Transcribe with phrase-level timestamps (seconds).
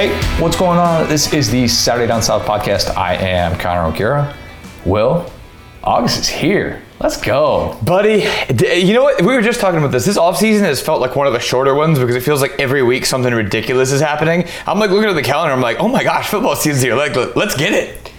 [0.00, 1.06] Hey, what's going on?
[1.10, 2.96] This is the Saturday Down South podcast.
[2.96, 4.34] I am Connor O'Gara.
[4.86, 5.30] Will,
[5.84, 6.80] August is here.
[7.00, 7.78] Let's go.
[7.82, 8.26] Buddy,
[8.80, 9.20] you know what?
[9.20, 10.06] We were just talking about this.
[10.06, 12.82] This offseason has felt like one of the shorter ones because it feels like every
[12.82, 14.46] week something ridiculous is happening.
[14.66, 16.94] I'm like looking at the calendar, I'm like, oh my gosh, football season's here.
[16.94, 18.10] Like, let- let's get it.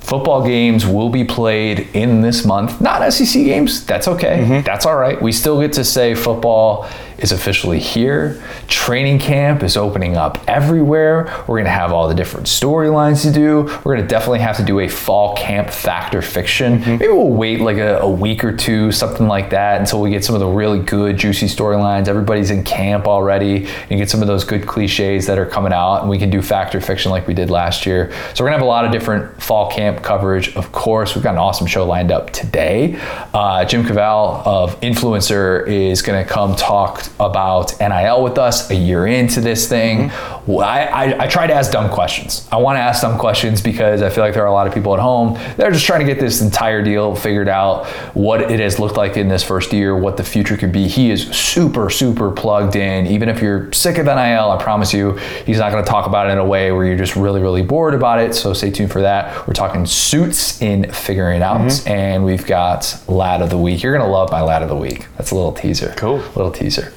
[0.00, 2.78] Football games will be played in this month.
[2.82, 3.86] Not SEC games.
[3.86, 4.40] That's okay.
[4.40, 4.66] Mm-hmm.
[4.66, 5.20] That's all right.
[5.20, 8.42] We still get to say football is officially here.
[8.68, 11.24] Training camp is opening up everywhere.
[11.46, 13.62] We're going to have all the different storylines to do.
[13.84, 16.80] We're going to definitely have to do a fall camp factor fiction.
[16.80, 20.24] Maybe we'll wait like a, a week or two, something like that, until we get
[20.24, 22.08] some of the really good, juicy storylines.
[22.08, 23.66] Everybody's in camp already.
[23.90, 26.42] And get some of those good cliches that are coming out, and we can do
[26.42, 28.12] factor fiction like we did last year.
[28.34, 30.54] So we're going to have a lot of different fall camp coverage.
[30.56, 32.98] Of course, we've got an awesome show lined up today.
[33.32, 38.74] Uh, Jim Cavale of INFLCR is going to come talk about NIL with us a
[38.74, 40.08] year into this thing.
[40.08, 40.52] Mm-hmm.
[40.52, 42.46] Well, I, I, I try to ask dumb questions.
[42.52, 44.74] I want to ask dumb questions because I feel like there are a lot of
[44.74, 48.50] people at home that are just trying to get this entire deal figured out, what
[48.50, 50.86] it has looked like in this first year, what the future could be.
[50.86, 53.06] He is super, super plugged in.
[53.06, 56.28] Even if you're sick of NIL, I promise you, he's not going to talk about
[56.28, 58.34] it in a way where you're just really, really bored about it.
[58.34, 59.46] So stay tuned for that.
[59.46, 61.88] We're talking suits in figuring it out, mm-hmm.
[61.88, 63.82] and we've got lad of the week.
[63.82, 65.06] You're going to love my lad of the week.
[65.16, 65.94] That's a little teaser.
[65.96, 66.18] Cool.
[66.18, 66.92] Little teaser.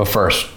[0.00, 0.48] But first,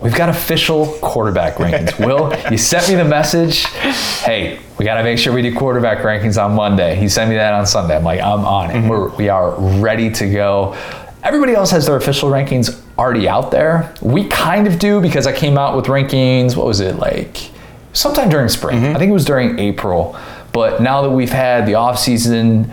[0.00, 1.98] we've got official quarterback rankings.
[2.06, 3.66] Will, you sent me the message.
[3.66, 6.96] Hey, we got to make sure we do quarterback rankings on Monday.
[6.96, 7.94] He sent me that on Sunday.
[7.94, 8.76] I'm like, I'm on it.
[8.76, 8.88] Mm-hmm.
[8.88, 10.74] We're, we are ready to go.
[11.22, 13.94] Everybody else has their official rankings already out there.
[14.00, 16.56] We kind of do because I came out with rankings.
[16.56, 17.50] What was it like?
[17.92, 18.78] Sometime during spring.
[18.78, 18.96] Mm-hmm.
[18.96, 20.18] I think it was during April.
[20.54, 22.72] But now that we've had the off season,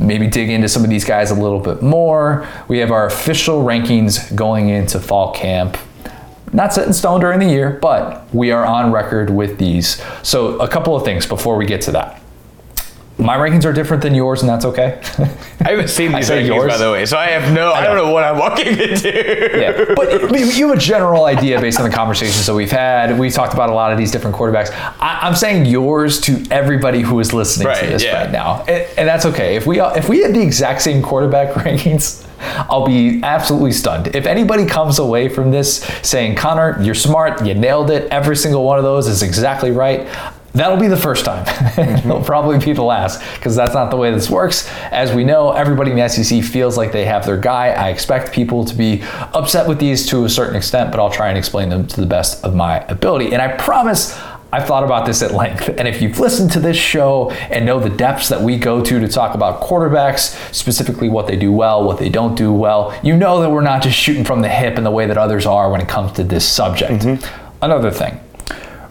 [0.00, 2.48] maybe dig into some of these guys a little bit more.
[2.68, 5.76] We have our official rankings going into fall camp.
[6.52, 10.02] Not set in stone during the year, but we are on record with these.
[10.22, 12.20] So, a couple of things before we get to that.
[13.20, 15.00] My rankings are different than yours, and that's okay.
[15.60, 16.72] I haven't seen I these rankings, yours.
[16.72, 19.10] by the way, so I have no, I, don't know what I'm walking into.
[19.60, 23.18] yeah, but you have a general idea based on the conversations that we've had.
[23.18, 24.70] We've talked about a lot of these different quarterbacks.
[25.00, 28.22] I, I'm saying yours to everybody who is listening to this yeah.
[28.22, 29.56] right now, and, and that's okay.
[29.56, 34.14] If we if we had the exact same quarterback rankings, I'll be absolutely stunned.
[34.14, 38.10] If anybody comes away from this saying, "Connor, you're smart, you nailed it.
[38.10, 40.08] Every single one of those is exactly right."
[40.52, 41.46] That'll be the first time.
[41.78, 44.68] It'll probably be the last because that's not the way this works.
[44.90, 47.68] As we know, everybody in the SEC feels like they have their guy.
[47.68, 49.02] I expect people to be
[49.34, 52.06] upset with these to a certain extent, but I'll try and explain them to the
[52.06, 53.32] best of my ability.
[53.32, 54.18] And I promise
[54.52, 55.68] I've thought about this at length.
[55.68, 58.98] And if you've listened to this show and know the depths that we go to
[58.98, 63.16] to talk about quarterbacks, specifically what they do well, what they don't do well, you
[63.16, 65.70] know that we're not just shooting from the hip in the way that others are
[65.70, 67.04] when it comes to this subject.
[67.04, 67.64] Mm-hmm.
[67.64, 68.18] Another thing,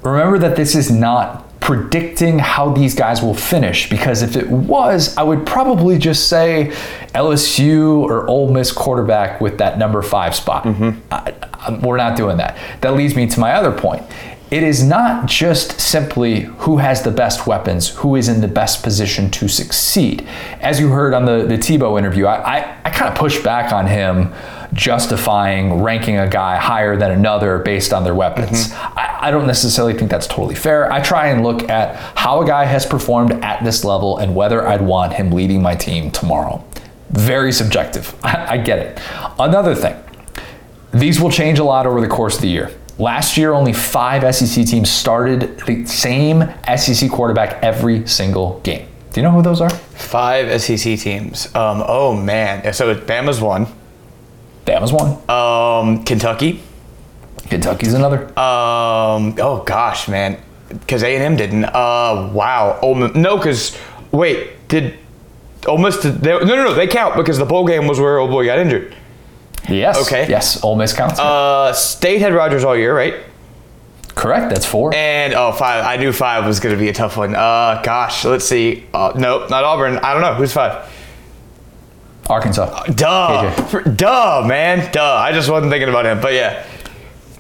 [0.01, 5.15] remember that this is not predicting how these guys will finish because if it was,
[5.17, 6.71] I would probably just say
[7.13, 10.63] LSU or Ole Miss quarterback with that number five spot.
[10.63, 10.99] Mm-hmm.
[11.11, 12.57] I- I- we're not doing that.
[12.81, 14.01] That leads me to my other point.
[14.49, 18.81] It is not just simply who has the best weapons, who is in the best
[18.81, 20.27] position to succeed.
[20.61, 23.71] As you heard on the, the Tebow interview, I, I, I kind of pushed back
[23.71, 24.33] on him
[24.73, 28.71] justifying ranking a guy higher than another based on their weapons.
[28.73, 30.91] I, I don't necessarily think that's totally fair.
[30.91, 34.67] I try and look at how a guy has performed at this level and whether
[34.67, 36.63] I'd want him leading my team tomorrow.
[37.09, 38.15] Very subjective.
[38.23, 39.01] I, I get it.
[39.39, 39.95] Another thing,
[40.91, 42.71] these will change a lot over the course of the year.
[42.97, 46.43] Last year, only five SEC teams started the same
[46.75, 48.87] SEC quarterback every single game.
[49.13, 49.69] Do you know who those are?
[49.69, 51.47] Five SEC teams.
[51.55, 53.67] Um, oh man, so Bama's one.
[54.69, 55.17] Bama's one.
[55.29, 56.61] Um, Kentucky.
[57.49, 58.27] Kentucky's another.
[58.39, 61.65] Um, oh gosh, man, because A and M didn't.
[61.65, 62.77] Uh, wow.
[62.83, 63.77] Ole Miss, no, because
[64.11, 64.97] wait, did
[65.65, 65.99] Ole Miss?
[65.99, 66.73] Did, they, no, no, no.
[66.75, 68.95] They count because the bowl game was where old boy got injured.
[69.67, 70.05] yes.
[70.05, 70.29] okay.
[70.29, 70.63] Yes.
[70.63, 71.19] Ole Miss counts.
[71.19, 73.15] Uh, State had Rogers all year, right?
[74.13, 74.49] Correct.
[74.49, 74.93] That's four.
[74.93, 75.83] And oh, five.
[75.83, 77.33] I knew five was going to be a tough one.
[77.33, 78.85] Uh, gosh, let's see.
[78.93, 79.97] Uh, nope, not Auburn.
[79.97, 80.87] I don't know who's five.
[82.29, 82.83] Arkansas.
[82.93, 83.51] Duh.
[83.67, 85.03] For- duh, man, duh.
[85.15, 86.65] I just wasn't thinking about him, but yeah.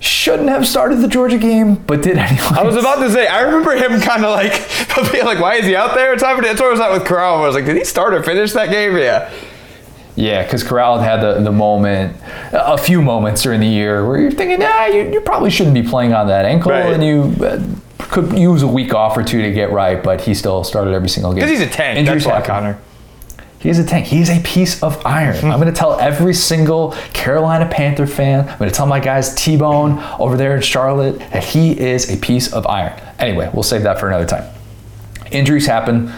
[0.01, 2.47] Shouldn't have started the Georgia game, but did anyway.
[2.51, 4.53] I was about to say, I remember him kind of like
[5.11, 6.47] being like, "Why is he out there?" It's happening.
[6.47, 7.43] That's where I was at with Corral.
[7.43, 9.29] I was like, "Did he start or finish that game?" Yeah.
[10.15, 12.15] Yeah, because Corral had the, the moment,
[12.53, 15.83] a few moments during the year where you're thinking, nah, you, you probably shouldn't be
[15.83, 16.91] playing on that ankle, Right.
[16.91, 17.61] and you uh,
[18.09, 21.07] could use a week off or two to get right, but he still started every
[21.07, 21.45] single game.
[21.45, 21.99] Because he's a tank.
[21.99, 22.75] Injuries that's why, happen.
[22.75, 22.79] Connor.
[23.59, 24.05] He's a tank.
[24.05, 25.37] He's a piece of iron.
[25.37, 25.51] Hmm.
[25.51, 29.35] I'm going to tell every single Carolina Panther fan, I'm going to tell my guys
[29.35, 32.99] T Bone over there in Charlotte that he is a piece of iron.
[33.19, 34.49] Anyway, we'll save that for another time.
[35.31, 36.11] Injuries happen.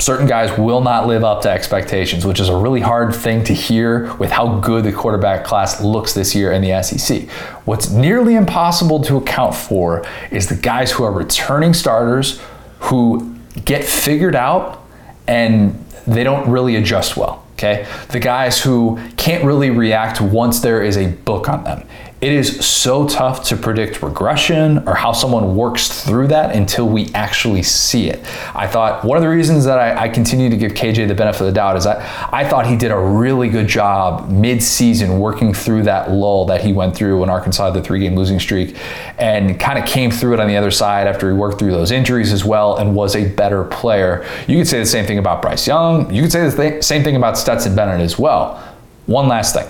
[0.00, 3.52] Certain guys will not live up to expectations, which is a really hard thing to
[3.52, 7.28] hear with how good the quarterback class looks this year in the SEC.
[7.64, 12.40] What's nearly impossible to account for is the guys who are returning starters
[12.78, 14.84] who get figured out
[15.26, 17.44] and they don't really adjust well.
[17.52, 17.86] Okay.
[18.10, 21.86] The guys who can't really react once there is a book on them.
[22.20, 27.14] It is so tough to predict regression or how someone works through that until we
[27.14, 28.18] actually see it.
[28.56, 31.42] I thought one of the reasons that I, I continue to give KJ the benefit
[31.42, 31.98] of the doubt is that
[32.34, 36.72] I thought he did a really good job mid-season working through that lull that he
[36.72, 38.76] went through when Arkansas had the three-game losing streak
[39.16, 41.92] and kind of came through it on the other side after he worked through those
[41.92, 44.26] injuries as well and was a better player.
[44.48, 46.12] You could say the same thing about Bryce Young.
[46.12, 48.60] You could say the th- same thing about Stetson Bennett as well.
[49.06, 49.68] One last thing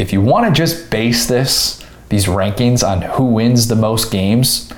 [0.00, 4.72] if you want to just base this, these rankings on who wins the most games,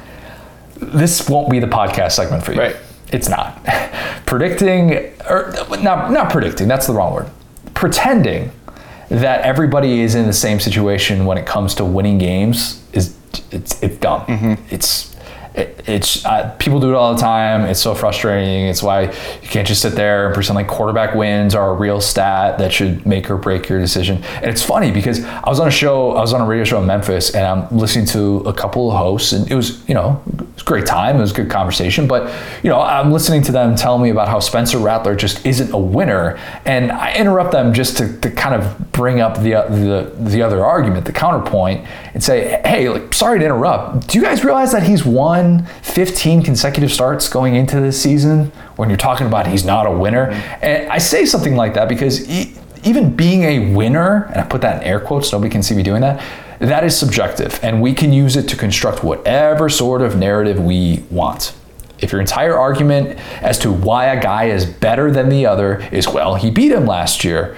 [0.76, 2.58] this won't be the podcast segment for you.
[2.58, 2.76] Right.
[3.12, 3.64] It's not.
[4.26, 7.30] predicting, or not, not predicting, that's the wrong word.
[7.74, 8.50] Pretending
[9.08, 13.16] that everybody is in the same situation when it comes to winning games is
[13.50, 14.22] it's, it's dumb.
[14.22, 14.74] Mm-hmm.
[14.74, 15.11] It's
[15.54, 17.62] it, it's uh, people do it all the time.
[17.62, 18.66] It's so frustrating.
[18.66, 22.00] It's why you can't just sit there and pretend like quarterback wins are a real
[22.00, 24.22] stat that should make or break your decision.
[24.36, 26.80] And it's funny because I was on a show, I was on a radio show
[26.80, 30.22] in Memphis, and I'm listening to a couple of hosts, and it was you know
[30.26, 32.32] it was a great time, it was a good conversation, but
[32.62, 35.78] you know I'm listening to them tell me about how Spencer Rattler just isn't a
[35.78, 40.42] winner, and I interrupt them just to, to kind of bring up the the the
[40.42, 44.08] other argument, the counterpoint, and say, hey, like sorry to interrupt.
[44.08, 48.88] Do you guys realize that he's won 15 consecutive starts going into this season when
[48.88, 50.30] you're talking about he's not a winner.
[50.30, 50.64] Mm-hmm.
[50.64, 52.54] And I say something like that because e-
[52.84, 55.82] even being a winner, and I put that in air quotes, nobody can see me
[55.82, 56.22] doing that,
[56.58, 57.58] that is subjective.
[57.62, 61.54] And we can use it to construct whatever sort of narrative we want.
[61.98, 66.08] If your entire argument as to why a guy is better than the other is,
[66.08, 67.56] well, he beat him last year,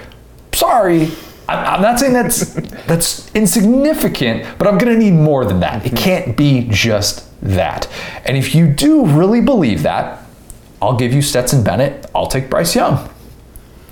[0.53, 1.09] sorry,
[1.47, 2.53] I'm not saying that's
[2.87, 5.85] that's insignificant, but I'm gonna need more than that.
[5.85, 6.03] It mm-hmm.
[6.03, 7.87] can't be just that.
[8.25, 10.23] And if you do really believe that,
[10.81, 12.09] I'll give you Stetson Bennett.
[12.13, 13.09] I'll take Bryce Young.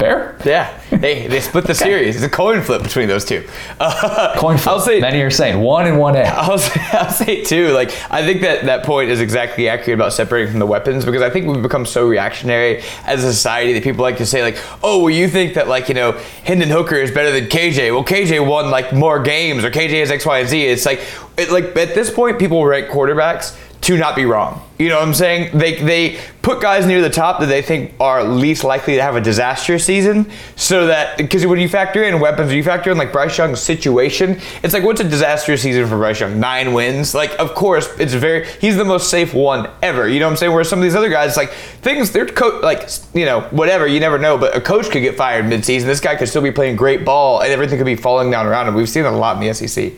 [0.04, 0.36] Fair?
[0.44, 0.78] Yeah.
[0.90, 2.18] Hey, they split the series.
[2.18, 3.48] It's a coin flip between those two.
[3.80, 4.68] Uh, Coin flip.
[4.68, 6.24] I'll say Many are saying one and one A.
[6.24, 10.12] I'll say, I'll say too, like I think that that point is exactly accurate about
[10.12, 13.84] separating from the weapons because I think we've become so reactionary as a society that
[13.84, 16.12] people like to say like, oh, well, you think that like you know
[16.44, 17.94] Hendon Hooker is better than KJ?
[17.94, 20.66] Well, KJ won like more games or KJ has X, Y, and Z.
[20.66, 21.00] It's like,
[21.38, 24.62] it, like at this point, people rank quarterbacks to not be wrong.
[24.80, 25.58] You know what I'm saying?
[25.58, 29.16] They they put guys near the top that they think are least likely to have
[29.16, 32.98] a disastrous season, so that because when you factor in weapons, when you factor in
[32.98, 36.40] like Bryce Young's situation, it's like what's a disastrous season for Bryce Young?
[36.40, 37.14] Nine wins.
[37.14, 40.08] Like of course it's very he's the most safe one ever.
[40.08, 40.54] You know what I'm saying?
[40.54, 44.00] Where some of these other guys like things they're co- like you know whatever you
[44.00, 45.84] never know, but a coach could get fired midseason.
[45.86, 48.68] This guy could still be playing great ball and everything could be falling down around
[48.68, 48.74] him.
[48.74, 49.94] We've seen that a lot in the SEC.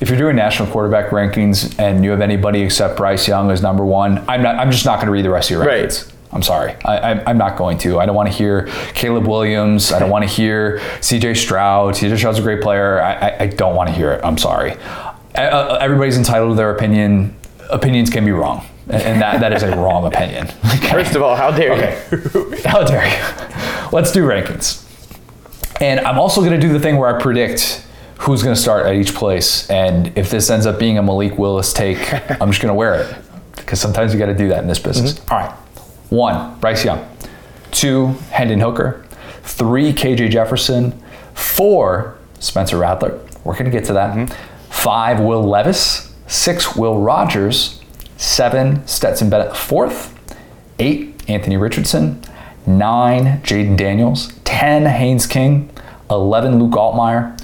[0.00, 3.84] If you're doing national quarterback rankings and you have anybody except Bryce Young as number
[3.84, 4.56] one, I'm not.
[4.56, 5.86] I'm just not going to read the rest of your Right.
[5.88, 6.10] rankings.
[6.32, 6.74] I'm sorry.
[6.84, 8.00] I, I, I'm not going to.
[8.00, 9.92] I don't want to hear Caleb Williams.
[9.92, 11.34] I don't want to hear C.J.
[11.34, 11.94] Stroud.
[11.96, 12.16] C.J.
[12.16, 13.00] Stroud's a great player.
[13.00, 14.20] I, I, I don't want to hear it.
[14.24, 14.72] I'm sorry.
[15.36, 17.36] Uh, uh, everybody's entitled to their opinion.
[17.70, 20.48] Opinions can be wrong, and, that, that is a wrong opinion.
[20.74, 20.90] Okay?
[20.90, 22.62] First of all, how dare Okay.
[22.68, 23.88] How dare you?
[23.92, 24.80] Let's do rankings.
[25.80, 27.83] And I'm also going to do the thing where I predict
[28.24, 29.68] who's going to start at each place.
[29.68, 31.98] And if this ends up being a Malik Willis take,
[32.40, 33.16] I'm just going to wear it.
[33.56, 35.14] Because sometimes you got to do that in this business.
[35.14, 35.32] Mm-hmm.
[35.32, 35.52] All right.
[36.08, 37.06] One, Bryce Young.
[37.70, 39.04] Two, Hendon Hooker.
[39.42, 40.98] Three, KJ Jefferson.
[41.34, 43.20] Four, Spencer Rattler.
[43.44, 44.16] We're going to get to that.
[44.16, 44.72] Mm-hmm.
[44.72, 46.14] Five, Will Levis.
[46.26, 47.82] Six, Will Rogers.
[48.16, 49.54] Seven, Stetson Bennett.
[49.54, 50.18] Fourth.
[50.78, 52.22] Eight, Anthony Richardson.
[52.66, 54.32] Nine, Jaden Daniels.
[54.44, 55.70] 10, Haynes King.
[56.10, 57.38] 11, Luke Altmaier.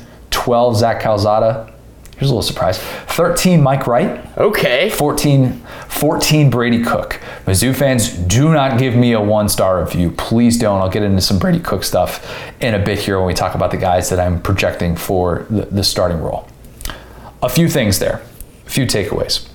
[0.51, 1.73] 12, Zach Calzada.
[2.17, 2.77] Here's a little surprise.
[2.81, 4.37] 13, Mike Wright.
[4.37, 4.91] Okay.
[4.91, 7.21] 14, 14 Brady Cook.
[7.47, 10.11] Mizzou fans, do not give me a one star review.
[10.11, 10.81] Please don't.
[10.81, 13.71] I'll get into some Brady Cook stuff in a bit here when we talk about
[13.71, 16.49] the guys that I'm projecting for the, the starting role.
[17.45, 18.21] A few things there,
[18.67, 19.49] a few takeaways.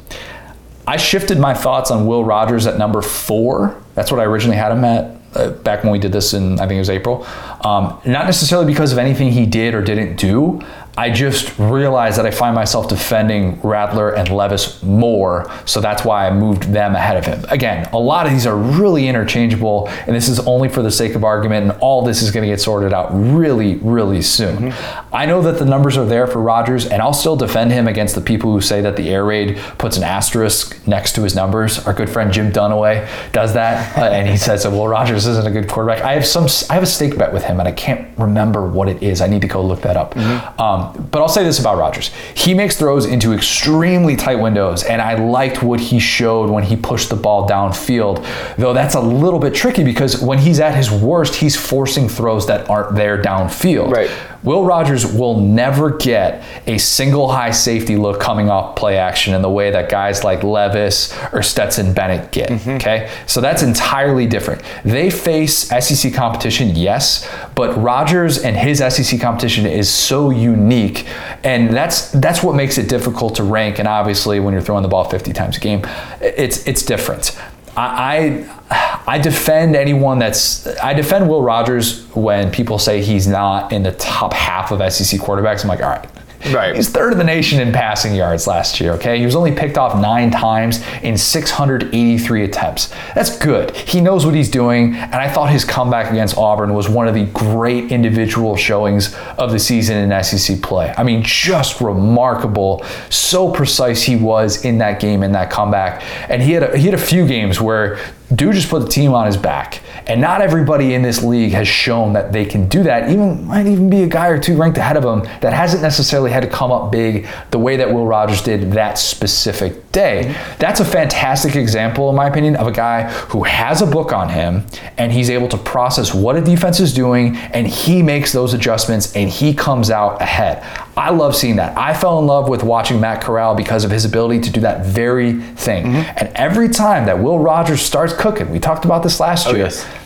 [0.87, 3.83] I shifted my thoughts on Will Rogers at number four.
[3.95, 6.67] That's what I originally had him at uh, back when we did this in, I
[6.67, 7.25] think it was April.
[7.61, 10.61] Um, not necessarily because of anything he did or didn't do.
[10.97, 16.27] I just realized that I find myself defending Rattler and Levis more, so that's why
[16.27, 17.43] I moved them ahead of him.
[17.49, 21.15] Again, a lot of these are really interchangeable, and this is only for the sake
[21.15, 24.71] of argument, and all this is going to get sorted out really, really soon.
[24.71, 25.15] Mm-hmm.
[25.15, 28.15] I know that the numbers are there for Rogers, and I'll still defend him against
[28.15, 31.85] the people who say that the air raid puts an asterisk next to his numbers.
[31.85, 35.51] Our good friend Jim Dunaway does that, uh, and he says, "Well, Rogers isn't a
[35.51, 38.07] good quarterback." I have some, I have a stake bet with him, and I can't
[38.17, 39.21] remember what it is.
[39.21, 40.13] I need to go look that up.
[40.13, 40.61] Mm-hmm.
[40.61, 45.01] Um, but I'll say this about Rogers: he makes throws into extremely tight windows, and
[45.01, 48.25] I liked what he showed when he pushed the ball downfield.
[48.57, 52.47] Though that's a little bit tricky because when he's at his worst, he's forcing throws
[52.47, 53.91] that aren't there downfield.
[53.91, 54.09] Right.
[54.45, 59.41] Will Rogers will never get a single high safety look coming off play action in
[59.41, 62.49] the way that guys like Levis or Stetson Bennett get.
[62.49, 62.69] Mm-hmm.
[62.71, 63.11] Okay.
[63.25, 64.61] So that's entirely different.
[64.83, 71.07] They face SEC competition, yes, but Rogers and his SEC competition is so unique.
[71.43, 73.79] And that's that's what makes it difficult to rank.
[73.79, 75.81] And obviously when you're throwing the ball 50 times a game,
[76.21, 77.35] it's it's different.
[77.77, 83.83] I, I, defend anyone that's I defend Will Rogers when people say he's not in
[83.83, 85.61] the top half of SEC quarterbacks.
[85.63, 86.09] I'm like, all right,
[86.53, 86.75] Right.
[86.75, 89.17] He's third in the nation in passing yards last year, okay?
[89.17, 92.93] He was only picked off nine times in 683 attempts.
[93.15, 93.75] That's good.
[93.75, 97.15] He knows what he's doing, and I thought his comeback against Auburn was one of
[97.15, 100.93] the great individual showings of the season in SEC play.
[100.95, 102.85] I mean, just remarkable.
[103.09, 106.03] So precise he was in that game, in that comeback.
[106.29, 107.97] And he had a, he had a few games where
[108.33, 109.81] dude just put the team on his back.
[110.07, 113.09] And not everybody in this league has shown that they can do that.
[113.09, 116.31] Even might even be a guy or two ranked ahead of him that hasn't necessarily
[116.31, 120.35] had to come up big the way that Will Rogers did that specific day.
[120.59, 124.29] That's a fantastic example, in my opinion, of a guy who has a book on
[124.29, 124.65] him
[124.97, 129.15] and he's able to process what a defense is doing and he makes those adjustments
[129.15, 130.63] and he comes out ahead.
[130.97, 131.77] I love seeing that.
[131.77, 134.85] I fell in love with watching Matt Corral because of his ability to do that
[134.85, 135.87] very thing.
[135.87, 136.17] Mm-hmm.
[136.17, 139.65] And every time that Will Rogers starts cooking, we talked about this last oh, year.
[139.65, 140.04] Yes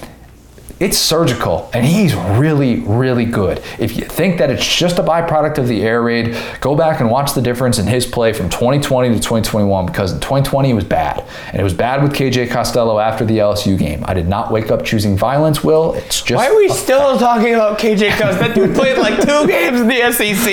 [0.79, 3.61] it's surgical and he's really really good.
[3.77, 7.11] If you think that it's just a byproduct of the air raid go back and
[7.11, 10.85] watch the difference in his play from 2020 to 2021 because in 2020 it was
[10.85, 11.25] bad.
[11.47, 14.05] And it was bad with kj costello after the lsu game.
[14.07, 15.95] I did not wake up choosing violence will.
[15.95, 17.19] It's just why are we still fact.
[17.19, 18.39] talking about kj costello?
[18.39, 20.47] That dude played like two games in the sec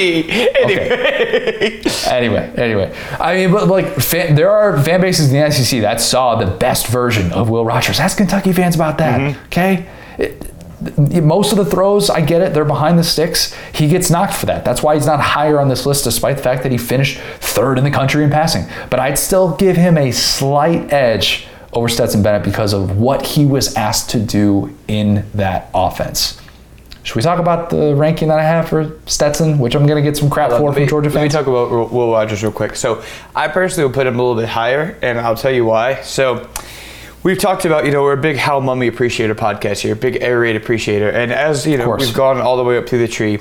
[0.58, 1.80] anyway.
[1.80, 2.10] Okay.
[2.10, 2.96] anyway anyway.
[3.20, 6.46] I mean but like fan, there are fan bases in the sec that saw the
[6.46, 8.00] best version of will rogers.
[8.00, 9.44] Ask kentucky fans about that mm-hmm.
[9.46, 9.86] okay
[10.18, 10.52] it,
[11.22, 13.54] most of the throws, I get it, they're behind the sticks.
[13.72, 14.64] He gets knocked for that.
[14.64, 17.78] That's why he's not higher on this list, despite the fact that he finished third
[17.78, 18.64] in the country in passing.
[18.90, 23.46] But I'd still give him a slight edge over Stetson Bennett because of what he
[23.46, 26.40] was asked to do in that offense.
[27.02, 30.08] Should we talk about the ranking that I have for Stetson, which I'm going to
[30.08, 31.14] get some crap for from Georgia fans?
[31.14, 32.74] Let me talk about Will Rogers real quick.
[32.74, 33.02] So
[33.34, 36.02] I personally will put him a little bit higher, and I'll tell you why.
[36.02, 36.48] So
[37.26, 40.38] we've talked about, you know, we're a big Hal Mumme appreciator podcast here, big air
[40.38, 41.10] raid appreciator.
[41.10, 43.40] And as, you know, we've gone all the way up through the tree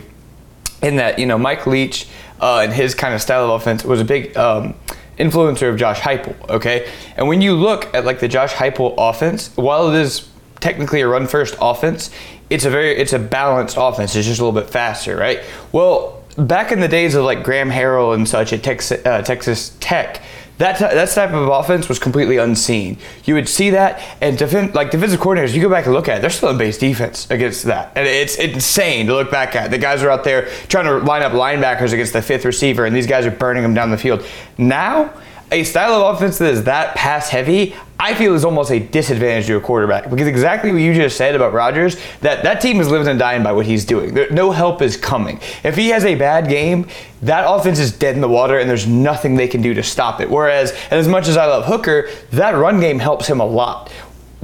[0.82, 2.08] in that, you know, Mike Leach
[2.42, 4.74] uh, and his kind of style of offense was a big um,
[5.20, 6.92] influencer of Josh Heupel, okay?
[7.16, 10.28] And when you look at like the Josh Heupel offense, while it is
[10.62, 12.10] technically a run first offense,
[12.50, 14.16] it's a very, it's a balanced offense.
[14.16, 15.44] It's just a little bit faster, right?
[15.72, 19.78] Well, back in the days of like Graham Harrell and such at Texas, uh, Texas
[19.80, 20.24] Tech,
[20.58, 22.98] that, t- that type of offense was completely unseen.
[23.26, 26.18] You would see that, and defend, like defensive coordinators, you go back and look at
[26.18, 27.92] it, they're still in base defense against that.
[27.96, 29.72] And it's, it's insane to look back at.
[29.72, 32.96] The guys are out there trying to line up linebackers against the fifth receiver, and
[32.96, 34.26] these guys are burning them down the field.
[34.58, 35.14] Now,
[35.52, 39.46] a style of offense that is that pass heavy, I feel is almost a disadvantage
[39.48, 42.90] to a quarterback because exactly what you just said about Rogers, that that team is
[42.90, 44.14] living and dying by what he's doing.
[44.14, 45.40] There, no help is coming.
[45.64, 46.88] If he has a bad game,
[47.22, 50.20] that offense is dead in the water and there's nothing they can do to stop
[50.20, 50.30] it.
[50.30, 53.92] Whereas, and as much as I love Hooker, that run game helps him a lot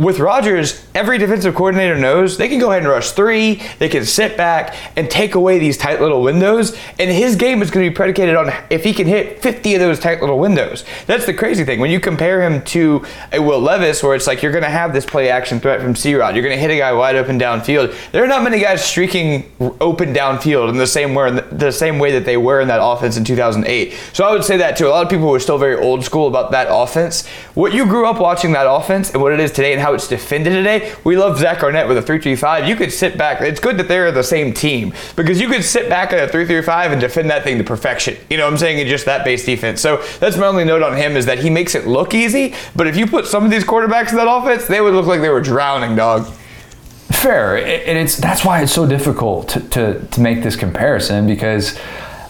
[0.02, 4.04] with Rogers, every defensive coordinator knows they can go ahead and rush three, they can
[4.04, 7.90] sit back and take away these tight little windows, and his game is going to
[7.92, 10.84] be predicated on if he can hit 50 of those tight little windows.
[11.06, 11.80] That's the crazy thing.
[11.80, 14.92] When you compare him to a Will Levis, where it's like you're going to have
[14.92, 17.40] this play action threat from C Rod, you're going to hit a guy wide open
[17.40, 17.96] downfield.
[18.12, 22.12] There are not many guys streaking open downfield in the same way, the same way
[22.14, 23.94] that they were in that offense in 2008.
[24.14, 24.88] So I would say that too.
[24.88, 27.28] A lot of people were still very old school about that offense.
[27.54, 29.96] What you grew up watching that offense and what it is today and how how
[29.96, 30.94] it's defended today.
[31.04, 32.68] We love Zach Arnett with a 3-3-5.
[32.68, 33.42] You could sit back.
[33.42, 36.94] It's good that they're the same team because you could sit back at a 3-3-5
[36.94, 38.18] and defend that thing to perfection.
[38.30, 38.80] You know what I'm saying?
[38.80, 39.82] In just that base defense.
[39.82, 42.56] So that's my only note on him is that he makes it look easy.
[42.76, 45.22] But if you put some of these quarterbacks in that offense, they would look like
[45.22, 46.28] they were drowning, dog.
[47.12, 51.78] Fair, and it's that's why it's so difficult to, to, to make this comparison because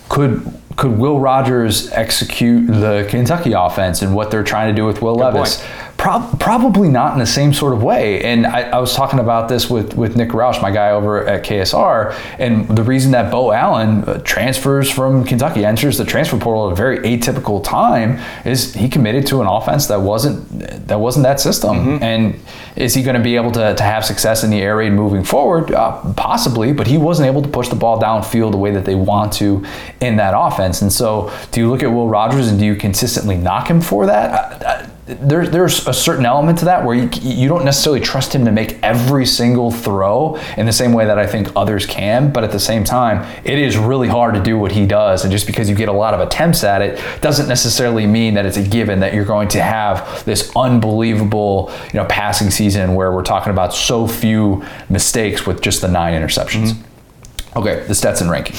[0.10, 5.02] could could Will Rogers execute the Kentucky offense and what they're trying to do with
[5.02, 5.58] Will Levis?
[5.58, 5.91] point.
[6.02, 8.24] Prob- probably not in the same sort of way.
[8.24, 11.44] And I, I was talking about this with, with Nick Roush, my guy over at
[11.46, 16.66] KSR, and the reason that Beau Allen uh, transfers from Kentucky, enters the transfer portal
[16.66, 21.22] at a very atypical time, is he committed to an offense that wasn't that wasn't
[21.22, 22.02] that system.
[22.02, 22.40] And
[22.76, 25.24] is he going to be able to, to have success in the air raid moving
[25.24, 25.72] forward?
[25.72, 28.96] Uh, possibly, but he wasn't able to push the ball downfield the way that they
[28.96, 29.64] want to
[30.00, 30.82] in that offense.
[30.82, 34.08] And so, do you look at Will Rogers and do you consistently knock him for
[34.08, 34.66] that?
[34.66, 34.88] I, I,
[35.20, 38.52] there's there's a certain element to that where you, you don't necessarily trust him to
[38.52, 42.52] make every single throw in the same way that I think others can, but at
[42.52, 45.70] the same time, it is really hard to do what he does, and just because
[45.70, 49.00] you get a lot of attempts at it doesn't necessarily mean that it's a given
[49.00, 53.74] that you're going to have this unbelievable you know passing season where we're talking about
[53.74, 56.74] so few mistakes with just the nine interceptions.
[56.74, 57.60] Mm-hmm.
[57.60, 58.56] Okay, the Stetson ranking.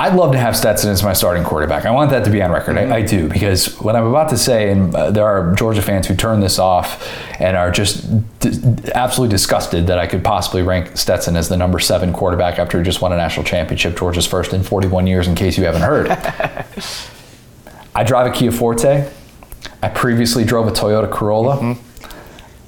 [0.00, 1.84] I'd love to have Stetson as my starting quarterback.
[1.84, 2.78] I want that to be on record.
[2.78, 6.06] I, I do because what I'm about to say, and uh, there are Georgia fans
[6.06, 7.06] who turn this off
[7.38, 8.50] and are just d-
[8.94, 12.84] absolutely disgusted that I could possibly rank Stetson as the number seven quarterback after he
[12.84, 15.28] just won a national championship, Georgia's first in 41 years.
[15.28, 16.08] In case you haven't heard,
[17.94, 19.06] I drive a Kia Forte.
[19.82, 21.76] I previously drove a Toyota Corolla.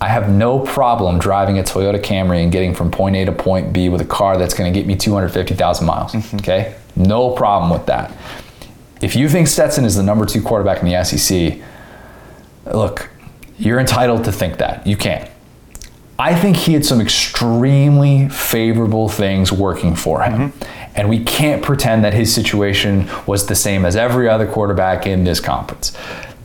[0.03, 3.73] I have no problem driving a Toyota Camry and getting from point A to point
[3.73, 6.13] B with a car that's going to get me 250,000 miles.
[6.13, 6.39] Mm-hmm.
[6.39, 6.75] Okay?
[6.97, 8.13] No problem with that.
[9.01, 11.57] If you think Stetson is the number two quarterback in the SEC,
[12.75, 13.11] look,
[13.59, 14.85] you're entitled to think that.
[14.85, 15.31] You can't.
[16.19, 20.51] I think he had some extremely favorable things working for him.
[20.51, 20.93] Mm-hmm.
[20.97, 25.23] And we can't pretend that his situation was the same as every other quarterback in
[25.23, 25.97] this conference.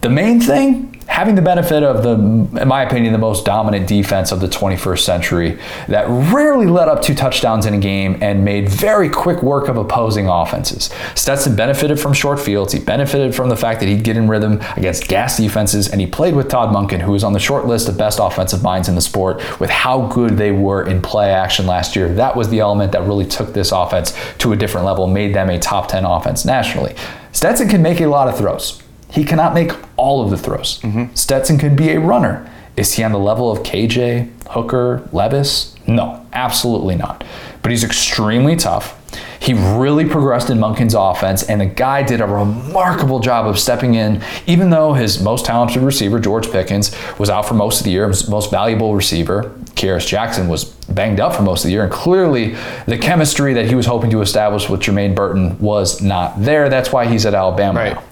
[0.01, 4.31] The main thing, having the benefit of the, in my opinion, the most dominant defense
[4.31, 8.69] of the 21st century that rarely let up two touchdowns in a game and made
[8.69, 10.89] very quick work of opposing offenses.
[11.15, 12.73] Stetson benefited from short fields.
[12.73, 16.07] He benefited from the fact that he'd get in rhythm against gas defenses, and he
[16.07, 18.95] played with Todd Monken, who was on the short list of best offensive minds in
[18.95, 22.13] the sport, with how good they were in play action last year.
[22.13, 25.49] That was the element that really took this offense to a different level, made them
[25.49, 26.95] a top 10 offense nationally.
[27.31, 28.81] Stetson can make a lot of throws.
[29.09, 30.79] He cannot make all of the throws.
[30.81, 31.13] Mm-hmm.
[31.15, 32.49] Stetson can be a runner.
[32.75, 35.75] Is he on the level of KJ, Hooker, Levis?
[35.87, 37.23] No, absolutely not.
[37.63, 38.93] But he's extremely tough.
[39.39, 43.95] He really progressed in Monken's offense, and the guy did a remarkable job of stepping
[43.95, 47.91] in, even though his most talented receiver, George Pickens, was out for most of the
[47.91, 51.83] year, his most valuable receiver, Kearis Jackson, was banged up for most of the year,
[51.83, 52.55] and clearly
[52.87, 56.67] the chemistry that he was hoping to establish with Jermaine Burton was not there.
[56.69, 57.93] That's why he's at Alabama Right.
[57.93, 58.03] now.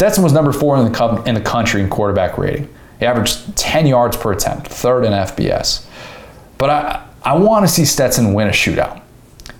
[0.00, 2.66] Stetson was number four in the, co- in the country in quarterback rating.
[2.98, 5.84] He averaged 10 yards per attempt, third in FBS.
[6.56, 9.02] But I, I want to see Stetson win a shootout.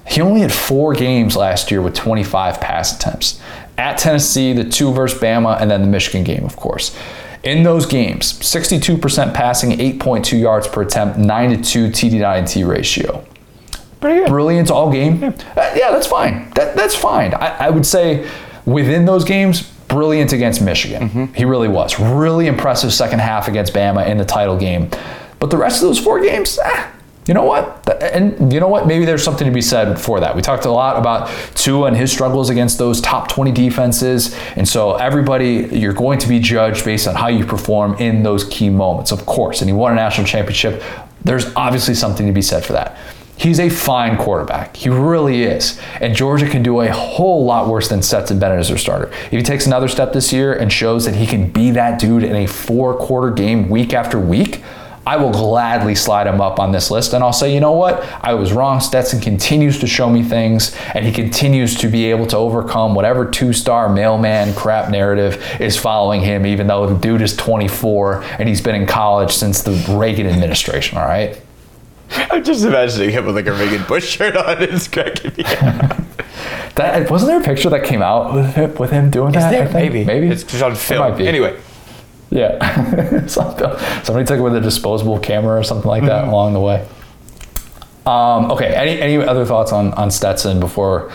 [0.06, 3.38] He only had four games last year with 25 pass attempts.
[3.76, 6.96] At Tennessee, the two versus Bama, and then the Michigan game, of course.
[7.42, 12.66] In those games, 62% passing, 8.2 yards per attempt, 9 to 2 TD to INT
[12.66, 13.22] ratio
[14.00, 14.28] Pretty good.
[14.30, 15.22] brilliant all game.
[15.22, 15.32] Uh,
[15.76, 16.48] Yeah, that's fine.
[16.54, 17.34] That, that's fine.
[17.34, 18.26] I, I would say
[18.64, 21.32] within those games, brilliant against Michigan.
[21.34, 21.98] He really was.
[22.00, 24.88] Really impressive second half against Bama in the title game.
[25.38, 26.90] But the rest of those four games, eh,
[27.26, 27.88] you know what?
[28.02, 28.86] And you know what?
[28.86, 30.34] Maybe there's something to be said for that.
[30.34, 34.34] We talked a lot about Tua and his struggles against those top 20 defenses.
[34.56, 38.44] And so everybody, you're going to be judged based on how you perform in those
[38.44, 39.60] key moments, of course.
[39.60, 40.82] And he won a national championship.
[41.22, 42.96] There's obviously something to be said for that.
[43.40, 44.76] He's a fine quarterback.
[44.76, 45.80] He really is.
[45.98, 49.10] And Georgia can do a whole lot worse than Stetson Bennett as their starter.
[49.10, 52.22] If he takes another step this year and shows that he can be that dude
[52.22, 54.62] in a four quarter game week after week,
[55.06, 57.14] I will gladly slide him up on this list.
[57.14, 58.02] And I'll say, you know what?
[58.20, 58.78] I was wrong.
[58.78, 63.24] Stetson continues to show me things, and he continues to be able to overcome whatever
[63.24, 68.50] two star mailman crap narrative is following him, even though the dude is 24 and
[68.50, 71.40] he's been in college since the Reagan administration, all right?
[72.30, 74.62] I'm just imagining him with like a Reagan Bush shirt on.
[74.62, 75.96] It's cracking me up.
[76.76, 79.52] That wasn't there a picture that came out with him, with him doing that?
[79.52, 79.74] I think?
[79.74, 80.04] Maybe.
[80.04, 81.12] maybe It's just on film.
[81.12, 81.20] might.
[81.20, 81.58] Anyway.
[82.30, 86.30] Yeah, Something- somebody took it with a disposable camera or something like that Mm-hmm.
[86.32, 86.86] along the way.
[88.06, 91.12] Um, okay, any any other thoughts on on Stetson before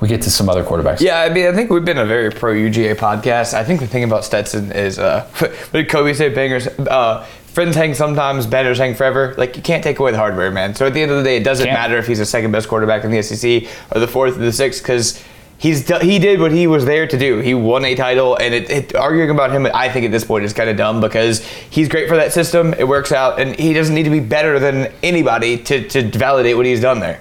[0.00, 1.00] we get to some other quarterbacks?
[1.00, 3.54] Yeah, I mean, I think we've been a very pro UGA podcast.
[3.54, 6.28] I think the thing about Stetson is, uh, what did Kobe say?
[6.28, 7.26] Bangers, uh,
[7.58, 9.34] friends hang sometimes, banners hang forever.
[9.36, 10.76] Like you can't take away the hardware, man.
[10.76, 11.76] So at the end of the day, it doesn't Can't.
[11.76, 14.52] matter if he's the second best quarterback in the SEC or the fourth or the
[14.52, 15.20] sixth, because
[15.58, 17.40] he's he did what he was there to do.
[17.40, 20.44] He won a title, and it, it, arguing about him, I think at this point
[20.44, 22.74] is kind of dumb because he's great for that system.
[22.74, 26.56] It works out, and he doesn't need to be better than anybody to to validate
[26.56, 27.20] what he's done there.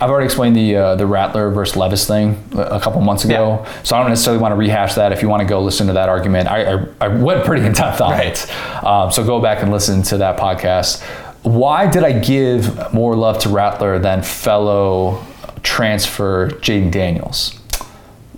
[0.00, 3.96] I've already explained the uh, the Rattler versus Levis thing a couple months ago, so
[3.96, 5.10] I don't necessarily want to rehash that.
[5.12, 7.72] If you want to go listen to that argument, I, I, I went pretty in
[7.72, 8.26] depth on Right.
[8.28, 8.84] it.
[8.84, 11.02] Um, so go back and listen to that podcast.
[11.42, 15.24] Why did I give more love to Rattler than fellow
[15.62, 17.58] transfer Jaden Daniels?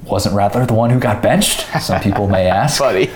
[0.05, 1.67] Wasn't Rattler the one who got benched?
[1.83, 2.79] Some people may ask.
[2.81, 3.11] Buddy.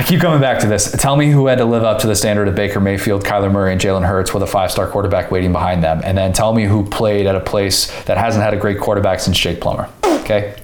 [0.00, 0.90] I keep coming back to this.
[0.92, 3.72] Tell me who had to live up to the standard of Baker Mayfield, Kyler Murray,
[3.72, 6.86] and Jalen Hurts with a five-star quarterback waiting behind them, and then tell me who
[6.88, 9.90] played at a place that hasn't had a great quarterback since Jake Plummer.
[10.02, 10.56] Okay,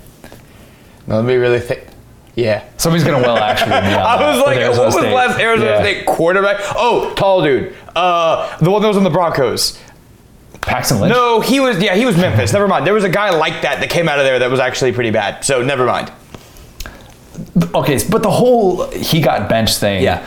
[1.06, 1.84] now, let me really think.
[2.34, 2.64] Yeah.
[2.78, 5.12] somebody's gonna well actually me I was like, what was State.
[5.12, 5.80] last Arizona Yeah.
[5.82, 6.56] State quarterback?
[6.74, 7.74] Oh, tall dude.
[7.94, 9.78] Uh, the one that was on the Broncos.
[10.62, 11.12] Paxton Lynch.
[11.14, 11.78] No, he was.
[11.82, 12.54] Yeah, he was Memphis.
[12.54, 12.86] Never mind.
[12.86, 15.10] There was a guy like that that came out of there that was actually pretty
[15.10, 15.44] bad.
[15.44, 16.10] So never mind.
[17.74, 20.22] Okay, but the whole he got benched thing Yeah.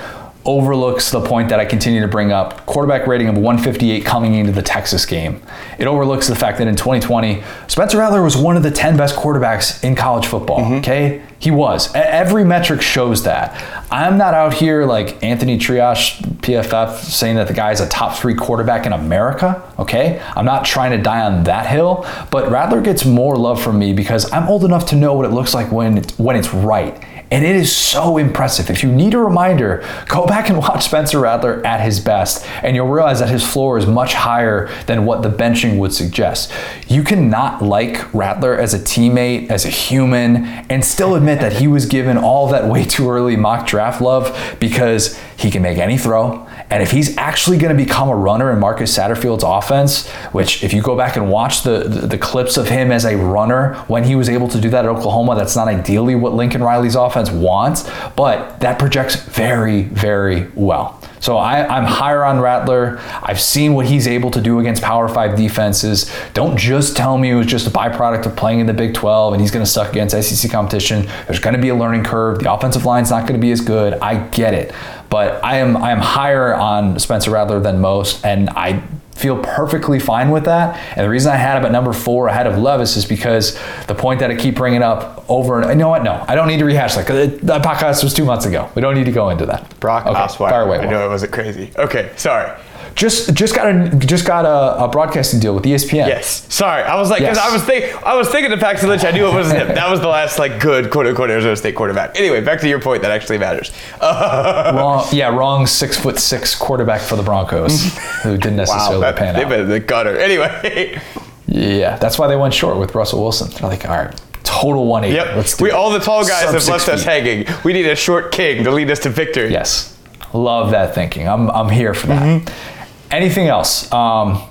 [0.49, 2.65] Overlooks the point that I continue to bring up.
[2.65, 5.43] Quarterback rating of 158 coming into the Texas game.
[5.77, 9.15] It overlooks the fact that in 2020, Spencer Rattler was one of the 10 best
[9.15, 10.61] quarterbacks in college football.
[10.61, 10.73] Mm-hmm.
[10.77, 11.93] Okay, he was.
[11.93, 13.63] Every metric shows that.
[13.91, 18.33] I'm not out here like Anthony Treash, PFF, saying that the guy's a top three
[18.33, 19.61] quarterback in America.
[19.77, 23.77] Okay, I'm not trying to die on that hill, but Rattler gets more love from
[23.77, 26.51] me because I'm old enough to know what it looks like when it's, when it's
[26.55, 27.03] right.
[27.31, 28.69] And it is so impressive.
[28.71, 32.75] If you need a reminder, go back and watch Spencer Rattler at his best, and
[32.75, 36.51] you'll realize that his floor is much higher than what the benching would suggest.
[36.87, 41.67] You cannot like Rattler as a teammate, as a human, and still admit that he
[41.67, 45.97] was given all that way too early mock draft love because he can make any
[45.97, 46.47] throw.
[46.71, 50.71] And if he's actually going to become a runner in Marcus Satterfield's offense, which if
[50.71, 54.03] you go back and watch the, the, the clips of him as a runner when
[54.03, 57.31] he was able to do that at Oklahoma, that's not ideally what Lincoln Riley's offense
[57.31, 61.01] wants, but that projects very, very well.
[61.19, 62.99] So I, I'm higher on Rattler.
[63.21, 66.11] I've seen what he's able to do against Power Five defenses.
[66.33, 69.33] Don't just tell me it was just a byproduct of playing in the Big 12
[69.33, 71.07] and he's going to suck against SEC competition.
[71.27, 72.39] There's going to be a learning curve.
[72.39, 73.93] The offensive line's not going to be as good.
[73.95, 74.73] I get it,
[75.09, 78.83] but I am I am higher on Spencer Rattler than most, and I
[79.19, 80.77] feel perfectly fine with that.
[80.95, 83.95] And the reason I had him at number four ahead of Levis is because the
[83.95, 86.03] point that I keep bringing up over and you know what?
[86.03, 88.69] No, I don't need to rehash that because that podcast was two months ago.
[88.75, 89.79] We don't need to go into that.
[89.79, 90.49] Brock okay, Osweiler.
[90.49, 90.79] Fire away.
[90.79, 91.71] I know it wasn't crazy.
[91.77, 92.57] Okay, sorry.
[92.95, 96.07] Just just got a just got a, a broadcasting deal with ESPN.
[96.07, 96.83] Yes, sorry.
[96.83, 97.49] I was like, because Yes.
[97.49, 99.05] I was think I was thinking of Paxton Lynch.
[99.05, 99.67] I knew it wasn't him.
[99.75, 102.17] That was the last like good quote unquote Arizona State quarterback.
[102.19, 103.71] Anyway, back to your point that actually matters.
[104.01, 109.15] Wrong, yeah, wrong six foot six quarterback for the Broncos, who didn't wow, necessarily that,
[109.15, 109.49] pan they've out.
[109.49, 110.17] been the gutter.
[110.19, 110.99] Anyway,
[111.47, 113.49] Yeah, that's why they went short with Russell Wilson.
[113.51, 115.15] They're like, all right, total 180.
[115.15, 115.35] yep.
[115.37, 115.73] Let's do we it.
[115.73, 117.45] all the tall guys Sub have left us hanging.
[117.63, 119.49] We need a short king to lead us to victory.
[119.51, 119.97] Yes,
[120.33, 121.27] love that thinking.
[121.27, 122.21] I'm, I'm here for that.
[122.21, 122.78] Mm-hmm.
[123.11, 123.91] Anything else?
[123.91, 124.41] Um,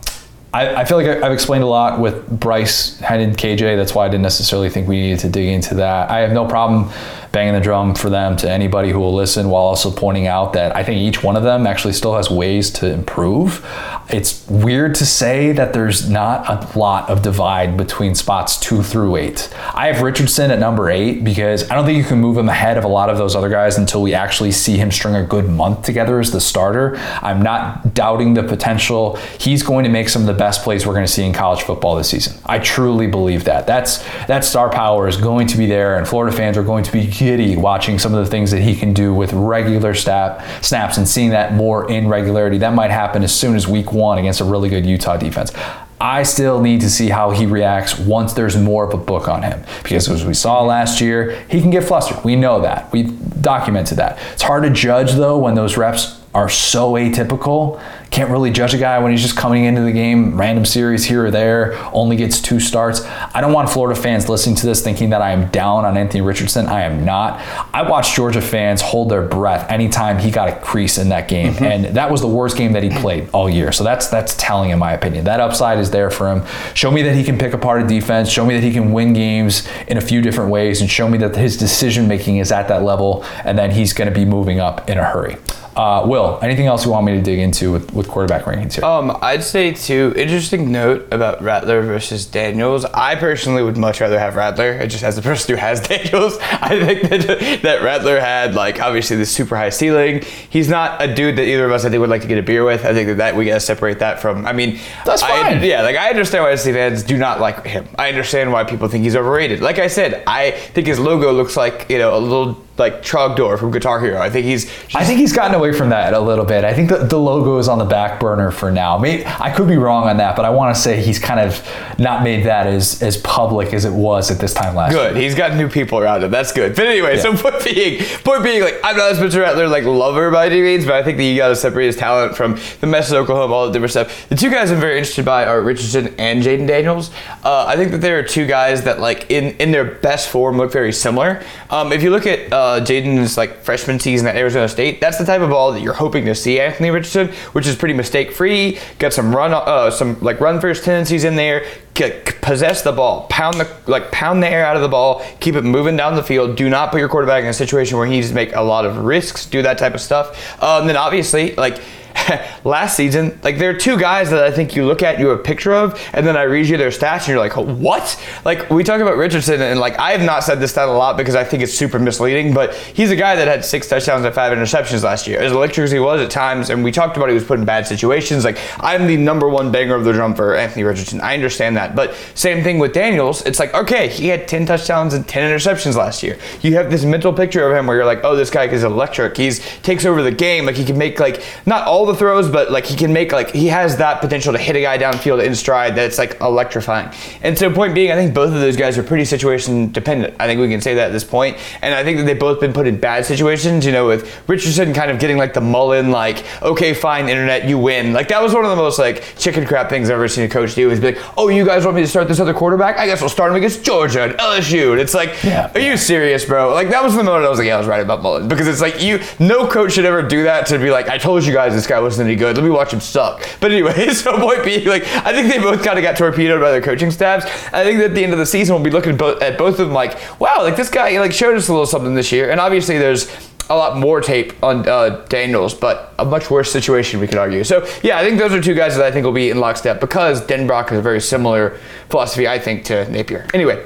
[0.53, 3.77] I, I feel like I've explained a lot with Bryce, Hendon, KJ.
[3.77, 6.11] That's why I didn't necessarily think we needed to dig into that.
[6.11, 6.91] I have no problem
[7.39, 10.75] banging the drum for them to anybody who will listen while also pointing out that
[10.75, 13.65] I think each one of them actually still has ways to improve.
[14.11, 19.15] It's weird to say that there's not a lot of divide between spots two through
[19.15, 19.55] eight.
[19.73, 22.77] I have Richardson at number eight because I don't think you can move him ahead
[22.77, 25.49] of a lot of those other guys until we actually see him string a good
[25.49, 26.97] month together as the starter.
[27.23, 29.15] I'm not doubting the potential.
[29.39, 31.63] He's going to make some of the best plays we're going to see in college
[31.63, 32.37] football this season.
[32.47, 33.69] I truly believe that.
[33.69, 36.91] That's that star power is going to be there, and Florida fans are going to
[36.91, 40.97] be giddy watching some of the things that he can do with regular snap, snaps
[40.97, 42.57] and seeing that more in regularity.
[42.57, 45.53] That might happen as soon as week one against a really good Utah defense.
[46.01, 49.43] I still need to see how he reacts once there's more of a book on
[49.43, 49.63] him.
[49.83, 52.25] Because as we saw last year, he can get flustered.
[52.25, 52.91] We know that.
[52.93, 53.13] We've
[53.43, 54.19] documented that.
[54.33, 57.79] It's hard to judge though when those reps are so atypical.
[58.11, 61.27] Can't really judge a guy when he's just coming into the game, random series here
[61.27, 63.05] or there, only gets two starts.
[63.05, 66.23] I don't want Florida fans listening to this thinking that I am down on Anthony
[66.23, 66.67] Richardson.
[66.67, 67.39] I am not.
[67.75, 71.55] I watched Georgia fans hold their breath anytime he got a crease in that game,
[71.63, 73.73] and that was the worst game that he played all year.
[73.73, 75.25] So that's that's telling in my opinion.
[75.25, 76.47] That upside is there for him.
[76.75, 78.31] Show me that he can pick apart a defense.
[78.31, 81.19] Show me that he can win games in a few different ways, and show me
[81.19, 84.61] that his decision making is at that level, and then he's going to be moving
[84.61, 85.37] up in a hurry.
[85.77, 88.85] Uh, Will, anything else you want me to dig into with, with quarterback rankings here?
[88.85, 90.15] Um, I'd say too.
[90.17, 92.85] Interesting note about Rattler versus Daniels.
[92.87, 94.79] I personally would much rather have Rattler.
[94.81, 98.81] I just as the person who has Daniels, I think that that Rattler had like
[98.81, 100.23] obviously the super high ceiling.
[100.49, 102.43] He's not a dude that either of us I think would like to get a
[102.43, 102.85] beer with.
[102.85, 104.47] I think that, that we gotta separate that from.
[104.47, 105.65] I mean, That's I- fine.
[105.65, 107.87] yeah, like I understand why SC fans do not like him.
[107.99, 109.61] I understand why people think he's overrated.
[109.61, 113.59] Like I said, I think his logo looks like you know a little like Trogdor
[113.59, 114.21] from Guitar Hero.
[114.21, 114.65] I think he's.
[114.67, 116.65] Just, I think he's gotten away from that a little bit.
[116.65, 118.99] I think the, the logo is on the back burner for now.
[118.99, 121.67] Maybe, I could be wrong on that, but I want to say he's kind of
[121.99, 125.15] not made that as, as public as it was at this time last good.
[125.15, 125.23] year.
[125.23, 126.31] He's got new people around him.
[126.31, 126.75] That's good.
[126.77, 127.23] But anyway, Yeah.
[127.23, 130.61] so point being, point being, like I'm not a Spencer Rattler like lover by any
[130.63, 133.17] means, but I think that you got to separate his talent from the mess of
[133.17, 134.29] Oklahoma, all the different stuff.
[134.29, 137.11] The two guys I'm very interested by are Richardson and Jaden Daniels.
[137.45, 140.57] Uh, I think that there are two guys that like in in their best form
[140.57, 141.43] look very similar.
[141.71, 145.25] Um, if you look at uh, Jaden's like freshman season at Arizona State, that's the
[145.25, 148.79] type of ball that you're hoping to see Anthony Richardson, which is pretty mistake free.
[148.99, 151.67] Got some run, uh, some like run first tendencies in there.
[151.95, 155.57] Get, possess the ball, pound the like pound the air out of the ball, keep
[155.57, 156.57] it moving down the field.
[156.57, 158.85] Do not put your quarterback in a situation where he needs to make a lot
[158.85, 159.47] of risks.
[159.47, 160.63] Do that type of stuff.
[160.63, 161.81] Um, then obviously like.
[162.65, 165.41] last season, like there are two guys that I think you look at, you have
[165.41, 168.23] a picture of, and then I read you their stats, and you're like, what?
[168.45, 171.17] Like we talk about Richardson, and like I have not said this stat a lot
[171.17, 174.35] because I think it's super misleading, but he's a guy that had six touchdowns and
[174.35, 175.41] five interceptions last year.
[175.41, 177.65] As electric as he was at times, and we talked about he was put in
[177.65, 178.45] bad situations.
[178.45, 181.21] Like I'm the number one banger of the drum for Anthony Richardson.
[181.21, 183.45] I understand that, but same thing with Daniels.
[183.47, 186.39] It's like okay, he had 10 touchdowns and 10 interceptions last year.
[186.63, 189.37] You have this mental picture of him where you're like, oh, this guy is electric.
[189.37, 190.67] He's takes over the game.
[190.67, 193.51] Like he can make like not all the throws, but like he can make like
[193.53, 197.11] he has that potential to hit a guy downfield in stride that's like electrifying.
[197.43, 200.35] And so point being, I think both of those guys are pretty situation dependent.
[200.41, 201.57] I think we can say that at this point.
[201.83, 204.93] And I think that they've both been put in bad situations, you know, with Richardson
[204.93, 208.13] kind of getting like the Mullen, like, okay, fine, internet, you win.
[208.13, 210.49] Like that was one of the most like chicken crap things I've ever seen a
[210.49, 212.99] coach do is be like, oh, you guys want me to start this other quarterback?
[212.99, 214.93] I guess we'll start him against Georgia and LSU.
[214.93, 215.71] And it's like, Yeah.
[215.75, 216.73] are you serious, bro?
[216.73, 218.49] Like that was the moment I was like, yeah, I was right about Mullen.
[218.49, 221.45] Because it's like you no coach should ever do that to be like, I told
[221.45, 222.57] you guys this guy wasn't any good.
[222.57, 223.47] Let me watch him suck.
[223.61, 226.71] But anyway, so point being, like, I think they both kind of got torpedoed by
[226.71, 227.45] their coaching staffs.
[227.73, 229.87] I think that at the end of the season we'll be looking at both of
[229.87, 232.51] them like, wow, like this guy like showed us a little something this year.
[232.51, 233.29] And obviously there's
[233.71, 237.63] a lot more tape on uh, Daniels, but a much worse situation, we could argue.
[237.65, 240.01] So, yeah, I think those are two guys that I think will be in lockstep
[240.01, 243.47] because Denbrock has a very similar philosophy, I think, to Napier.
[243.53, 243.85] Anyway,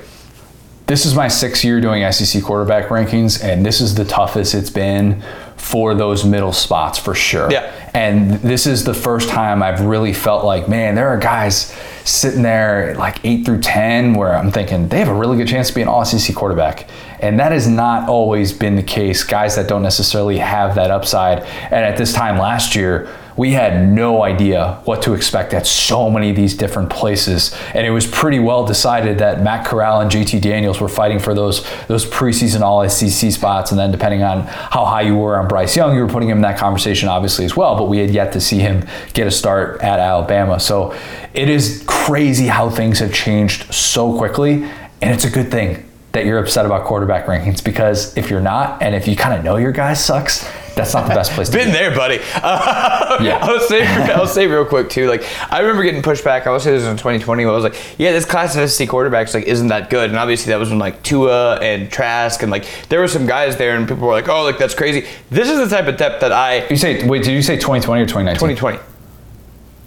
[0.87, 4.71] This is my sixth year doing SEC quarterback rankings, and this is the toughest it's
[4.71, 5.23] been
[5.63, 7.51] for those middle spots for sure.
[7.51, 7.73] Yeah.
[7.95, 11.73] And this is the first time I've really felt like, man, there are guys
[12.05, 15.69] sitting there like eight through 10 where I'm thinking they have a really good chance
[15.69, 16.89] to be an all SEC quarterback.
[17.21, 19.23] And that has not always been the case.
[19.23, 21.45] Guys that don't necessarily have that upside.
[21.45, 26.11] And at this time last year, we had no idea what to expect at so
[26.11, 27.55] many of these different places.
[27.75, 31.35] And it was pretty well decided that Matt Corral and JT Daniels were fighting for
[31.35, 33.71] those those preseason all SEC spots.
[33.71, 36.39] And then depending on how high you were on Bryce Young, you were putting him
[36.39, 37.77] in that conversation obviously as well.
[37.77, 40.61] But we had yet to see him get a start at Alabama.
[40.61, 40.95] So
[41.35, 44.65] it is crazy how things have changed so quickly.
[45.01, 48.83] And it's a good thing that you're upset about quarterback rankings because if you're not,
[48.83, 51.57] and if you kind of know your guy sucks, that's not the best place to
[51.57, 51.73] Been be.
[51.73, 52.19] there, buddy.
[52.35, 53.39] Uh, Yeah.
[53.43, 55.07] I'll say, I'll say real quick too.
[55.09, 56.47] Like I remember getting pushback.
[56.47, 57.45] I will say this was in 2020.
[57.45, 60.11] Where I was like, yeah, this class of SEC quarterbacks like isn't that good.
[60.11, 63.57] And obviously that was when like Tua and Trask and like there were some guys
[63.57, 65.07] there, and people were like, oh, like that's crazy.
[65.31, 67.23] This is the type of depth that I You say wait?
[67.25, 68.57] Did you say 2020 or 2019?
[68.57, 68.79] 2020.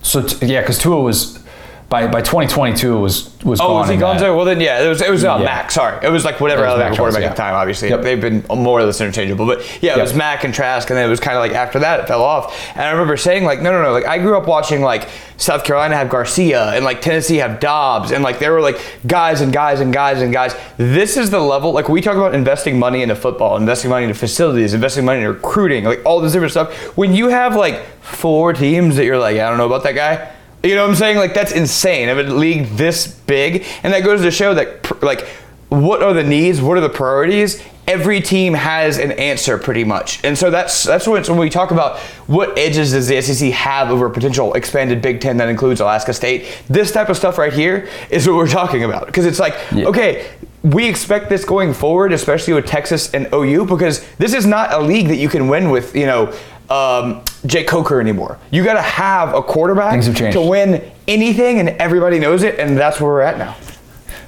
[0.04, 1.44] So t- yeah, because Tua was
[1.88, 4.18] by by 2022 was was Oh, gone was he gone?
[4.18, 4.32] that.
[4.36, 5.46] Well, then yeah, it was it was uh, Yeah.
[5.46, 5.70] Mac.
[5.70, 7.54] Sorry, it was like whatever It was Alabama Mac quarterback at the time.
[7.54, 8.02] Obviously, Yep.
[8.02, 9.46] they've been more or less interchangeable.
[9.46, 10.02] But yeah, it Yep.
[10.02, 12.24] was Mac and Trask, and then it was kind of like after that it fell
[12.24, 12.56] off.
[12.76, 13.92] And I remember saying like, no, no, no.
[13.92, 18.12] Like I grew up watching like South Carolina have Garcia and like Tennessee have Dobbs,
[18.12, 20.56] and like there were like guys and guys and guys and guys.
[20.78, 21.72] This is the level.
[21.72, 25.34] Like we talk about investing money into football, investing money into facilities, investing money into
[25.34, 26.74] recruiting, like all this different stuff.
[26.98, 30.32] When you have like four teams that you're like, I don't know about that guy.
[30.66, 31.18] You know what I'm saying?
[31.18, 32.10] Like that's insane.
[32.10, 35.28] Of a league this big, and that goes to show that like
[35.70, 36.62] what are the needs?
[36.62, 37.62] What are the priorities?
[37.88, 41.70] Every team has an answer pretty much, and so that's that's when, when we talk
[41.70, 45.82] about what edges does the SEC have over a potential expanded Big Ten that includes
[45.82, 46.64] Alaska State.
[46.68, 49.86] This type of stuff right here is what we're talking about because it's like Yeah.
[49.86, 50.26] okay.
[50.64, 54.80] We expect this going forward, especially with Texas and OU, because this is not a
[54.80, 56.34] league that you can win with, you know,
[56.70, 58.40] um, Jake Coker anymore.
[58.52, 59.94] You got to have a quarterback
[60.34, 63.56] to win anything, and everybody knows it, and that's where we're at now.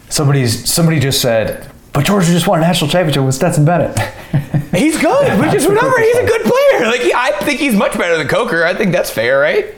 [0.10, 3.98] Somebody's somebody just said, but Georgia just won a national championship with Stetson Bennett.
[4.74, 6.00] He's good, which is That's what whatever.
[6.00, 6.86] He's a good player.
[6.88, 8.64] Like he- I think he's much better than Coker.
[8.66, 9.74] I think that's fair, right?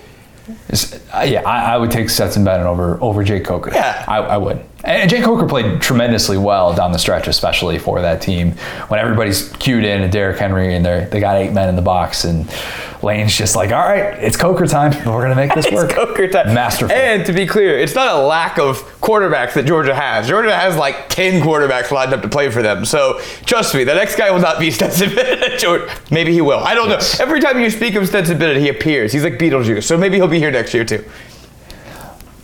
[1.14, 3.72] Uh, yeah, I, I would take Stetson Bennett over over Jake Coker.
[3.74, 4.04] Yeah.
[4.08, 4.64] I, I would.
[4.82, 8.54] And Jake Coker played tremendously well down the stretch, especially for that team
[8.88, 11.82] when everybody's cued in and Derrick Henry and they they got eight men in the
[11.82, 12.50] box and
[13.04, 14.92] Lane's just like, all right, it's Coker time.
[15.06, 15.86] We're gonna make this work.
[15.90, 16.54] It's Coker time.
[16.54, 16.96] Masterful.
[16.96, 20.28] And to be clear, it's not a lack of quarterbacks that Georgia has.
[20.30, 22.86] Georgia has like ten quarterbacks lined up to play for them.
[22.86, 25.60] So trust me, the next guy will not be Stetson Bennett.
[25.60, 25.94] Georgia.
[26.10, 26.60] Maybe he will.
[26.60, 27.20] I don't Yes.
[27.20, 27.26] know.
[27.26, 29.12] Every time you speak of Stetson Bennett, he appears.
[29.12, 29.84] He's like Beetlejuice.
[29.84, 31.04] So maybe he'll be here next year too.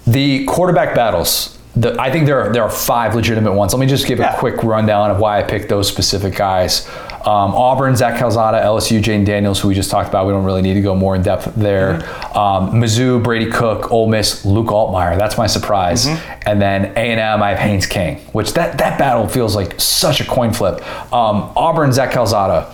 [0.06, 1.55] The quarterback battles.
[1.78, 3.74] The, I think there are, there are five legitimate ones.
[3.74, 4.34] Let me just give Yeah.
[4.34, 6.88] a quick rundown of why I picked those specific guys.
[7.26, 10.26] Um, Auburn, Zach Calzada, LSU, Jaden Daniels, who we just talked about.
[10.28, 11.96] We don't really need to go more in depth there.
[12.38, 15.18] Um, Mizzou, Brady Cook, Ole Miss, Luke Altmaier.
[15.18, 16.06] That's my surprise.
[16.46, 20.26] And then A&M, I have Haynes King, which that, that battle feels like such a
[20.26, 20.76] coin flip.
[21.12, 22.72] Um, Auburn, Zach Calzada.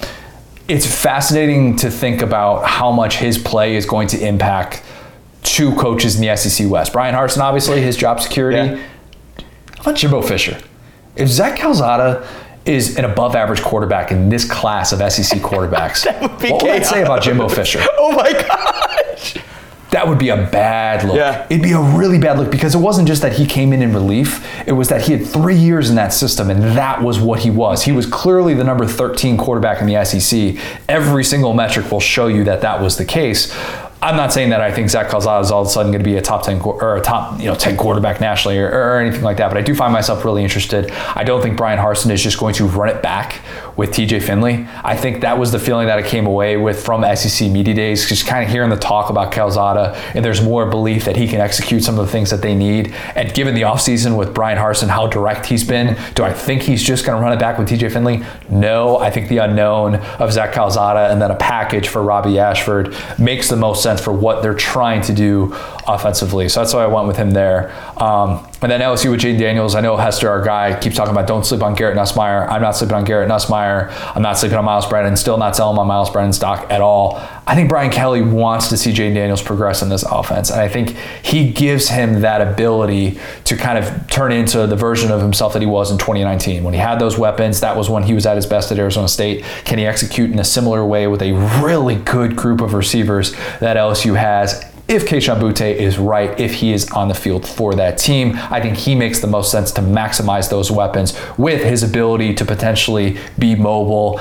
[0.68, 4.84] It's fascinating to think about how much his play is going to impact
[5.44, 6.94] two coaches in the SEC West.
[6.94, 8.58] Bryan Harsin, obviously, his job security.
[8.58, 8.88] Yeah.
[9.82, 10.62] How about Jimbo Fisher?
[11.16, 12.28] If Zach Calzada
[12.66, 17.02] is an above average quarterback in this class of SEC quarterbacks, what would that say
[17.02, 17.80] about Jimbo Fisher?
[17.98, 19.38] Oh my gosh.
[19.90, 21.16] That would be a bad look.
[21.16, 21.48] Yeah.
[21.50, 23.92] It'd be a really bad look because it wasn't just that he came in in
[23.92, 27.40] relief, it was that he had three years in that system and that was what
[27.40, 27.82] he was.
[27.84, 30.56] He was clearly the number 13 quarterback in the SEC.
[30.88, 33.52] Every single metric will show you that that was the case.
[34.04, 36.10] I'm not saying that I think Zach Calzada is all of a sudden going to
[36.10, 39.22] be a top 10 or a top you know 10 quarterback nationally or, or anything
[39.22, 40.90] like that, but I do find myself really interested.
[41.16, 43.42] I don't think Bryan Harsin is just going to run it back
[43.78, 44.68] with TJ Finley.
[44.84, 48.10] I think that was the feeling that I came away with from SEC media days,
[48.10, 51.40] just kind of hearing the talk about Calzada, and there's more belief that he can
[51.40, 52.94] execute some of the things that they need.
[53.16, 56.82] And given the offseason with Bryan Harsin, how direct he's been, do I think he's
[56.84, 58.24] just going to run it back with TJ Finley?
[58.50, 58.98] No.
[58.98, 63.48] I think the unknown of Zach Calzada and then a package for Robbie Ashford makes
[63.48, 65.54] the most sense for what they're trying to do
[65.88, 66.50] offensively.
[66.50, 67.72] So that's why I went with him there.
[68.02, 69.76] Um, and then LSU with Jaden Daniels.
[69.76, 72.48] I know Hester, our guy, keeps talking about don't sleep on Garrett Nussmeier.
[72.48, 73.92] I'm not sleeping on Garrett Nussmeier.
[74.16, 75.16] I'm not sleeping on Myles Brennan.
[75.18, 77.16] Still not selling my Myles Brennan stock at all.
[77.48, 80.52] I think Brian Kelly wants to see Jaden Daniels progress in this offense.
[80.52, 85.12] And I think he gives him that ability to kind of turn into the version
[85.12, 86.64] of himself that he was in 2019.
[86.64, 89.08] When he had those weapons, that was when he was at his best at Arizona
[89.08, 89.44] State.
[89.66, 93.76] Can he execute in a similar way with a really good group of receivers that
[93.76, 94.64] LSU has?
[94.92, 98.60] if Kayshon Boutte is right, if he is on the field for that team, I
[98.60, 103.18] think he makes the most sense to maximize those weapons with his ability to potentially
[103.40, 104.20] be mobile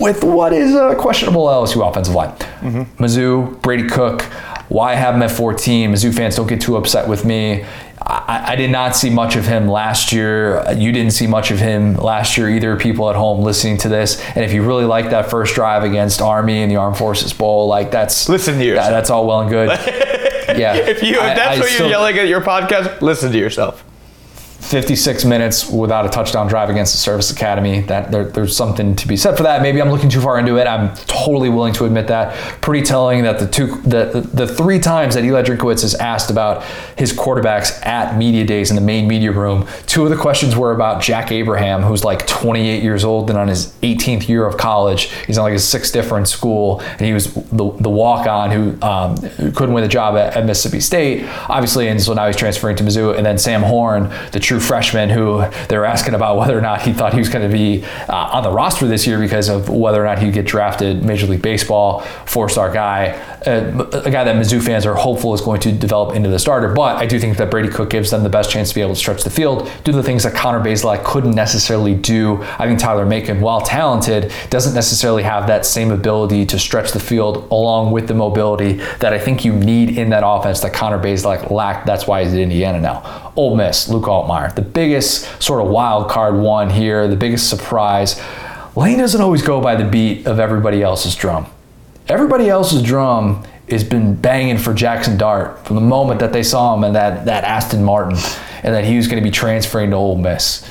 [0.00, 2.30] with what is a questionable LSU offensive line.
[2.60, 3.02] Mm-hmm.
[3.02, 4.22] Mizzou, Brady Cook,
[4.68, 5.92] why have him at 14?
[5.92, 7.64] Mizzou fans don't get too upset with me.
[8.00, 10.64] I, I did not see much of him last year.
[10.72, 14.20] You didn't see much of him last year either, people at home listening to this.
[14.34, 17.66] And if you really like that first drive against Army in the Armed Forces Bowl,
[17.66, 18.86] like that's Listen to yourself.
[18.86, 19.68] that- that's all well and good.
[20.58, 20.74] yeah.
[20.76, 23.38] If you if I- that's I what still- you're yelling at your podcast, listen to
[23.38, 23.84] yourself.
[24.60, 27.80] 56 minutes without a touchdown drive against the Service Academy.
[27.82, 29.62] That there, there's something to be said for that.
[29.62, 30.66] Maybe I'm looking too far into it.
[30.66, 32.34] I'm totally willing to admit that.
[32.60, 36.30] Pretty telling that the two, the, the, the three times that Eli Drinkwitz is asked
[36.30, 36.64] about
[36.96, 40.72] his quarterbacks at media days in the main media room, two of the questions were
[40.72, 45.04] about Jack Abraham, who's like 28 years old and on his 18th year of college.
[45.26, 49.16] He's on like his sixth different school, and he was the, the walk-on who, um,
[49.52, 52.84] couldn't win the job at, at Mississippi State, obviously, and so now he's transferring to
[52.84, 53.16] Mizzou.
[53.16, 56.80] And then Sam Horn, the true freshman, who they were asking about whether or not
[56.80, 59.68] he thought he was going to be uh, on the roster this year because of
[59.68, 63.10] whether or not he'd get drafted Major League Baseball, four-star guy,
[63.46, 66.72] uh, a guy that Mizzou fans are hopeful is going to develop into the starter.
[66.72, 68.94] But I do think that Brady Cook gives them the best chance to be able
[68.94, 72.42] to stretch the field, do the things that Connor Bazelak couldn't necessarily do.
[72.58, 77.00] I think Tyler Macon, while talented, doesn't necessarily have that same ability to stretch the
[77.00, 80.98] field along with the mobility that I think you need in that offense that Connor
[80.98, 81.86] Bazelak lacked.
[81.86, 83.32] That's why he's at Indiana now.
[83.36, 88.20] Ole Miss, Luke Altmyer, the biggest sort of wild card one here, the biggest surprise.
[88.76, 91.46] Lane doesn't always go by the beat of everybody else's drum.
[92.08, 96.74] Everybody else's drum has been banging for Jackson Dart from the moment that they saw
[96.76, 98.16] him in that, that Aston Martin
[98.62, 100.68] and that he was going to be transferring to Ole Miss.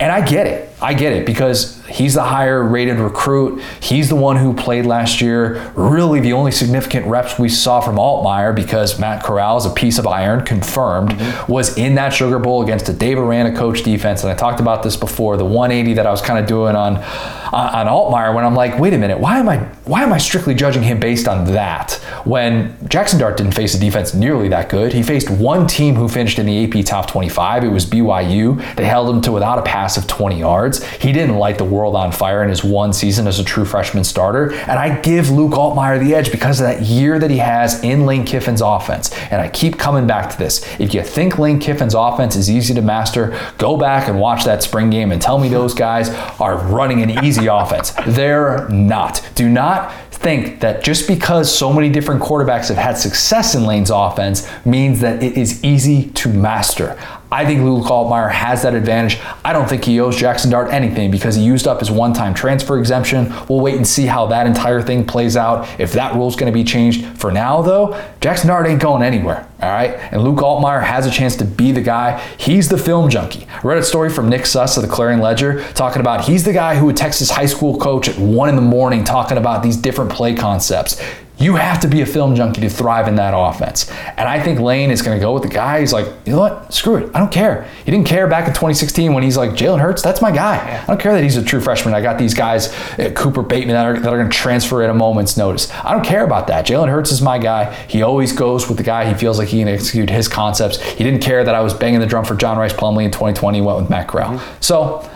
[0.00, 0.70] And I get it.
[0.80, 3.62] I get it because he's the higher rated recruit.
[3.80, 5.72] He's the one who played last year.
[5.74, 9.98] Really, the only significant reps we saw from Altmyer because Matt Corral is a piece
[9.98, 11.52] of iron, confirmed, mm-hmm.
[11.52, 14.22] was in that Sugar Bowl against a Dave Aranda coach defense.
[14.22, 16.96] And I talked about this before the 180 that I was kind of doing on,
[16.96, 17.06] on,
[17.52, 20.54] on Altmyer when I'm like, wait a minute, why am I why am I strictly
[20.54, 24.92] judging him based on that when Jackson Dart didn't face a defense nearly that good?
[24.92, 27.64] He faced one team who finished in the AP top 25.
[27.64, 28.76] It was BYU.
[28.76, 30.84] They held him to without a pass of 20 yards.
[30.84, 34.04] He didn't light the world on fire in his one season as a true freshman
[34.04, 34.52] starter.
[34.52, 38.04] And I give Luke Altmyer the edge because of that year that he has in
[38.04, 39.12] Lane Kiffin's offense.
[39.30, 40.66] And I keep coming back to this.
[40.80, 44.62] If you think Lane Kiffin's offense is easy to master, go back and watch that
[44.62, 47.92] spring game and tell me those guys are running an easy offense.
[48.06, 49.26] They're not.
[49.34, 53.90] Do not think that just because so many different quarterbacks have had success in Lane's
[53.90, 56.98] offense means that it is easy to master.
[57.30, 59.18] I think Luke Altmyer has that advantage.
[59.44, 62.32] I don't think he owes Jackson Dart anything because he used up his one time
[62.32, 63.32] transfer exemption.
[63.48, 66.50] We'll wait and see how that entire thing plays out, if that rule is going
[66.50, 67.04] to be changed.
[67.18, 69.90] For now, though, Jackson Dart ain't going anywhere, all right?
[70.10, 72.18] And Luke Altmyer has a chance to be the guy.
[72.38, 73.46] He's the film junkie.
[73.62, 76.76] Read a story from Nick Suss of the Clarion Ledger talking about he's the guy
[76.76, 79.76] who would text his high school coach at one in the morning talking about these
[79.76, 81.02] different play concepts.
[81.38, 83.88] You have to be a film junkie to thrive in that offense.
[84.16, 85.80] And I think Lane is going to go with the guy.
[85.80, 86.74] He's like, you know what?
[86.74, 87.10] Screw it.
[87.14, 87.68] I don't care.
[87.84, 90.82] He didn't care back in 2016 when he's like, Jalen Hurts, that's my guy.
[90.82, 91.94] I don't care that he's a true freshman.
[91.94, 92.68] I got these guys,
[92.98, 95.72] uh, Cooper Bateman, that are, that are going to transfer at a moment's notice.
[95.72, 96.66] I don't care about that.
[96.66, 97.72] Jalen Hurts is my guy.
[97.86, 100.82] He always goes with the guy he feels like he can execute his concepts.
[100.82, 103.58] He didn't care that I was banging the drum for John Rice Plumlee in 2020.
[103.58, 104.38] He went with Matt Corral.
[104.38, 104.60] Mm-hmm.
[104.60, 105.08] So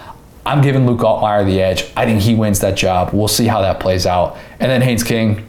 [0.46, 1.90] I'm giving Luke Altmyer the edge.
[1.96, 3.10] I think he wins that job.
[3.12, 4.36] We'll see how that plays out.
[4.60, 5.48] And then Haynes King,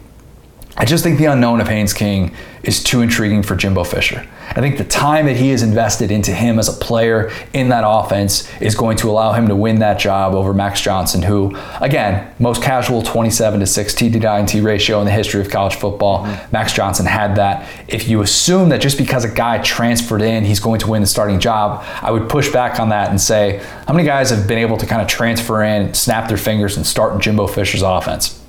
[0.76, 4.28] I just think the unknown of Haynes King is too intriguing for Jimbo Fisher.
[4.50, 7.84] I think the time that he has invested into him as a player in that
[7.86, 12.34] offense is going to allow him to win that job over Max Johnson, who, again,
[12.40, 16.26] most casual 27 to 6 TD to INT ratio in the history of college football.
[16.26, 16.52] Mm-hmm.
[16.52, 17.70] Max Johnson had that.
[17.88, 21.08] If you assume that just because a guy transferred in, he's going to win the
[21.08, 24.58] starting job, I would push back on that and say, how many guys have been
[24.58, 28.43] able to kind of transfer in, snap their fingers, and start in Jimbo Fisher's offense?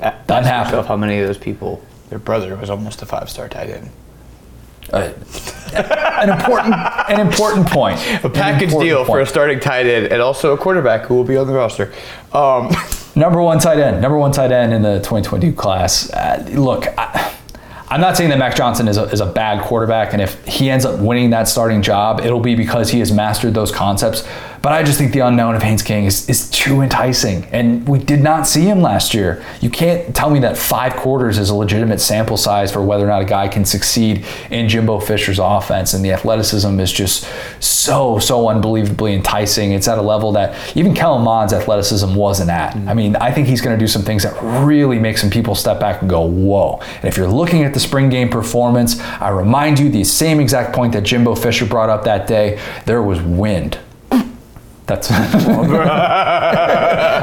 [0.00, 0.84] Doesn't happen.
[0.84, 3.90] How many of those people, their brother was almost a five-star tight end.
[4.92, 5.12] Uh,
[5.74, 6.74] an important,
[7.08, 7.98] an important point.
[8.24, 9.08] A package deal point.
[9.08, 11.92] for a starting tight end and also a quarterback who will be on the roster.
[12.32, 12.70] Um.
[13.16, 16.08] number one tight end, number one tight end in the 2022 class.
[16.10, 17.34] Uh, look, I,
[17.88, 20.70] I'm not saying that Max Johnson is a, is a bad quarterback, and if he
[20.70, 24.26] ends up winning that starting job, it'll be because he has mastered those concepts.
[24.66, 27.44] But I just think the unknown of Haynes King is, is too enticing.
[27.52, 29.44] And we did not see him last year.
[29.60, 33.06] You can't tell me that five quarters is a legitimate sample size for whether or
[33.06, 35.94] not a guy can succeed in Jimbo Fisher's offense.
[35.94, 37.28] And the athleticism is just
[37.60, 39.70] so, so unbelievably enticing.
[39.70, 42.72] It's at a level that even Kellen Mond's athleticism wasn't at.
[42.72, 42.88] Mm-hmm.
[42.88, 44.34] I mean, I think he's going to do some things that
[44.66, 46.80] really make some people step back and go, whoa.
[46.96, 50.74] And if you're looking at the spring game performance, I remind you the same exact
[50.74, 53.78] point that Jimbo Fisher brought up that day there was wind.
[54.86, 55.10] That's.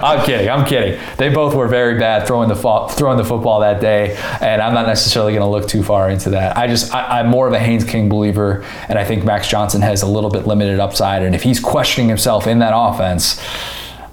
[0.03, 0.49] I'm kidding.
[0.49, 0.99] I'm kidding.
[1.17, 4.73] They both were very bad throwing the fo- throwing the football that day, and I'm
[4.73, 6.57] not necessarily going to look too far into that.
[6.57, 9.81] I just I, am more of a Haynes King believer, and I think Max Johnson
[9.81, 11.23] has a little bit limited upside.
[11.23, 13.41] And if he's questioning himself in that offense,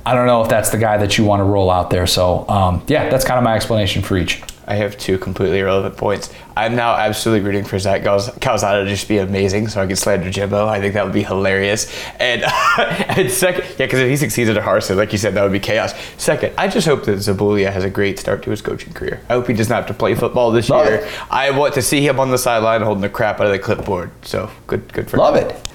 [0.06, 2.06] I don't know if that's the guy that you want to roll out there.
[2.06, 4.42] So um, yeah, that's kind of my explanation for each.
[4.70, 6.32] I have two completely irrelevant points.
[6.56, 10.30] I'm now absolutely rooting for Zach Calzada to just be amazing so I can slander
[10.30, 10.68] Jimbo.
[10.68, 11.92] I think that would be hilarious.
[12.20, 12.44] And,
[12.78, 15.58] and second, yeah, because if he succeeds at Harsin, like you said, that would be
[15.58, 15.92] chaos.
[16.18, 19.20] Second, I just hope that Zabulia has a great start to his coaching career.
[19.28, 20.94] I hope he does not have to play football this Love year.
[20.98, 21.32] It.
[21.32, 24.12] I want to see him on the sideline holding the crap out of the clipboard.
[24.22, 25.20] So good, good for him.
[25.20, 25.48] Love him.
[25.48, 25.66] it.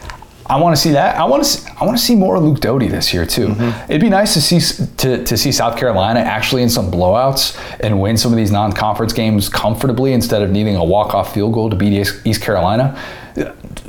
[0.48, 1.16] I want to see that.
[1.18, 1.50] I want to.
[1.50, 3.48] See, I want to see more Luke Doty this year too.
[3.48, 3.92] Mm-hmm.
[3.92, 8.00] It'd be nice to see to, to see South Carolina actually in some blowouts and
[8.00, 11.76] win some of these non-conference games comfortably instead of needing a walk-off field goal to
[11.76, 11.94] beat
[12.26, 13.00] East Carolina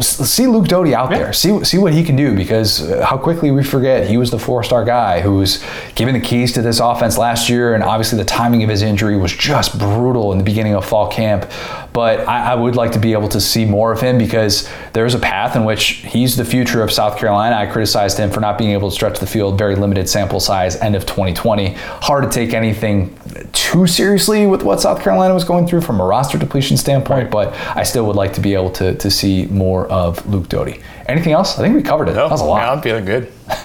[0.01, 1.19] see Luke Doty out yeah.
[1.19, 1.33] there.
[1.33, 4.39] See see what he can do because uh, how quickly we forget he was the
[4.39, 8.25] four-star guy who was given the keys to this offense last year, and obviously the
[8.25, 11.51] timing of his injury was just brutal in the beginning of fall camp.
[11.97, 15.15] But I, I would like to be able to see more of him because there's
[15.15, 17.57] a path in which he's the future of South Carolina.
[17.57, 20.77] I criticized him for not being able to stretch the field, very limited sample size,
[20.77, 21.73] end of 2020.
[21.73, 23.19] Hard to take anything
[23.55, 27.55] too seriously with what South Carolina was going through from a roster depletion standpoint, but
[27.75, 30.83] I still would like to be able to, to see more of Luke Doty.
[31.07, 31.59] Anything else?
[31.59, 32.13] I think we covered it.
[32.13, 32.59] No, that was a lot.
[32.59, 33.33] Yeah, I'm feeling good.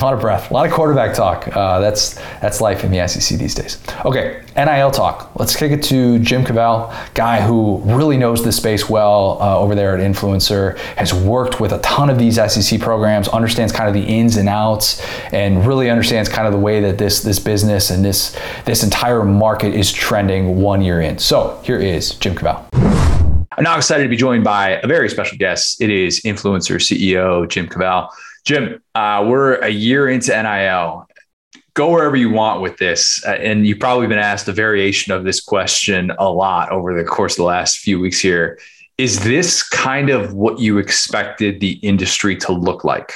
[0.00, 1.48] a lot of breath, a lot of quarterback talk.
[1.56, 3.78] Uh, that's that's life in the SEC these days.
[4.04, 5.30] Okay, NIL talk.
[5.36, 9.74] Let's kick it to Jim Cavale, guy who really knows this space well uh, over
[9.74, 13.94] there at INFLCR, has worked with a ton of these SEC programs, understands kind of
[13.94, 17.90] the ins and outs, and really understands kind of the way that this this business
[17.90, 21.18] and this this entire market is trending one year in.
[21.18, 22.64] So here is Jim Cavale.
[23.58, 25.80] I'm now excited to be joined by a very special guest.
[25.80, 28.08] It is INFLCR CEO Jim Cavale.
[28.48, 31.06] Jim, uh, we're a year into NIL.
[31.74, 33.22] Go wherever you want with this.
[33.26, 37.06] Uh, and you've probably been asked a variation of this question a lot over the
[37.06, 38.58] course of the last few weeks here.
[38.96, 43.12] Is this kind of what you expected the industry to look like?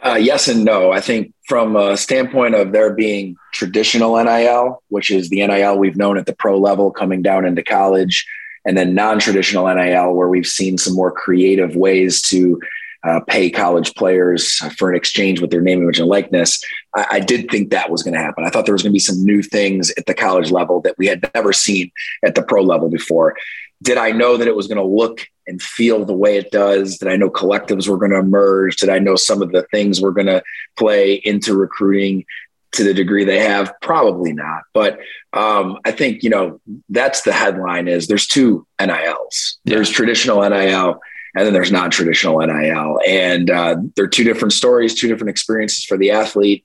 [0.00, 0.92] Uh, yes and no.
[0.92, 5.96] I think from a standpoint of there being traditional NIL, which is the NIL we've
[5.96, 8.28] known at the pro level coming down into college,
[8.64, 12.60] and then non traditional NIL, where we've seen some more creative ways to
[13.06, 16.62] uh, pay college players for an exchange with their name, image, and likeness.
[16.94, 18.44] I, I did think that was going to happen.
[18.44, 20.96] I thought there was going to be some new things at the college level that
[20.98, 21.90] we had never seen
[22.24, 23.36] at the pro level before.
[23.82, 26.98] Did I know that it was going to look and feel the way it does?
[26.98, 28.76] Did I know collectives were going to emerge?
[28.76, 30.42] Did I know some of the things were going to
[30.76, 32.24] play into recruiting
[32.72, 33.72] to the degree they have?
[33.82, 34.62] Probably not.
[34.74, 34.98] But
[35.32, 39.58] um, I think you know that's the headline: is there's two NILs.
[39.64, 39.76] Yeah.
[39.76, 40.98] There's traditional NIL
[41.36, 45.98] and then there's non-traditional NIL, and uh, they're two different stories, two different experiences for
[45.98, 46.64] the athlete,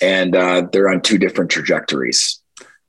[0.00, 2.40] and uh, they're on two different trajectories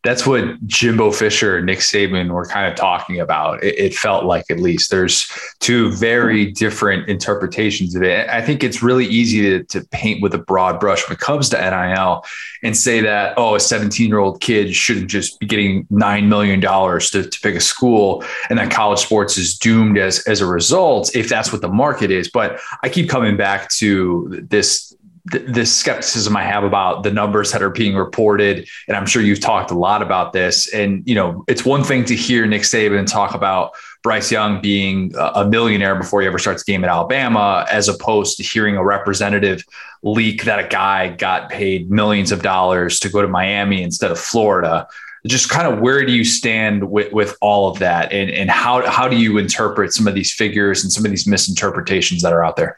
[0.05, 3.63] that's what Jimbo Fisher and Nick Saban were kind of talking about.
[3.63, 5.27] It, it, felt like, at least, there's
[5.59, 8.29] two very different interpretations of it.
[8.29, 11.49] I think it's really easy to, to paint with a broad brush when it comes
[11.49, 12.23] to NIL
[12.61, 16.61] and say that, oh, a 17 year old kid shouldn't just be getting $9 million
[16.61, 21.15] to, to pick a school and that college sports is doomed as, as a result,
[21.15, 22.29] if that's what the market is.
[22.29, 24.94] But I keep coming back to this
[25.25, 29.39] this skepticism I have about the numbers that are being reported, and I'm sure you've
[29.39, 30.71] talked a lot about this.
[30.71, 33.71] And you know, it's one thing to hear Nick Saban talk about
[34.03, 38.37] Bryce Young being a millionaire before he ever starts a game at Alabama, as opposed
[38.37, 39.63] to hearing a representative
[40.03, 44.19] leak that a guy got paid millions of dollars to go to Miami instead of
[44.19, 44.87] Florida.
[45.25, 48.87] Just kind of where do you stand with, with all of that, and and how
[48.87, 52.45] how do you interpret some of these figures and some of these misinterpretations that are
[52.45, 52.77] out there?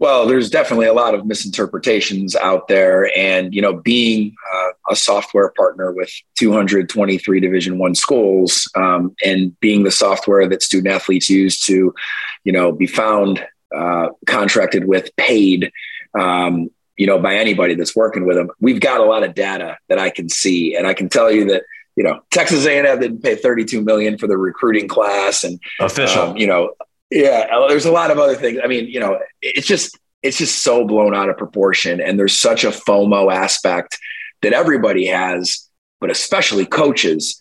[0.00, 4.96] Well, there's definitely a lot of misinterpretations out there, and you know, being uh, a
[4.96, 11.30] software partner with 223 Division One schools, um, and being the software that student athletes
[11.30, 11.94] use to,
[12.42, 15.70] you know, be found, uh, contracted with, paid,
[16.18, 19.78] um, you know, by anybody that's working with them, we've got a lot of data
[19.88, 21.62] that I can see, and I can tell you that
[21.94, 26.36] you know Texas A&M didn't pay 32 million for the recruiting class, and official, um,
[26.36, 26.72] you know,
[27.14, 28.58] yeah, there's a lot of other things.
[28.62, 32.38] I mean, you know, it's just it's just so blown out of proportion, and there's
[32.38, 33.98] such a FOMO aspect
[34.42, 35.68] that everybody has,
[36.00, 37.40] but especially coaches.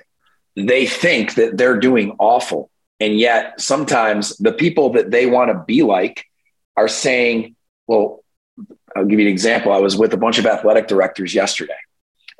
[0.56, 2.70] They think that they're doing awful,
[3.00, 6.26] and yet sometimes the people that they want to be like
[6.78, 7.56] are saying,
[7.88, 8.24] "Well,
[8.96, 9.72] I'll give you an example.
[9.72, 11.74] I was with a bunch of athletic directors yesterday."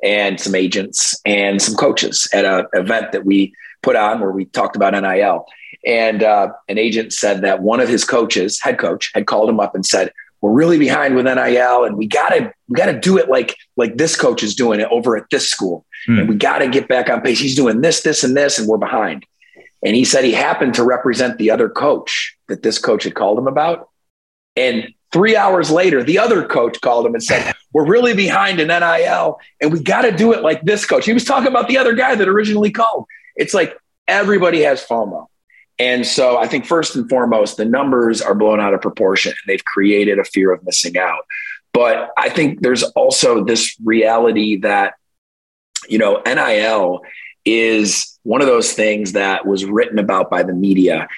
[0.02, 4.44] and some agents and some coaches at an event that we put on where we
[4.44, 5.46] talked about NIL.
[5.86, 9.60] And uh, an agent said that one of his coaches, head coach, had called him
[9.60, 13.28] up and said, "We're really behind with NIL, and we gotta we gotta do it
[13.28, 16.20] like like this coach is doing it over at this school, hmm.
[16.20, 17.38] and we gotta get back on pace.
[17.38, 19.26] He's doing this, this, and this, and we're behind."
[19.84, 23.38] And he said he happened to represent the other coach that this coach had called
[23.38, 23.90] him about,
[24.56, 28.66] and Three hours later, the other coach called him and said, We're really behind in
[28.66, 31.06] NIL and we got to do it like this coach.
[31.06, 33.06] He was talking about the other guy that originally called.
[33.36, 33.78] It's like
[34.08, 35.26] everybody has FOMO.
[35.78, 39.52] And so I think first and foremost, the numbers are blown out of proportion and
[39.52, 41.24] they've created a fear of missing out.
[41.72, 44.94] But I think there's also this reality that,
[45.88, 47.02] you know, NIL
[47.44, 51.08] is one of those things that was written about by the media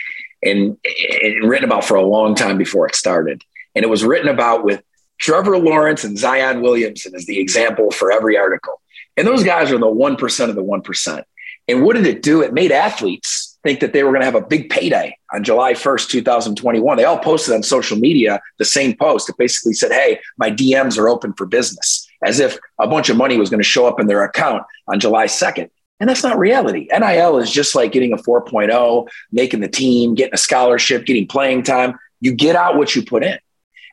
[0.43, 0.77] and,
[1.23, 3.43] and written about for a long time before it started.
[3.75, 4.83] And it was written about with
[5.19, 8.81] Trevor Lawrence and Zion Williamson as the example for every article.
[9.17, 11.25] And those guys are the 1% of the 1%.
[11.69, 12.43] And what did it do?
[12.43, 15.73] It made athletes think that they were going to have a big payday on July
[15.73, 16.97] 1st, 2021.
[16.97, 19.29] They all posted on social media the same post.
[19.29, 23.17] It basically said, Hey, my DMs are open for business, as if a bunch of
[23.17, 25.69] money was going to show up in their account on July 2nd.
[25.99, 26.89] And that's not reality.
[26.97, 31.65] NIL is just like getting a 4.0, making the team, getting a scholarship, getting playing
[31.65, 31.99] time.
[32.21, 33.39] You get out what you put in.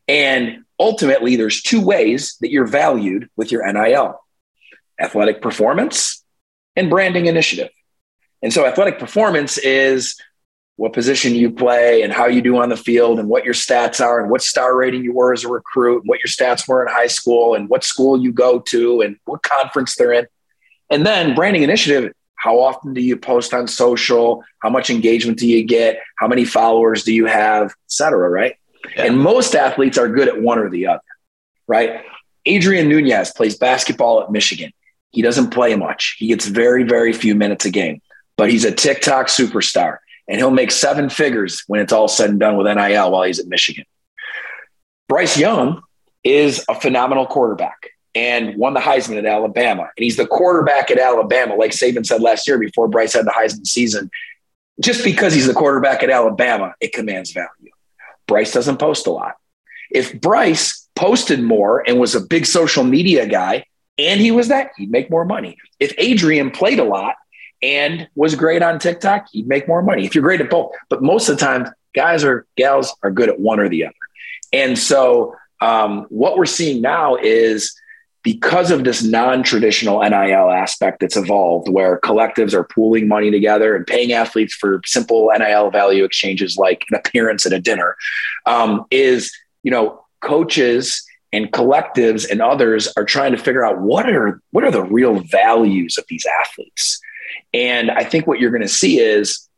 [0.08, 4.20] And ultimately, there's two ways that you're valued with your NIL
[5.00, 6.23] athletic performance
[6.76, 7.70] and branding initiative.
[8.42, 10.20] And so, athletic performance is
[10.76, 14.04] what position you play and how you do on the field and what your stats
[14.04, 16.86] are and what star rating you were as a recruit, and what your stats were
[16.86, 20.28] in high school and what school you go to and what conference they're in.
[20.90, 24.44] And then branding initiative, how often do you post on social?
[24.60, 26.02] How much engagement do you get?
[26.18, 28.56] How many followers do you have, et cetera, right?
[28.96, 29.06] Yeah.
[29.06, 31.02] And most athletes are good at one or the other,
[31.68, 32.02] right?
[32.48, 34.74] Adrien Nunez plays basketball at Michigan.
[35.14, 36.16] He doesn't play much.
[36.20, 38.02] He gets very, very few minutes a game,
[38.36, 42.40] but he's a TikTok superstar and he'll make seven figures when it's all said and
[42.40, 43.86] done with NIL while he's at Michigan.
[45.08, 45.82] Bryce Young
[46.24, 49.84] is a phenomenal quarterback and won the Heisman at Alabama.
[49.84, 53.32] And he's the quarterback at Alabama, like Saban said last year before Bryce had the
[53.32, 54.10] Heisman season.
[54.82, 57.72] Just because he's the quarterback at Alabama, it commands value.
[58.28, 59.36] Bryce doesn't post a lot.
[59.92, 63.66] If Bryce posted more and was a big social media guy,
[63.98, 65.58] and he was that, he'd make more money.
[65.80, 67.16] If Adrien played a lot
[67.62, 70.06] and was great on TikTok, he'd make more money.
[70.06, 73.30] If you're great at both, but most of the time, guys or gals are good
[73.30, 73.96] at one or the other.
[74.52, 77.74] And so, um, what we're seeing now is
[78.24, 83.86] because of this non-traditional NIL aspect that's evolved, where collectives are pooling money together and
[83.86, 87.96] paying athletes for simple NIL value exchanges like an appearance at a dinner,
[88.46, 89.32] um, is
[89.64, 94.64] you know coaches and collectives and others are trying to figure out what are what
[94.64, 97.02] are the real values of these athletes.
[97.54, 99.50] And I think what you're going to see is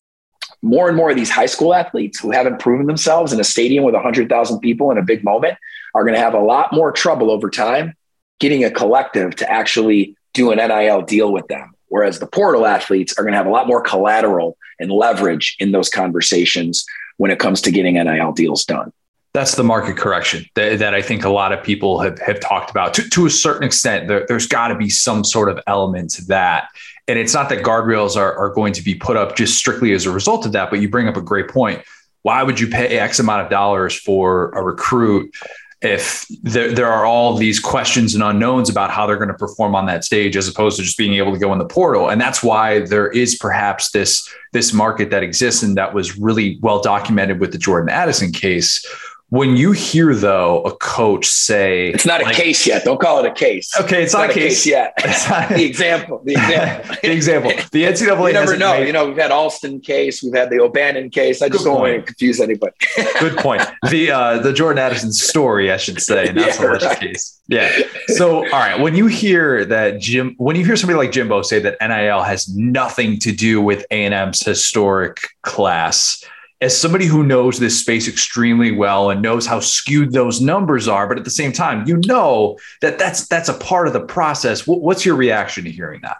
[0.61, 3.83] more and more of these high school athletes who haven't proven themselves in a stadium
[3.83, 5.57] with 100,000 people in a big moment
[5.93, 7.93] are going to have a lot more trouble over time
[8.39, 11.71] getting a collective to actually do an NIL deal with them.
[11.87, 15.71] Whereas the portal athletes are going to have a lot more collateral and leverage in
[15.71, 16.85] those conversations
[17.17, 18.91] when it comes to getting NIL deals done.
[19.35, 22.71] That's the market correction that, that I think a lot of people have, have talked
[22.71, 22.93] about.
[22.93, 26.25] To, to a certain extent, there, has got to be some sort of element to
[26.27, 26.69] that.
[27.09, 30.05] And it's not that guardrails are, are going to be put up just strictly as
[30.05, 31.83] a result of that, but you bring up a great point.
[32.21, 35.35] Why would you pay X amount of dollars for a recruit
[35.81, 39.75] if there, there are all these questions and unknowns about how they're going to perform
[39.75, 42.19] on that stage as opposed to just being able to go in the portal and
[42.19, 46.81] that's why there is perhaps this this market that exists and that was really well
[46.81, 48.85] documented with the jordan addison case
[49.29, 53.23] when you hear though a coach say it's not a like, case yet, don't call
[53.23, 53.71] it a case.
[53.79, 54.93] Okay, it's, it's not, not, a case, case yet.
[55.49, 57.51] the example, the example, the example.
[57.71, 58.27] The NCAA.
[58.27, 58.79] You never know.
[58.79, 58.87] Made...
[58.87, 61.41] You know, we've had Alston case, we've had the O'Bannon case.
[61.41, 61.93] I just don't point.
[61.93, 62.75] want to confuse anybody.
[63.19, 63.63] Good point.
[63.89, 66.99] The uh, the Jordan Addison story, I should say, not yeah, so much right.
[66.99, 67.41] case.
[67.47, 67.71] Yeah.
[68.07, 71.59] So, all right, when you hear that Jim, when you hear somebody like Jimbo say
[71.59, 76.23] that NIL has nothing to do with A and M's historic class
[76.61, 81.07] as somebody who knows this space extremely well and knows how skewed those numbers are,
[81.07, 84.65] but at the same time, you know that that's that's a part of the process.
[84.65, 86.17] What's your reaction to hearing that?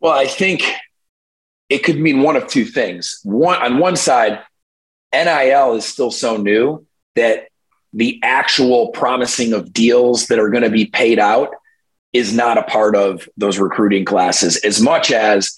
[0.00, 0.70] Well, I think
[1.70, 3.20] it could mean one of two things.
[3.22, 4.40] One on one side,
[5.12, 7.48] NIL is still so new that
[7.94, 11.50] the actual promising of deals that are going to be paid out
[12.12, 15.54] is not a part of those recruiting classes as much as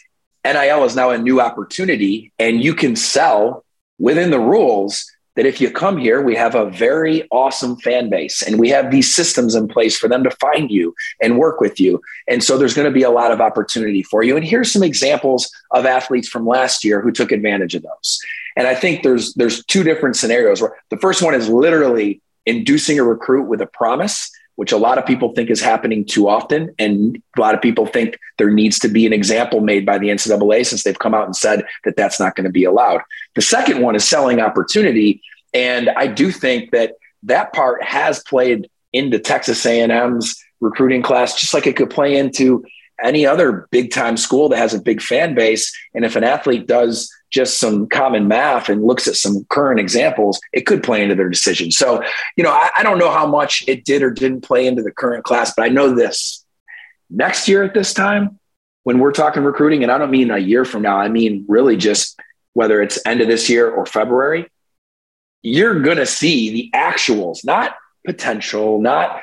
[0.52, 3.64] NIL is now a new opportunity, and you can sell
[3.98, 8.42] within the rules that if you come here, we have a very awesome fan base
[8.42, 11.78] and we have these systems in place for them to find you and work with
[11.78, 12.00] you.
[12.26, 14.34] And so there's going to be a lot of opportunity for you.
[14.36, 18.18] And here's some examples of athletes from last year who took advantage of those.
[18.56, 22.98] And I think there's there's two different scenarios where the first one is literally inducing
[22.98, 26.74] a recruit with a promise which a lot of people think is happening too often.
[26.78, 30.08] And a lot of people think there needs to be an example made by the
[30.08, 33.02] NCAA since they've come out and said that that's not going to be allowed.
[33.34, 35.22] The second one is selling opportunity.
[35.54, 41.52] And I do think that that part has played into Texas A&M's recruiting class, just
[41.54, 42.64] like it could play into
[43.02, 45.74] any other big time school that has a big fan base.
[45.94, 50.40] And if an athlete does just some common math and looks at some current examples,
[50.52, 51.70] it could play into their decision.
[51.70, 52.02] So,
[52.36, 54.92] you know, I, I, don't know how much it did or didn't play into the
[54.92, 56.44] current class, but I know this
[57.10, 58.38] next year at this time,
[58.84, 61.76] when we're talking recruiting, and I don't mean a year from now, I mean really
[61.76, 62.20] just
[62.52, 64.48] whether it's end of this year or February,
[65.42, 67.74] you're going to see the actuals, not
[68.06, 69.20] potential, not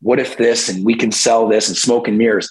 [0.00, 2.50] what if this and we can sell this and smoke and mirrors.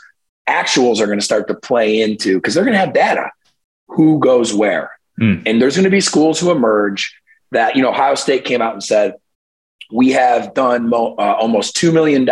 [0.50, 3.30] Actuals are going to start to play into because they're going to have data
[3.88, 4.92] who goes where.
[5.20, 5.44] Mm.
[5.46, 7.16] And there's going to be schools who emerge
[7.52, 9.16] that, you know, Ohio State came out and said,
[9.92, 12.28] we have done mo- uh, almost $2 million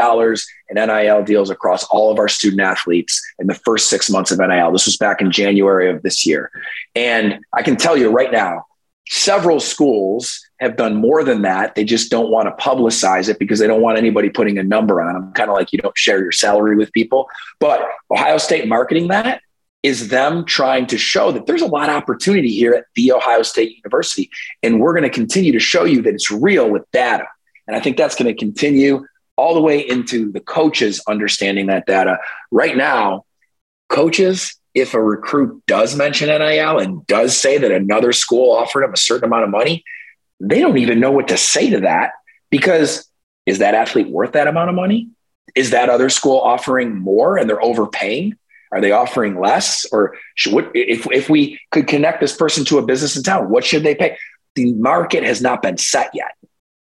[0.70, 4.40] in NIL deals across all of our student athletes in the first six months of
[4.40, 4.72] NIL.
[4.72, 6.52] This was back in January of this year.
[6.96, 8.66] And I can tell you right now,
[9.08, 11.76] several schools have done more than that.
[11.76, 15.02] They just don't want to publicize it because they don't want anybody putting a number
[15.02, 17.28] on them, kind of like you don't share your salary with people.
[17.60, 17.82] But
[18.12, 19.42] Ohio State marketing that
[19.86, 23.44] is them trying to show that there's a lot of opportunity here at the Ohio
[23.44, 24.32] State University.
[24.64, 27.28] And we're going to continue to show you that it's real with data.
[27.68, 29.06] And I think that's going to continue
[29.36, 32.18] all the way into the coaches understanding that data.
[32.50, 33.26] Right now,
[33.88, 38.94] coaches, if a recruit does mention NIL and does say that another school offered them
[38.94, 39.84] a certain amount of money,
[40.40, 42.14] they don't even know what to say to that
[42.50, 43.08] because
[43.46, 45.10] is that athlete worth that amount of money?
[45.54, 48.36] Is that other school offering more and they're overpaying?
[48.76, 49.86] Are they offering less?
[49.94, 53.50] Or should, what, if, if we could connect this person to a business in town,
[53.50, 54.18] what should they pay?
[54.56, 56.36] The market has not been set yet.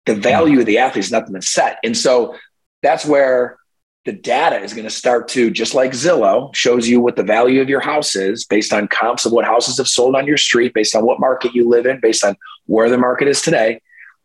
[0.04, 0.20] The mm-hmm.
[0.22, 1.78] value of the athlete has not been set.
[1.84, 2.34] And so
[2.82, 3.58] that's where
[4.06, 7.62] the data is going to start to, just like Zillow shows you what the value
[7.62, 10.74] of your house is based on comps of what houses have sold on your street,
[10.74, 12.36] based on what market you live in, based on
[12.66, 13.80] where the market is today.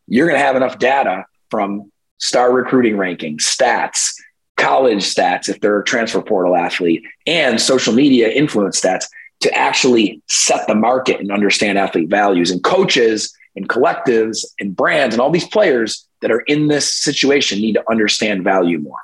[0.08, 4.16] You're going to have enough data from star recruiting rankings, stats,
[4.60, 9.06] college stats if they're a transfer portal athlete, and social media influence stats
[9.40, 12.52] to actually set the market and understand athlete values.
[12.52, 17.60] And coaches and collectives and brands and all these players that are in this situation
[17.60, 19.00] need to understand value more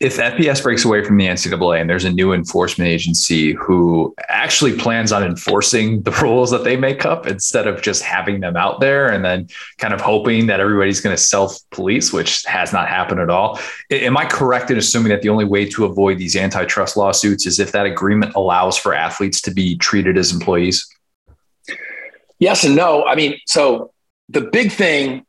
[0.00, 4.74] if FBS breaks away from the NCAA and there's a new enforcement agency who actually
[4.74, 8.80] plans on enforcing the rules that they make up instead of just having them out
[8.80, 9.46] there and then
[9.76, 13.60] kind of hoping that everybody's going to self police, which has not happened at all.
[13.90, 17.60] Am I correct in assuming that the only way to avoid these antitrust lawsuits is
[17.60, 20.88] if that agreement allows for athletes to be treated as employees?
[22.38, 23.04] Yes and no.
[23.04, 23.92] I mean, so
[24.30, 25.26] the big thing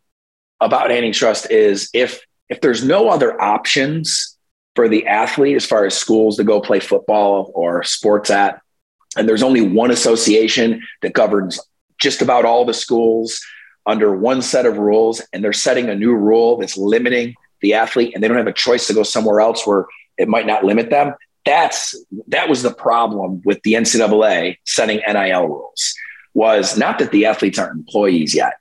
[0.61, 4.37] about antitrust is if if there's no other options
[4.75, 8.61] for the athlete as far as schools to go play football or sports at.
[9.17, 11.59] And there's only one association that governs
[11.99, 13.41] just about all the schools
[13.85, 15.21] under one set of rules.
[15.33, 18.53] And they're setting a new rule that's limiting the athlete, and they don't have a
[18.53, 19.85] choice to go somewhere else where
[20.17, 21.13] it might not limit them.
[21.45, 21.95] That's
[22.27, 25.95] that was the problem with the NCAA setting NIL rules.
[26.33, 28.53] Was not that the athletes aren't employees yet.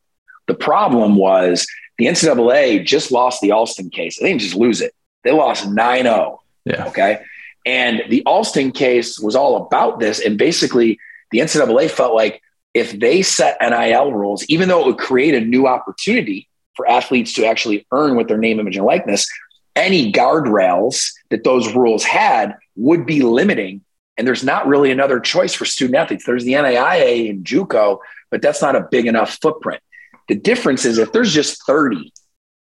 [0.49, 1.67] The problem was
[1.99, 4.19] the NCAA just lost the Alston case.
[4.19, 4.95] They didn't just lose it.
[5.25, 6.41] They lost 9 0.
[6.65, 6.87] Yeah.
[6.87, 7.23] Okay.
[7.67, 10.21] And the Alston case was all about this.
[10.21, 10.99] And basically,
[11.31, 12.43] the NCAA felt like
[12.75, 17.33] if they set NIL rules, even though it would create a new opportunity for athletes
[17.35, 19.29] to actually earn with their name, image, and likeness,
[19.77, 23.83] any guardrails that those rules had would be limiting.
[24.17, 26.25] And there's not really another choice for student athletes.
[26.25, 27.99] There's the NAIA and JUCO,
[28.31, 29.83] but that's not a big enough footprint.
[30.29, 32.13] The difference is if there's just 30,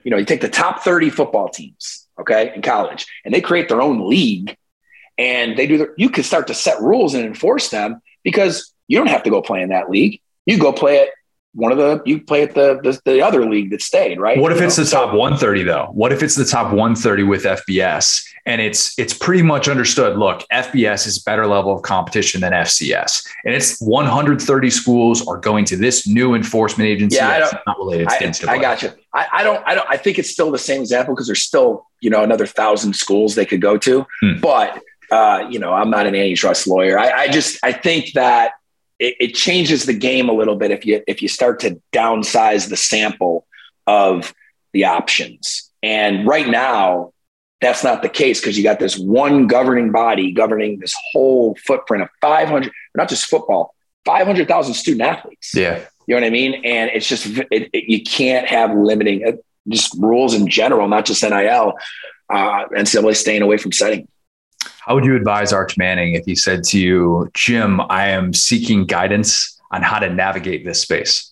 [0.04, 3.70] you know, you take the top 30 football teams, okay, in college, and they create
[3.70, 4.56] their own league
[5.18, 8.98] and they do their, you can start to set rules and enforce them because you
[8.98, 10.22] don't have to go play in that league.
[10.46, 11.10] You go play at
[11.54, 14.38] one of the you play at the the, the other league that stayed, right?
[14.38, 15.90] What if it's the top 130 though?
[15.94, 20.44] What if it's the top 130 with FBS and it's it's pretty much understood, look,
[20.52, 23.28] FBS is a better level of competition than FCS.
[23.46, 27.78] And it's 130 schools are going to this new enforcement agency Yeah, I don't- not
[27.80, 28.54] related to I.
[28.54, 28.92] I got you.
[29.14, 29.64] I, I don't.
[29.66, 29.90] I don't.
[29.90, 33.34] I think it's still the same example because there's still you know another thousand schools
[33.34, 34.06] they could go to.
[34.22, 34.40] Hmm.
[34.40, 34.82] But
[35.12, 37.00] uh, you know, I'm not an antitrust lawyer.
[37.00, 38.52] I, I just I think that
[39.00, 42.70] it, it changes the game a little bit if you if you start to downsize
[42.70, 43.48] the sample
[43.88, 44.34] of
[44.74, 45.72] the options.
[45.82, 47.14] And right now,
[47.62, 52.04] that's not the case because you got this one governing body governing this whole footprint
[52.04, 53.74] of 500, not just football,
[54.06, 55.54] 500,000 student athletes.
[55.54, 55.86] Yeah.
[56.08, 56.62] You know what I mean?
[56.66, 59.32] And it's just it, it, you can't have limiting uh,
[59.68, 61.74] just rules in general, not just NIL.
[62.30, 64.08] Uh, NCAA staying away from setting.
[64.90, 68.86] How would you advise Arch Manning if he said to you, Jim, I am seeking
[68.86, 71.32] guidance on how to navigate this space?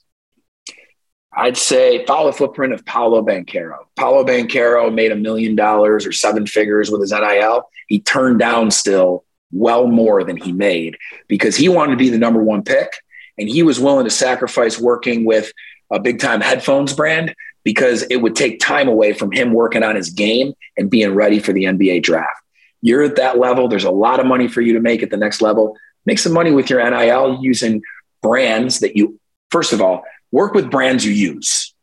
[1.36, 3.78] I'd say follow the footprint of Paolo Banchero.
[3.96, 7.70] Paolo Banchero made a million dollars or seven figures with his NIL.
[7.88, 10.98] He turned down still well more than he made
[11.28, 12.92] because he wanted to be the number one pick
[13.38, 15.52] and he was willing to sacrifice working with
[15.92, 19.96] a big time headphones brand because it would take time away from him working on
[19.96, 22.42] his game and being ready for the NBA draft.
[22.82, 23.68] You're at that level.
[23.68, 25.78] There's a lot of money for you to make at the next level.
[26.06, 27.82] Make some money with your NIL using
[28.22, 29.20] brands that you,
[29.52, 31.74] first of all, work with brands you use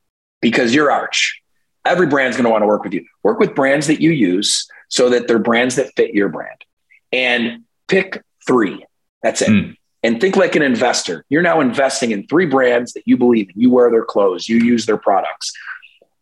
[0.41, 1.41] because you're Arch.
[1.85, 3.05] Every brand's going to want to work with you.
[3.23, 6.65] Work with brands that you use so that they're brands that fit your brand.
[7.13, 8.85] And pick three.
[9.23, 9.49] That's it.
[9.49, 9.77] Mm.
[10.03, 11.25] And think like an investor.
[11.29, 13.61] You're now investing in three brands that you believe in.
[13.61, 15.53] You wear their clothes, you use their products.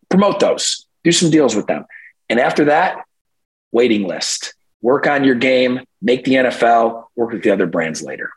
[0.09, 1.85] Promote those, do some deals with them.
[2.29, 3.03] And after that,
[3.71, 4.53] waiting list.
[4.83, 8.29] Work on your game, make the NFL, work with the other brands later.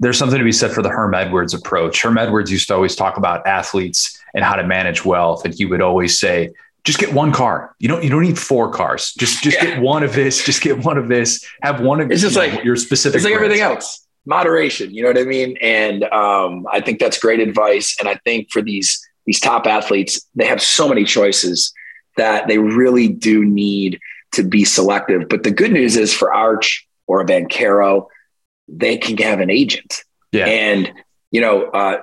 [0.00, 2.02] there's something to be said for the Herm Edwards approach.
[2.02, 5.64] Herm Edwards used to always talk about athletes and how to manage wealth, and he
[5.64, 6.50] would always say,
[6.84, 7.74] "Just get one car.
[7.80, 9.12] You don't you don't need four cars.
[9.18, 9.64] Just just Yeah.
[9.70, 10.44] get one of this.
[10.44, 11.44] Just get one of this.
[11.62, 13.16] Have one of It's just you know, like- your specific.
[13.16, 14.92] It's like brands." everything else, moderation.
[14.94, 15.56] You know what I mean?
[15.60, 17.96] And um, I think that's great advice.
[17.98, 21.72] And I think for these these top athletes, they have so many choices
[22.16, 23.98] that they really do need
[24.32, 25.28] to be selective.
[25.28, 28.06] But the good news is for Arch or a Banchero,
[28.68, 30.02] they can have an agent.
[30.32, 30.46] Yeah.
[30.46, 30.92] And
[31.30, 32.02] you know, uh,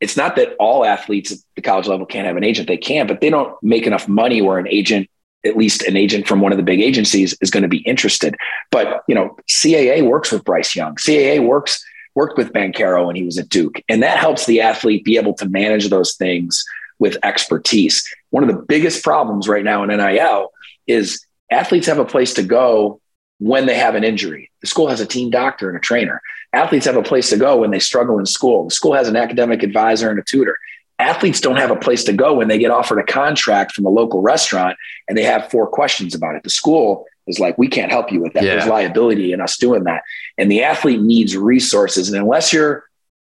[0.00, 2.68] it's not that all athletes at the college level can't have an agent.
[2.68, 5.08] They can, but they don't make enough money where an agent,
[5.44, 8.34] at least an agent from one of the big agencies, is going to be interested.
[8.70, 10.96] But you know, CAA works with Bryce Young.
[10.96, 15.04] CAA works worked with Banchero when he was at Duke, and that helps the athlete
[15.04, 16.64] be able to manage those things
[16.98, 18.06] with expertise.
[18.30, 20.52] One of the biggest problems right now in NIL
[20.86, 23.00] is athletes have a place to go
[23.38, 24.50] when they have an injury.
[24.60, 26.20] The school has a team doctor and a trainer.
[26.52, 28.64] Athletes have a place to go when they struggle in school.
[28.64, 30.56] The school has an academic advisor and a tutor.
[31.00, 33.88] athletes don't have a place to go when they get offered a contract from a
[33.88, 34.76] local restaurant
[35.08, 36.42] and they have four questions about it.
[36.42, 38.44] The school is like, we can't help you with that.
[38.44, 38.56] Yeah.
[38.56, 40.02] There's liability in us doing that.
[40.38, 42.10] And the athlete needs resources.
[42.10, 42.84] And unless you're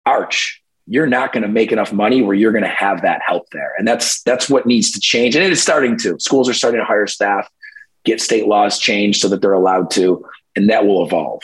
[0.05, 3.49] arch, you're not going to make enough money where you're going to have that help
[3.51, 3.73] there.
[3.77, 5.35] And that's that's what needs to change.
[5.35, 6.19] And it is starting to.
[6.19, 7.49] Schools are starting to hire staff,
[8.03, 10.25] get state laws changed so that they're allowed to,
[10.55, 11.41] and that will evolve.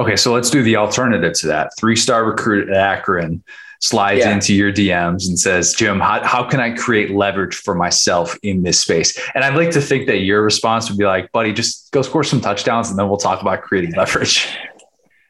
[0.00, 1.70] Okay, so let's do the alternative to that.
[1.78, 3.44] Three star recruit at Akron
[3.80, 4.32] slides yeah.
[4.32, 8.62] into your DMs and says, Jim, how, how can I create leverage for myself in
[8.62, 9.18] this space?
[9.34, 12.24] And I'd like to think that your response would be like, buddy, just go score
[12.24, 14.48] some touchdowns and then we'll talk about creating leverage.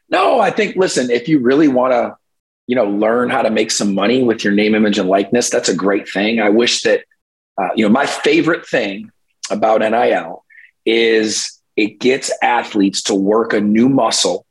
[0.09, 2.15] No, I think, listen, if you really want to,
[2.67, 5.67] you know, learn how to make some money with your name, image, and likeness, that's
[5.67, 6.39] a great thing.
[6.39, 7.03] I wish that,
[7.61, 9.11] uh, you know, my favorite thing
[9.51, 10.44] about NIL
[10.85, 14.45] is it gets athletes to work a new muscle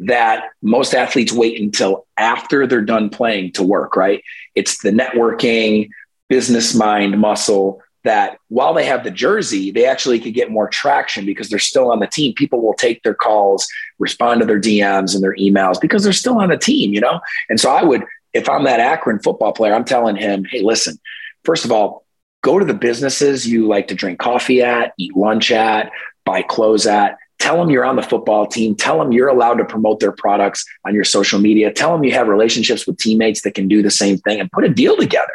[0.00, 4.22] that most athletes wait until after they're done playing to work, right?
[4.54, 5.90] It's the networking,
[6.28, 11.26] business mind muscle that while they have the jersey, they actually could get more traction
[11.26, 12.32] because they're still on the team.
[12.34, 13.66] People will take their calls,
[13.98, 17.20] respond to their DMs and their emails because they're still on the team, you know?
[17.48, 20.98] And so I would, if I'm that Akron football player, I'm telling him, hey, listen,
[21.44, 22.04] first of all,
[22.48, 25.90] go to the businesses you like to drink coffee at, eat lunch at,
[26.24, 28.74] buy clothes at, Tell them you're on the football team.
[28.74, 31.72] Tell them you're allowed to promote their products on your social media.
[31.72, 34.64] Tell them you have relationships with teammates that can do the same thing and put
[34.64, 35.32] a deal together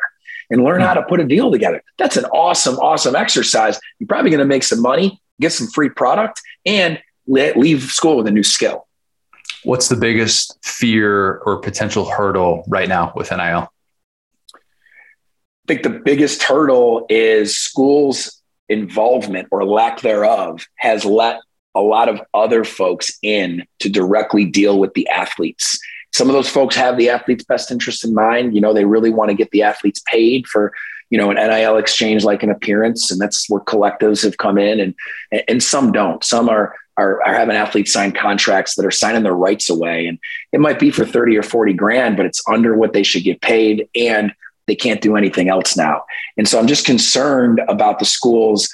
[0.49, 1.82] and learn how to put a deal together.
[1.97, 3.80] That's an awesome, awesome exercise.
[3.99, 8.28] You're probably going to make some money, get some free product, and leave school with
[8.28, 8.86] a new skill.
[9.64, 13.72] What's the biggest fear or potential hurdle right now with NIL?
[15.66, 21.39] I think the biggest hurdle is schools' involvement or lack thereof has let
[21.76, 25.80] a lot of other folks in to directly deal with the athletes.
[26.14, 28.53] Some of those folks have the athlete's best interest in mind.
[28.53, 30.74] You know, they really want to get the athletes paid for,
[31.09, 33.09] you know, an NIL exchange like an appearance.
[33.09, 34.93] And that's where collectives have come in and
[35.47, 36.24] and some don't.
[36.24, 40.05] Some are are, are having athletes sign contracts that are signing their rights away.
[40.05, 40.20] And
[40.51, 43.41] it might be for 30 or 40 grand, but it's under what they should get
[43.41, 43.88] paid.
[43.95, 44.32] And
[44.68, 46.03] they can't do anything else now.
[46.38, 48.70] And so I'm just concerned about the schools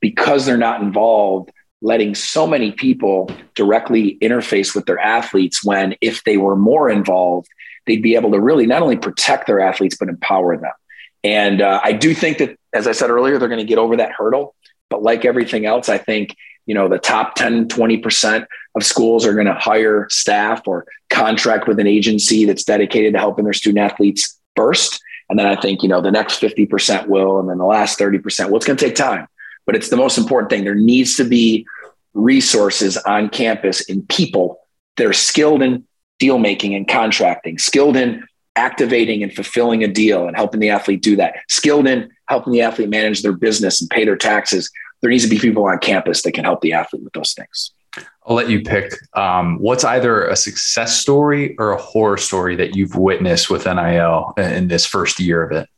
[0.00, 1.50] because they're not involved
[1.84, 7.46] letting so many people directly interface with their athletes when if they were more involved
[7.86, 10.72] they'd be able to really not only protect their athletes but empower them.
[11.22, 13.96] And uh, i do think that as i said earlier they're going to get over
[13.96, 14.54] that hurdle.
[14.90, 19.34] But like everything else i think you know the top 10 20% of schools are
[19.34, 23.90] going to hire staff or contract with an agency that's dedicated to helping their student
[23.90, 27.64] athletes first and then i think you know the next 50% will and then the
[27.64, 29.28] last 30% well it's going to take time
[29.66, 30.64] but it's the most important thing.
[30.64, 31.66] There needs to be
[32.12, 34.60] resources on campus and people
[34.96, 35.84] that are skilled in
[36.18, 38.24] deal making and contracting, skilled in
[38.56, 42.62] activating and fulfilling a deal and helping the athlete do that, skilled in helping the
[42.62, 44.70] athlete manage their business and pay their taxes.
[45.00, 47.72] There needs to be people on campus that can help the athlete with those things.
[48.26, 48.92] I'll let you pick.
[49.14, 54.32] Um, what's either a success story or a horror story that you've witnessed with NIL
[54.36, 55.68] in this first year of it?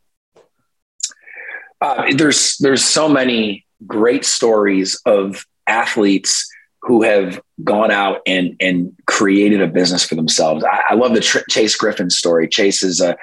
[1.80, 6.48] Uh, there's there's so many great stories of athletes
[6.82, 10.64] who have gone out and and created a business for themselves.
[10.64, 12.48] I, I love the Tr- Chase Griffin story.
[12.48, 13.16] Chase is a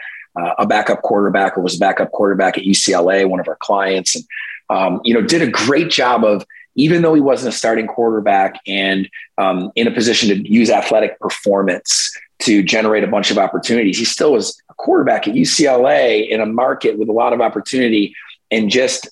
[0.58, 4.26] a backup quarterback or was a backup quarterback at UCLA, one of our clients, and
[4.70, 8.60] um, you know did a great job of even though he wasn't a starting quarterback
[8.68, 13.98] and um, in a position to use athletic performance to generate a bunch of opportunities,
[13.98, 18.16] he still was a quarterback at UCLA in a market with a lot of opportunity
[18.52, 19.08] and just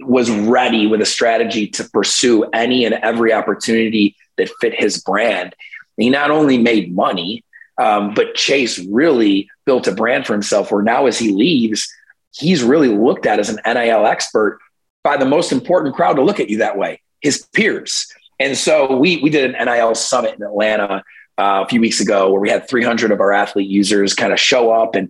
[0.00, 5.54] was ready with a strategy to pursue any and every opportunity that fit his brand.
[5.96, 7.44] He not only made money,
[7.78, 11.92] um, but Chase really built a brand for himself where now as he leaves,
[12.32, 14.60] he's really looked at as an NIL expert
[15.02, 18.06] by the most important crowd to look at you that way, his peers.
[18.38, 21.02] And so we, we did an NIL summit in Atlanta
[21.38, 24.38] uh, a few weeks ago where we had 300 of our athlete users kind of
[24.38, 25.08] show up and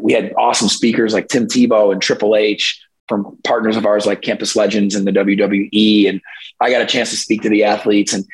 [0.00, 4.22] we had awesome speakers like Tim Tebow and Triple H from partners of ours like
[4.22, 6.08] Campus Legends and the WWE.
[6.08, 6.20] And
[6.60, 8.12] I got a chance to speak to the athletes.
[8.12, 8.24] And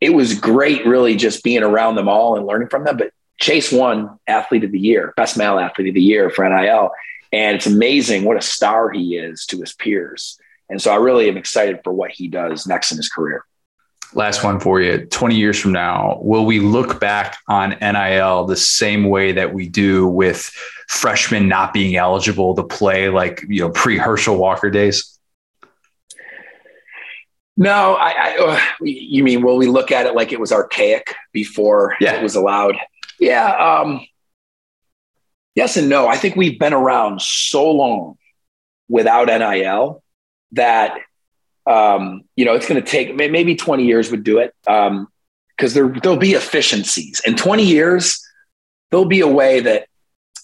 [0.00, 2.96] it was great, really, just being around them all and learning from them.
[2.96, 6.90] But Chase won Athlete of the Year, Best Male Athlete of the Year for NIL.
[7.32, 10.38] And it's amazing what a star he is to his peers.
[10.74, 13.44] And so I really am excited for what he does next in his career.
[14.12, 15.06] Last one for you.
[15.06, 19.68] 20 years from now, will we look back on NIL the same way that we
[19.68, 20.50] do with
[20.88, 25.16] freshmen not being eligible to play like, you know, pre Herschel Walker days?
[27.56, 31.14] No, I, I, uh, you mean, will we look at it like it was archaic
[31.32, 32.14] before yeah.
[32.14, 32.74] it was allowed?
[33.20, 33.46] Yeah.
[33.54, 34.04] Um,
[35.54, 36.08] yes and no.
[36.08, 38.18] I think we've been around so long
[38.88, 40.02] without NIL
[40.54, 40.98] that
[41.66, 45.08] um, you know it's going to take maybe 20 years would do it because um,
[45.58, 48.20] there there'll be efficiencies in 20 years.
[48.90, 49.88] There'll be a way that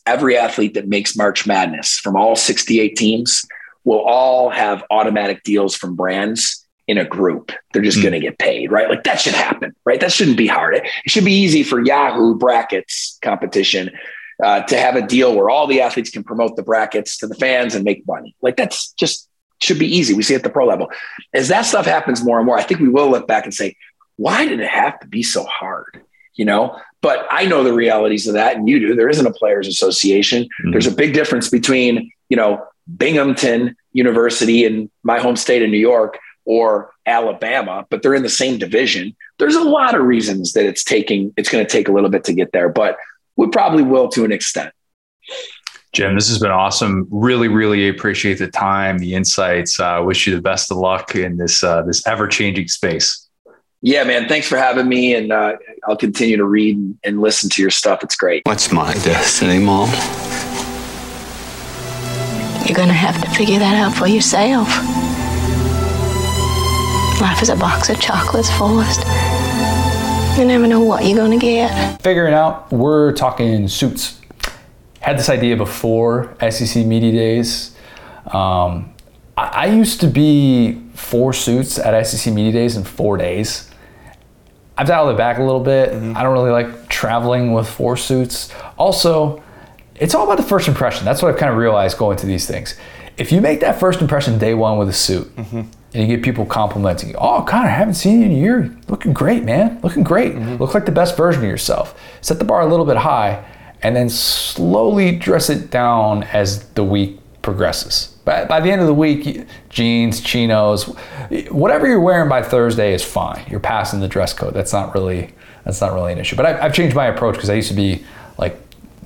[0.06, 3.44] every athlete that makes March Madness from all 68 teams
[3.84, 7.52] will all have automatic deals from brands in a group.
[7.72, 8.02] They're just mm.
[8.02, 8.88] going to get paid, right?
[8.88, 10.00] Like that should happen, right?
[10.00, 10.74] That shouldn't be hard.
[10.74, 13.90] It should be easy for Yahoo brackets competition
[14.42, 17.34] uh, to have a deal where all the athletes can promote the brackets to the
[17.36, 18.34] fans and make money.
[18.42, 19.28] Like that's just
[19.60, 20.14] should be easy.
[20.14, 20.90] We see it at the pro level.
[21.32, 23.76] As that stuff happens more and more, I think we will look back and say,
[24.16, 26.02] why did it have to be so hard?
[26.34, 28.94] You know, but I know the realities of that, and you do.
[28.94, 30.44] There isn't a players' association.
[30.44, 30.70] Mm-hmm.
[30.70, 35.78] There's a big difference between you know Binghamton University in my home state of New
[35.78, 39.14] York or Alabama, but they're in the same division.
[39.38, 41.32] There's a lot of reasons that it's taking.
[41.36, 42.96] It's going to take a little bit to get there, but
[43.36, 44.72] we probably will to an extent.
[45.92, 47.08] Jim, this has been awesome.
[47.10, 49.80] Really, really appreciate the time, the insights.
[49.80, 53.28] Uh, wish you the best of luck in this uh, this ever changing space.
[53.82, 54.28] Yeah, man.
[54.28, 55.56] Thanks for having me, and uh,
[55.88, 58.04] I'll continue to read and listen to your stuff.
[58.04, 58.42] It's great.
[58.44, 59.88] What's my destiny, Mom?
[62.66, 64.68] You're gonna have to figure that out for yourself.
[67.20, 69.00] Life is a box of chocolates, Forrest.
[70.38, 72.00] You never know what you're gonna get.
[72.00, 74.19] Figuring out, we're talking suits.
[75.00, 77.76] Had this idea before SEC Media Days.
[78.26, 78.94] Um,
[79.36, 83.70] I, I used to be four suits at SEC Media Days in four days.
[84.76, 85.90] I've dialed it back a little bit.
[85.90, 86.16] Mm-hmm.
[86.16, 88.50] I don't really like traveling with four suits.
[88.78, 89.42] Also,
[89.94, 91.04] it's all about the first impression.
[91.04, 92.76] That's what I've kind of realized going to these things.
[93.18, 95.58] If you make that first impression day one with a suit, mm-hmm.
[95.58, 98.78] and you get people complimenting you, oh, God, I haven't seen you in a year.
[98.88, 99.78] Looking great, man.
[99.82, 100.34] Looking great.
[100.34, 100.56] Mm-hmm.
[100.56, 102.00] Look like the best version of yourself.
[102.22, 103.44] Set the bar a little bit high,
[103.82, 108.16] and then slowly dress it down as the week progresses.
[108.24, 110.84] By, by the end of the week, jeans, chinos,
[111.50, 113.44] whatever you're wearing by Thursday is fine.
[113.48, 114.54] You're passing the dress code.
[114.54, 116.36] That's not really that's not really an issue.
[116.36, 118.04] But I, I've changed my approach because I used to be
[118.38, 118.58] like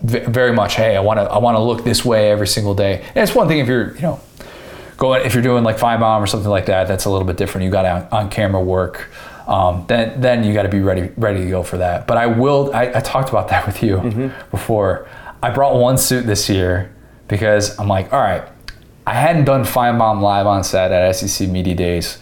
[0.03, 3.03] very much, hey, I want to I want to look this way every single day.
[3.14, 4.20] And it's one thing if you're you know
[4.97, 6.89] going if you're doing like Finebaum or something like that.
[6.89, 7.64] That's a little bit different.
[7.64, 9.11] You got on, on camera work.
[9.47, 12.07] Um, then then you got to be ready ready to go for that.
[12.07, 12.74] But I will.
[12.74, 14.51] I, I talked about that with you mm-hmm.
[14.51, 15.09] before.
[15.42, 16.95] I brought one suit this year
[17.28, 18.49] because I'm like, all right,
[19.07, 22.18] I hadn't done Finebaum live on set at SEC Media Days,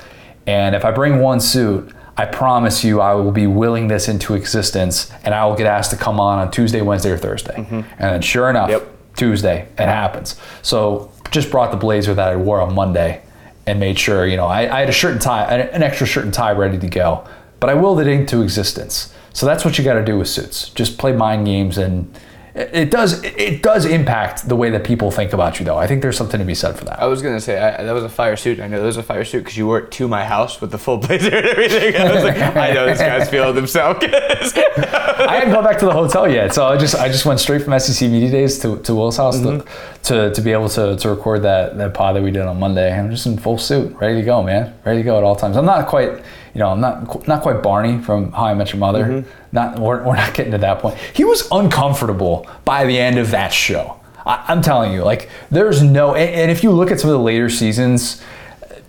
[0.46, 4.34] and if I bring one suit, I promise you I will be willing this into
[4.34, 7.54] existence, and I will get asked to come on on Tuesday, Wednesday, or Thursday.
[7.54, 7.74] Mm-hmm.
[7.74, 8.88] And then sure enough, yep.
[9.16, 10.36] Tuesday it happens.
[10.62, 13.22] So just brought the blazer that I wore on Monday,
[13.66, 16.24] and made sure you know I, I had a shirt and tie, an extra shirt
[16.24, 17.26] and tie ready to go,
[17.60, 19.14] but I willed it into existence.
[19.32, 20.68] So that's what you got to do with suits.
[20.70, 22.12] Just play mind games and
[22.54, 25.78] it does it does impact the way that people think about you though.
[25.78, 27.00] I think there's something to be said for that.
[27.00, 28.60] I was going to say I, that was a fire suit.
[28.60, 30.70] I know there was a fire suit because you wore it to my house with
[30.70, 31.96] the full blazer and everything.
[31.96, 33.98] I was like i know this guy's feeling himself.
[34.02, 37.62] I hadn't gone back to the hotel yet so i just i just went straight
[37.62, 39.66] from sec media days to, to will's house mm-hmm.
[40.02, 42.58] to, to, to be able to, to record that that pod that we did on
[42.58, 42.92] monday.
[42.92, 44.74] I'm just in full suit ready to go man.
[44.84, 45.56] Ready to go at all times.
[45.56, 46.22] I'm not quite
[46.54, 49.04] you know, I'm not not quite Barney from How I Met Your Mother.
[49.04, 49.30] Mm-hmm.
[49.52, 50.98] Not we're, we're not getting to that point.
[51.14, 53.98] He was uncomfortable by the end of that show.
[54.26, 56.14] I, am telling you, like there's no.
[56.14, 58.22] And, and, if you look at some of the later seasons,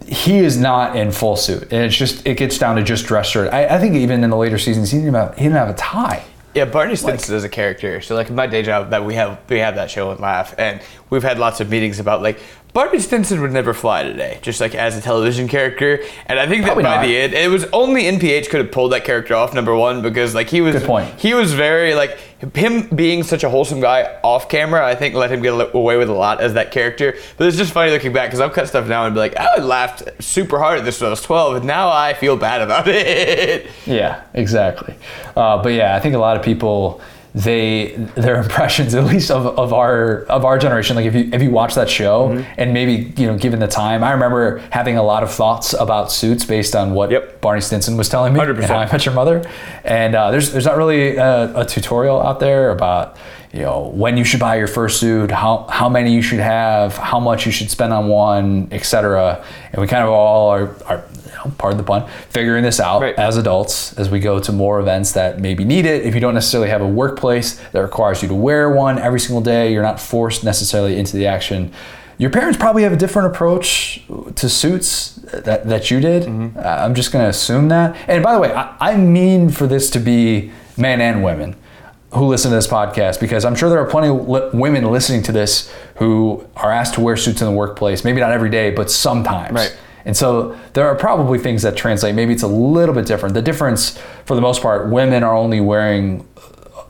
[0.06, 3.30] he is not in full suit, and it's just it gets down to just dress
[3.30, 3.52] shirt.
[3.54, 5.74] I, I think even in the later seasons, he didn't have he didn't have a
[5.74, 6.24] tie.
[6.54, 8.00] Yeah, Barney Stinson like, is a character.
[8.02, 10.54] So like in my day job that we have we have that show and laugh
[10.58, 12.40] and we've had lots of meetings about like
[12.74, 16.00] Barney Stinson would never fly today, just like as a television character.
[16.26, 17.02] And I think that Probably by not.
[17.06, 19.54] the end, it was only NPH could have pulled that character off.
[19.54, 21.20] Number one, because like he was, Good point.
[21.20, 22.18] he was very like
[22.56, 24.84] him being such a wholesome guy off camera.
[24.86, 27.16] I think let him get away with a lot as that character.
[27.38, 29.58] But it's just funny looking back because I've cut stuff now and be like, I
[29.62, 32.88] laughed super hard at this when I was 12, and now I feel bad about
[32.88, 33.68] it.
[33.86, 34.96] Yeah, exactly.
[35.38, 37.02] Uh, but yeah, I think a lot of people
[37.36, 41.42] they their impressions at least of, of our of our generation like if you if
[41.42, 42.54] you watch that show mm-hmm.
[42.58, 46.12] and maybe you know given the time i remember having a lot of thoughts about
[46.12, 47.42] suits based on what yep.
[47.42, 48.70] barney stinson was telling me 100%.
[48.70, 49.44] i met your mother
[49.84, 53.18] and uh, there's there's not really a, a, tutorial out there about
[53.52, 56.96] you know when you should buy your first suit how how many you should have
[56.98, 61.04] how much you should spend on one etc and we kind of all are, are
[61.52, 63.16] pardon the pun, figuring this out right.
[63.16, 66.06] as adults as we go to more events that maybe need it.
[66.06, 69.42] If you don't necessarily have a workplace that requires you to wear one every single
[69.42, 71.72] day, you're not forced necessarily into the action.
[72.18, 74.04] Your parents probably have a different approach
[74.36, 76.24] to suits that, that you did.
[76.24, 76.58] Mm-hmm.
[76.58, 77.98] Uh, I'm just going to assume that.
[78.08, 81.56] And by the way, I, I mean for this to be men and women
[82.14, 85.24] who listen to this podcast because I'm sure there are plenty of li- women listening
[85.24, 88.04] to this who are asked to wear suits in the workplace.
[88.04, 89.54] Maybe not every day, but sometimes.
[89.54, 89.78] Right.
[90.06, 92.14] And so there are probably things that translate.
[92.16, 93.34] Maybe it's a little bit different.
[93.36, 96.28] The difference, for the most part, women are only wearing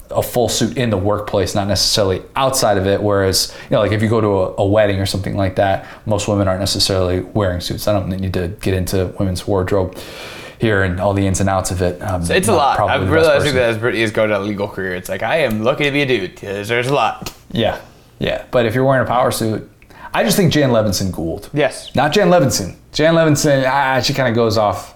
[0.09, 3.01] a full suit in the workplace, not necessarily outside of it.
[3.01, 5.88] Whereas, you know, like if you go to a, a wedding or something like that,
[6.05, 7.88] most women aren't necessarily wearing suits.
[7.88, 9.97] I don't need to get into women's wardrobe
[10.59, 11.99] here and all the ins and outs of it.
[12.01, 12.78] Um, It's a lot.
[12.78, 15.09] probably I'm the best realizing that as Brittany is going down a legal career, it's
[15.09, 16.39] like I am lucky to be a dude.
[16.39, 17.34] 'cause There's a lot.
[17.51, 17.80] Yeah,
[18.20, 18.43] yeah.
[18.51, 19.70] But if you're wearing a power suit,
[20.14, 21.49] I just think Jan Levinson Gould.
[21.53, 21.93] Yes.
[21.95, 22.76] Not Jan Levinson.
[22.91, 24.95] Jan Levinson, ah, she kind of goes off,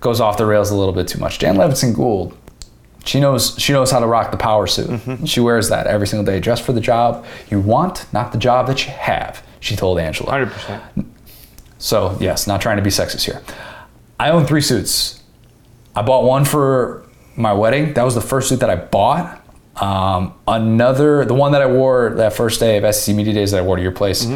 [0.00, 1.38] goes off the rails a little bit too much.
[1.38, 2.36] Jan Levinson Gould,
[3.04, 4.88] she knows she knows how to rock the power suit.
[4.88, 5.24] Mm-hmm.
[5.24, 8.66] She wears that every single day, dressed for the job you want, not the job
[8.68, 9.42] that you have.
[9.60, 10.32] She told Angela.
[10.32, 11.04] 100%.
[11.78, 13.42] So yes, not trying to be sexist here.
[14.18, 15.22] I own three suits.
[15.94, 17.04] I bought one for
[17.36, 17.94] my wedding.
[17.94, 19.43] That was the first suit that I bought.
[19.76, 23.58] Um, another, the one that I wore that first day of SEC Media Days that
[23.58, 24.26] I wore to your place.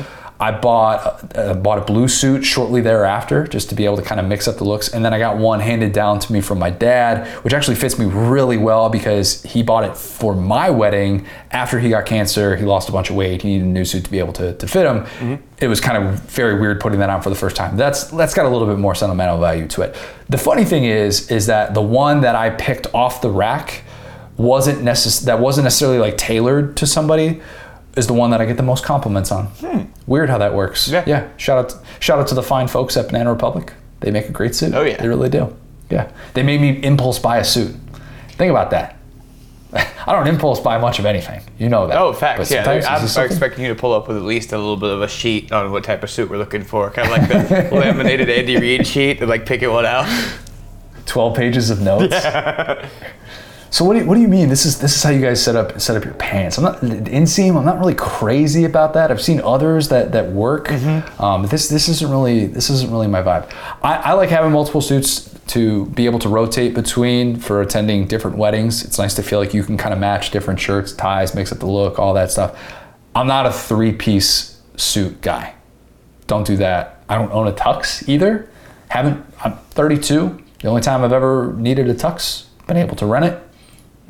[0.41, 4.21] I bought uh, bought a blue suit shortly thereafter, just to be able to kind
[4.21, 4.89] of mix up the looks.
[4.95, 7.99] And then I got one handed down to me from my dad, which actually fits
[7.99, 12.55] me really well because he bought it for my wedding after he got cancer.
[12.55, 13.43] He lost a bunch of weight.
[13.43, 15.41] He needed a new suit to be able to, to fit him.
[15.61, 17.77] It was kind of very weird putting that on for the first time.
[17.77, 19.97] That's that's got a little bit more sentimental value to it.
[20.29, 23.83] The funny thing is, is that the one that I picked off the rack
[24.39, 27.41] wasn't necess- that wasn't necessarily like tailored to somebody
[27.97, 29.49] is the one that I get the most compliments on.
[30.07, 30.87] Weird how that works.
[30.89, 31.07] Hmm.
[31.07, 31.29] Yeah.
[31.37, 33.73] Shout out shout out to the fine folks at Banana Republic.
[34.01, 34.73] They make a great suit.
[34.75, 34.97] Oh, yeah.
[34.97, 35.55] They really do.
[35.91, 36.11] Yeah.
[36.35, 37.75] They made me impulse buy a suit.
[38.33, 38.97] Think about that.
[39.73, 41.43] I don't impulse buy much of anything.
[41.59, 41.99] You know that.
[41.99, 42.51] Oh, facts.
[42.51, 45.09] Yeah, I'm expecting you to pull up with at least a little bit of a
[45.09, 48.57] sheet on what type of suit we're looking for, kind of like the laminated Andy
[48.57, 50.07] Reid sheet, and like picking one out.
[51.07, 52.15] 12 pages of notes.
[53.71, 54.49] So what do, you, what do you mean?
[54.49, 56.57] This is this is how you guys set up set up your pants.
[56.57, 57.57] I'm not inseam.
[57.57, 59.11] I'm not really crazy about that.
[59.11, 60.71] I've seen others that that work.
[61.21, 63.53] Um, this this isn't really this isn't really my vibe.
[63.83, 68.37] I, I like having multiple suits to be able to rotate between for attending different
[68.37, 68.85] weddings.
[68.85, 71.59] It's nice to feel like you can kind of match different shirts, ties, mix up
[71.59, 72.59] the look, all that stuff.
[73.15, 75.55] I'm not a three piece suit guy.
[76.27, 77.03] Don't do that.
[77.09, 78.49] I don't own a tux either.
[78.89, 79.25] Haven't.
[79.43, 80.43] I'm 32.
[80.61, 83.48] The only time I've ever needed a tux, been able to rent it.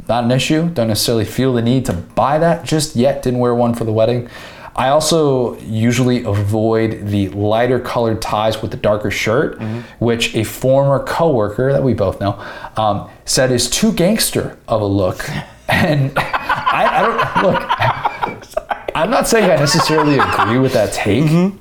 [0.09, 0.71] Not an issue.
[0.71, 3.23] Don't necessarily feel the need to buy that just yet.
[3.23, 4.29] Didn't wear one for the wedding.
[4.75, 9.61] I also usually avoid the lighter colored ties with the darker shirt,
[9.99, 12.41] which a former coworker that we both know
[12.77, 15.29] um, said is too gangster of a look.
[15.71, 18.95] And I, I don't look.
[18.95, 21.53] I'm not saying I necessarily agree with that take,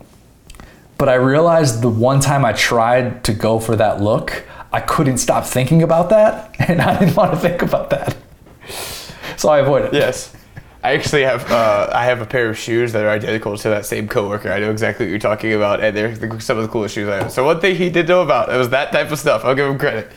[0.98, 5.18] but I realized the one time I tried to go for that look, I couldn't
[5.18, 8.16] stop thinking about that, and I didn't want to think about that.
[9.38, 9.94] So I avoid it.
[9.94, 10.34] Yes.
[10.84, 13.86] I actually have uh, I have a pair of shoes that are identical to that
[13.86, 14.52] same coworker.
[14.52, 17.10] I know exactly what you're talking about, and they're the- some of the coolest shoes
[17.10, 17.32] I have.
[17.32, 19.44] So one thing he did know about it was that type of stuff.
[19.44, 20.12] I'll give him credit.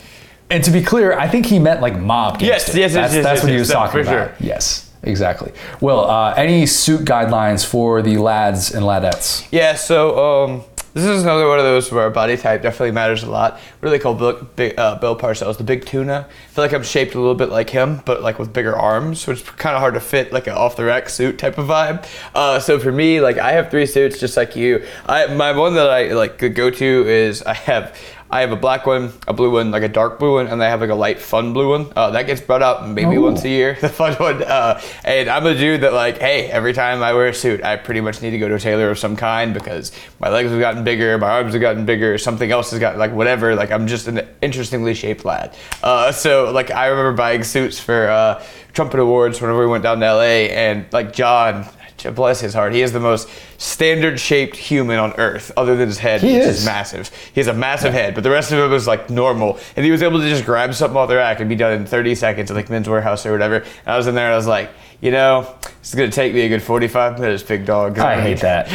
[0.51, 3.25] And to be clear, I think he meant like mob Yes, yes, yes, that's, yes,
[3.25, 4.13] that's yes, what he yes, was no, talking for about.
[4.39, 4.47] sure.
[4.47, 5.53] Yes, exactly.
[5.81, 9.47] Well, uh, any suit guidelines for the lads and ladettes?
[9.51, 13.31] Yeah, so um, this is another one of those where body type definitely matters a
[13.31, 13.61] lot.
[13.81, 16.27] Really cool Bill, big, uh, Bill Parcells, the big tuna.
[16.29, 19.27] I feel like I'm shaped a little bit like him, but like with bigger arms,
[19.27, 21.69] which is kind of hard to fit like an off the rack suit type of
[21.69, 22.07] vibe.
[22.35, 24.85] Uh, so for me, like I have three suits just like you.
[25.07, 27.97] I my one that I like the go to is I have.
[28.33, 30.69] I have a black one, a blue one, like a dark blue one, and I
[30.69, 31.93] have like a light fun blue one.
[31.97, 33.23] Uh, that gets brought up maybe Ooh.
[33.23, 34.43] once a year, the fun one.
[34.43, 37.75] Uh, and I'm a dude that like, hey, every time I wear a suit, I
[37.75, 40.61] pretty much need to go to a tailor of some kind because my legs have
[40.61, 43.57] gotten bigger, my arms have gotten bigger, something else has gotten like whatever.
[43.57, 45.57] Like I'm just an interestingly shaped lad.
[45.83, 49.99] Uh, so like I remember buying suits for uh, trumpet awards whenever we went down
[49.99, 51.67] to LA, and like John.
[52.05, 52.73] Bless his heart.
[52.73, 53.29] He is the most
[53.59, 56.59] standard shaped human on earth, other than his head, He which is.
[56.61, 57.11] is massive.
[57.35, 59.59] He has a massive head, but the rest of him was like normal.
[59.77, 61.87] And he was able to just grab something off the rack and be done in
[61.87, 63.57] 30 seconds at like Men's Wearhouse or whatever.
[63.57, 64.71] And I was in there and I was like,
[65.01, 67.99] you know, it's gonna take me a good 45 minutes, big dog.
[67.99, 68.69] I hate that.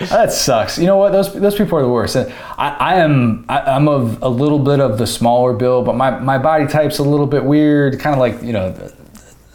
[0.00, 0.78] that sucks.
[0.78, 1.12] You know what?
[1.12, 2.14] Those those people are the worst.
[2.16, 5.96] And I, I am I, I'm of a little bit of the smaller build, but
[5.96, 7.98] my, my body type's a little bit weird.
[7.98, 8.92] Kind of like you know, the,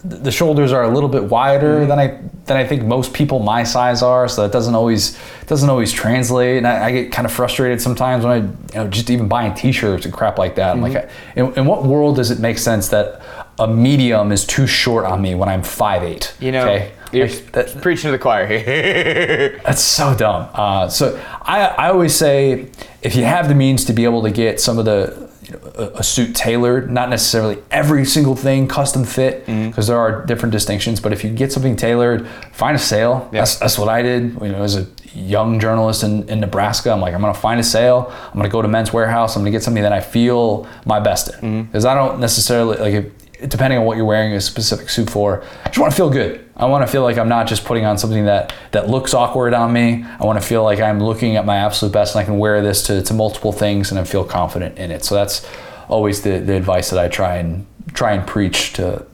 [0.10, 3.64] the shoulders are a little bit wider than I than I think most people my
[3.64, 4.28] size are.
[4.28, 5.18] So that doesn't always
[5.48, 6.58] doesn't always translate.
[6.58, 9.54] And I, I get kind of frustrated sometimes when I you know just even buying
[9.54, 10.72] T-shirts and crap like that.
[10.76, 13.22] I'm like, in, in what world does it make sense that
[13.60, 16.40] a medium is too short on me when I'm 5'8"?
[16.40, 16.92] You know, okay?
[17.12, 19.60] you're Like, that- preaching to the choir here.
[19.66, 20.48] that's so dumb.
[20.54, 22.70] Uh, so I, I always say
[23.02, 25.72] if you have the means to be able to get some of the you know,
[25.76, 29.70] a, a suit tailored, not necessarily every single thing custom fit, mm-hmm.
[29.70, 31.00] because there are different distinctions.
[31.00, 33.30] But if you get something tailored, find a sale.
[33.32, 34.34] That's, that's what I did.
[34.34, 37.64] You know, as a young journalist in, in Nebraska, I'm like, I'm gonna find a
[37.64, 38.14] sale.
[38.28, 39.36] I'm gonna go to Men's Wearhouse.
[39.36, 41.62] I'm gonna get something that I feel my best in, mm-hmm.
[41.64, 42.94] because I don't necessarily like.
[42.94, 46.10] If, depending on what you're wearing a specific suit for, I just want to feel
[46.10, 46.44] good.
[46.56, 49.54] I want to feel like I'm not just putting on something that that looks awkward
[49.54, 50.04] on me.
[50.20, 52.62] I want to feel like I'm looking at my absolute best and I can wear
[52.62, 55.04] this to, to multiple things and I feel confident in it.
[55.06, 55.48] So that's
[55.88, 59.06] always the, the advice that I try and try and preach to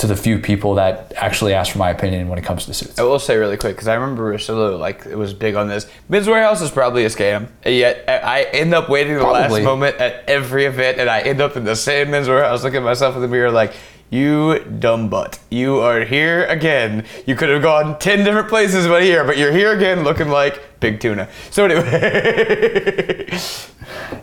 [0.00, 2.98] to the few people that actually ask for my opinion when it comes to suits.
[2.98, 5.86] I will say really quick because I remember Russillo like it was big on this.
[6.08, 7.48] Men's Wearhouse is probably a scam.
[7.62, 9.60] And Yet I end up waiting the Probably.
[9.60, 12.78] last moment at every event, and I end up in the same Men's Wearhouse looking
[12.78, 13.72] at myself in the mirror like.
[14.12, 15.38] You dumb butt.
[15.50, 17.04] You are here again.
[17.26, 20.80] You could have gone 10 different places but here, but you're here again looking like
[20.80, 21.28] big tuna.
[21.52, 23.28] So, anyway.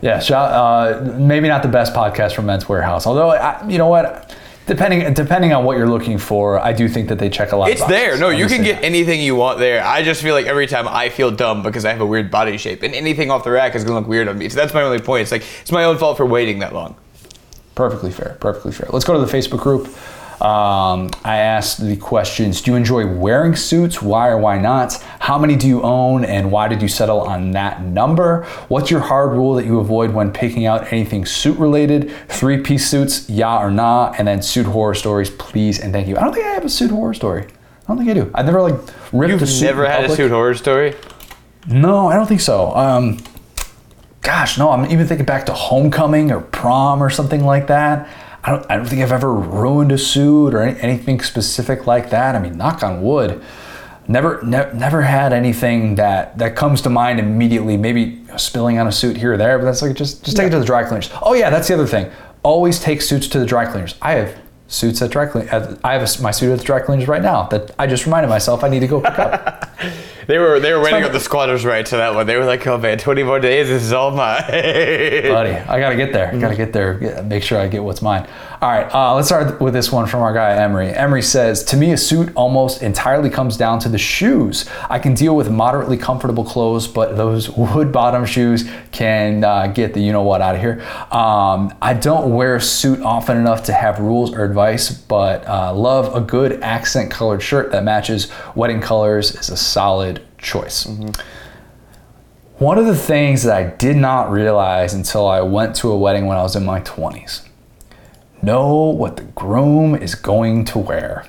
[0.02, 3.06] Yeah, uh, maybe not the best podcast from Men's Wearhouse.
[3.06, 4.34] Although, I, you know what,
[4.68, 7.70] depending depending on what you're looking for, I do think that they check a lot.
[7.70, 7.96] It's boxes.
[7.96, 8.18] there.
[8.18, 9.84] No, you can get anything you want there.
[9.84, 12.56] I just feel like every time I feel dumb because I have a weird body
[12.56, 14.48] shape, and anything off the rack is gonna look weird on me.
[14.48, 15.22] So that's my only point.
[15.22, 16.94] It's like it's my own fault for waiting that long.
[17.74, 18.36] Perfectly fair.
[18.40, 18.88] Perfectly fair.
[18.92, 19.88] Let's go to the Facebook group.
[20.40, 24.00] Um, I asked the questions Do you enjoy wearing suits?
[24.00, 24.94] Why or why not?
[25.18, 26.24] How many do you own?
[26.24, 28.44] And why did you settle on that number?
[28.68, 32.12] What's your hard rule that you avoid when picking out anything suit related?
[32.28, 34.14] Three piece suits, yeah or nah?
[34.16, 36.16] And then suit horror stories, please and thank you.
[36.16, 37.42] I don't think I have a suit horror story.
[37.44, 37.48] I
[37.88, 38.30] don't think I do.
[38.34, 38.78] I've never like
[39.12, 39.64] ripped a You've suit.
[39.64, 40.94] never had a suit horror story?
[41.66, 42.72] No, I don't think so.
[42.76, 43.18] Um,
[44.22, 44.70] gosh, no.
[44.70, 48.08] I'm even thinking back to homecoming or prom or something like that.
[48.44, 48.66] I don't.
[48.70, 52.34] I don't think I've ever ruined a suit or any, anything specific like that.
[52.34, 53.42] I mean, knock on wood.
[54.10, 57.76] Never, ne- never had anything that that comes to mind immediately.
[57.76, 60.50] Maybe spilling on a suit here or there, but that's like just just take it
[60.50, 61.10] to the dry cleaners.
[61.20, 62.10] Oh yeah, that's the other thing.
[62.42, 63.96] Always take suits to the dry cleaners.
[64.00, 64.34] I have
[64.68, 65.48] suits at dry clean.
[65.48, 68.28] I have a my suit at the dry cleaners right now that I just reminded
[68.28, 69.70] myself I need to go pick up.
[70.28, 71.04] They were they were waiting fine.
[71.04, 72.26] on the squatters' right to that one.
[72.26, 73.68] They were like, "Oh man, 20 more days.
[73.68, 75.52] This is all mine." buddy.
[75.52, 76.28] I gotta get there.
[76.28, 76.56] I gotta mm-hmm.
[76.56, 77.22] get there.
[77.22, 78.28] Make sure I get what's mine.
[78.60, 80.90] All right, uh, let's start with this one from our guy Emery.
[80.92, 84.68] Emery says, "To me, a suit almost entirely comes down to the shoes.
[84.90, 89.94] I can deal with moderately comfortable clothes, but those wood bottom shoes can uh, get
[89.94, 90.82] the you know what out of here.
[91.12, 95.72] Um, I don't wear a suit often enough to have rules or advice, but uh,
[95.72, 98.26] love a good accent colored shirt that matches
[98.56, 100.84] wedding colors is a solid choice."
[102.58, 106.26] One of the things that I did not realize until I went to a wedding
[106.26, 107.47] when I was in my 20s
[108.42, 111.26] know what the groom is going to wear.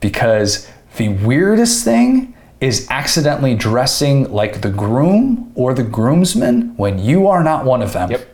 [0.00, 7.26] Because the weirdest thing is accidentally dressing like the groom or the groomsman when you
[7.26, 8.10] are not one of them.
[8.10, 8.28] Yep.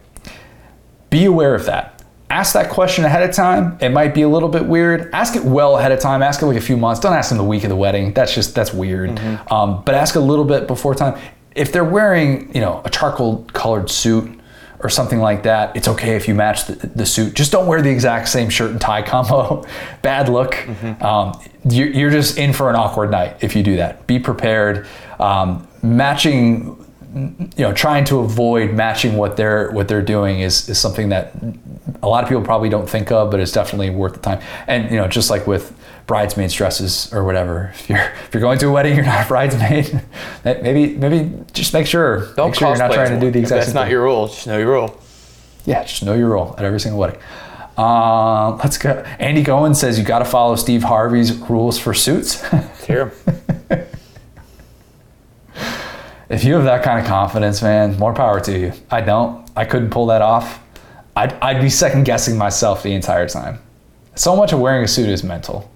[1.11, 2.03] Be aware of that.
[2.31, 3.77] Ask that question ahead of time.
[3.83, 5.13] It might be a little bit weird.
[5.13, 6.23] Ask it well ahead of time.
[6.23, 6.99] Ask it like a few months.
[7.01, 8.15] Don't ask them the week of the wedding.
[8.15, 9.19] That's just that's weird.
[9.51, 11.21] Um, but ask a little bit before time.
[11.55, 14.41] If they're wearing, you know, a charcoal colored suit
[14.83, 17.35] or something like that, it's okay if you match the, the suit.
[17.35, 19.65] Just don't wear the exact same shirt and tie combo.
[20.03, 20.57] Bad look.
[21.03, 24.07] Um, you're, you're just in for an awkward night if you do that.
[24.07, 24.87] Be prepared.
[25.21, 26.77] Um, matching
[27.15, 31.33] you know trying to avoid matching what they're what they're doing is is something that
[32.03, 34.91] a lot of people probably don't think of but it's definitely worth the time and
[34.91, 35.77] you know just like with
[36.07, 39.29] bridesmaids dresses or whatever if you're if you're going to a wedding you're not a
[39.29, 40.03] bridesmaid
[40.45, 43.65] maybe maybe just make sure Don't make sure you're not trying to do the exact
[43.65, 43.93] That's not thing.
[43.93, 44.29] your rule.
[44.29, 45.01] Just know your rule.
[45.65, 47.21] Yeah, just know your role at every single wedding.
[47.77, 49.03] Uh, let's go.
[49.19, 52.43] Andy Goen says you got to follow Steve Harvey's rules for suits.
[52.87, 53.13] Here.
[56.33, 58.73] If you have that kind of confidence, man, more power to you.
[58.91, 59.47] I don't.
[59.55, 60.61] I couldn't pull that off.
[61.15, 63.61] I'd, I'd be second guessing myself the entire time.
[64.15, 65.71] So much of wearing a suit is mental.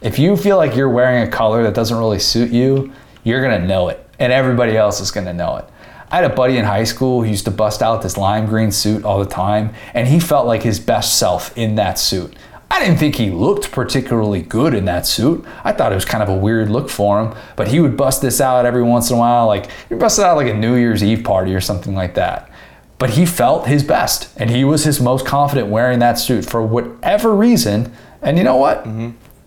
[0.00, 2.92] If you feel like you're wearing a color that doesn't really suit you,
[3.24, 5.64] you're gonna know it, and everybody else is gonna know it.
[6.08, 8.70] I had a buddy in high school who used to bust out this lime green
[8.70, 12.36] suit all the time, and he felt like his best self in that suit.
[12.70, 15.44] I didn't think he looked particularly good in that suit.
[15.64, 18.22] I thought it was kind of a weird look for him, but he would bust
[18.22, 21.02] this out every once in a while, like he busted out like a New Year's
[21.02, 22.50] Eve party or something like that.
[22.98, 26.62] But he felt his best, and he was his most confident wearing that suit for
[26.62, 27.92] whatever reason.
[28.22, 28.86] And you know what?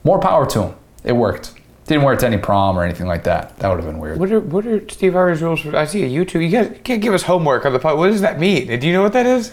[0.04, 0.76] More power to him.
[1.04, 1.54] It worked.
[1.88, 3.58] Didn't wear it to any prom or anything like that.
[3.58, 4.20] That would have been weird.
[4.20, 5.76] What are what are Steve Harvey's rules for?
[5.76, 6.44] I see a YouTube.
[6.44, 7.98] You guys can't give us homework on the pod.
[7.98, 8.80] What does that mean?
[8.80, 9.50] Do you know what that is?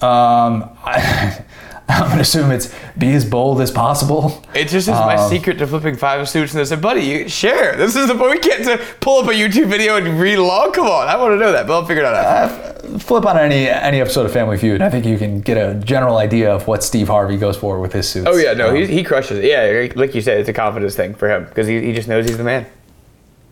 [0.00, 1.44] Um, I,
[1.92, 4.42] I'm gonna assume it's be as bold as possible.
[4.54, 6.52] It just is my Um, secret to flipping five suits.
[6.52, 7.76] And they said, buddy, you share.
[7.76, 8.32] This is the point.
[8.32, 10.72] We can't to pull up a YouTube video and read along.
[10.72, 11.08] Come on.
[11.08, 12.98] I want to know that, but I'll figure it out after.
[12.98, 14.82] Flip on any any episode of Family Feud.
[14.82, 17.92] I think you can get a general idea of what Steve Harvey goes for with
[17.92, 18.26] his suits.
[18.28, 18.52] Oh, yeah.
[18.54, 19.44] No, Um, he, he crushes it.
[19.44, 22.26] Yeah, like you said, it's a confidence thing for him because he, he just knows
[22.26, 22.66] he's the man.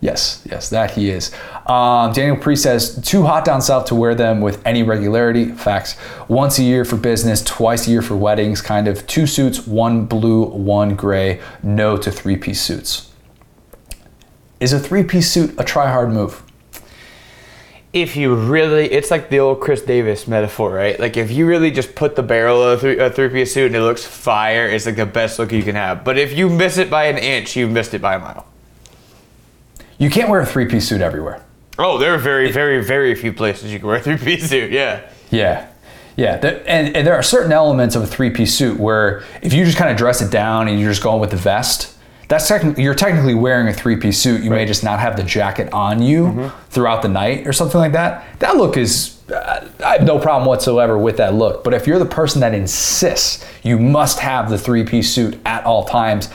[0.00, 1.30] Yes, yes, that he is.
[1.66, 5.52] Um, Daniel Priest says, too hot down south to wear them with any regularity.
[5.52, 5.96] Facts.
[6.26, 9.06] Once a year for business, twice a year for weddings, kind of.
[9.06, 11.40] Two suits, one blue, one gray.
[11.62, 13.12] No to three piece suits.
[14.58, 16.42] Is a three piece suit a try hard move?
[17.92, 20.98] if you really, it's like the old Chris Davis metaphor, right?
[21.00, 23.76] Like if you really just put the barrel of a three, a three-piece suit and
[23.76, 26.04] it looks fire, it's like the best look you can have.
[26.04, 28.46] But if you miss it by an inch, you missed it by a mile.
[30.00, 31.42] You can't wear a three piece suit everywhere.
[31.78, 34.70] Oh, there are very, very, very few places you can wear a three-piece suit.
[34.70, 35.02] Yeah.
[35.30, 35.68] Yeah.
[36.16, 36.36] Yeah.
[36.36, 39.64] There- and, and there are certain elements of a three piece suit where if you
[39.64, 41.96] just kind of dress it down and you're just going with the vest,
[42.28, 44.42] that's technically you're technically wearing a three piece suit.
[44.42, 47.92] You may just not have the jacket on you throughout the night or something like
[47.92, 48.24] that.
[48.40, 51.64] That look is uh, I have no problem whatsoever with that look.
[51.64, 55.64] But if you're the person that insists you must have the three piece suit at
[55.64, 56.28] all times,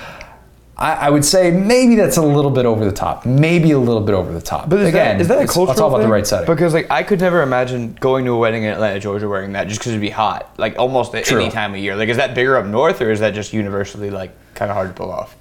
[0.78, 3.26] I, I would say maybe that's a little bit over the top.
[3.26, 4.70] Maybe a little bit over the top.
[4.70, 6.08] But is again, that, is that a cultural It's all about thing?
[6.08, 6.54] the right setting.
[6.54, 9.68] Because like I could never imagine going to a wedding in Atlanta, Georgia, wearing that
[9.68, 11.40] just because it'd be hot, like almost at True.
[11.42, 11.96] any time of year.
[11.96, 14.90] Like, is that bigger up north, or is that just universally like kind of hard
[14.90, 15.38] to pull off?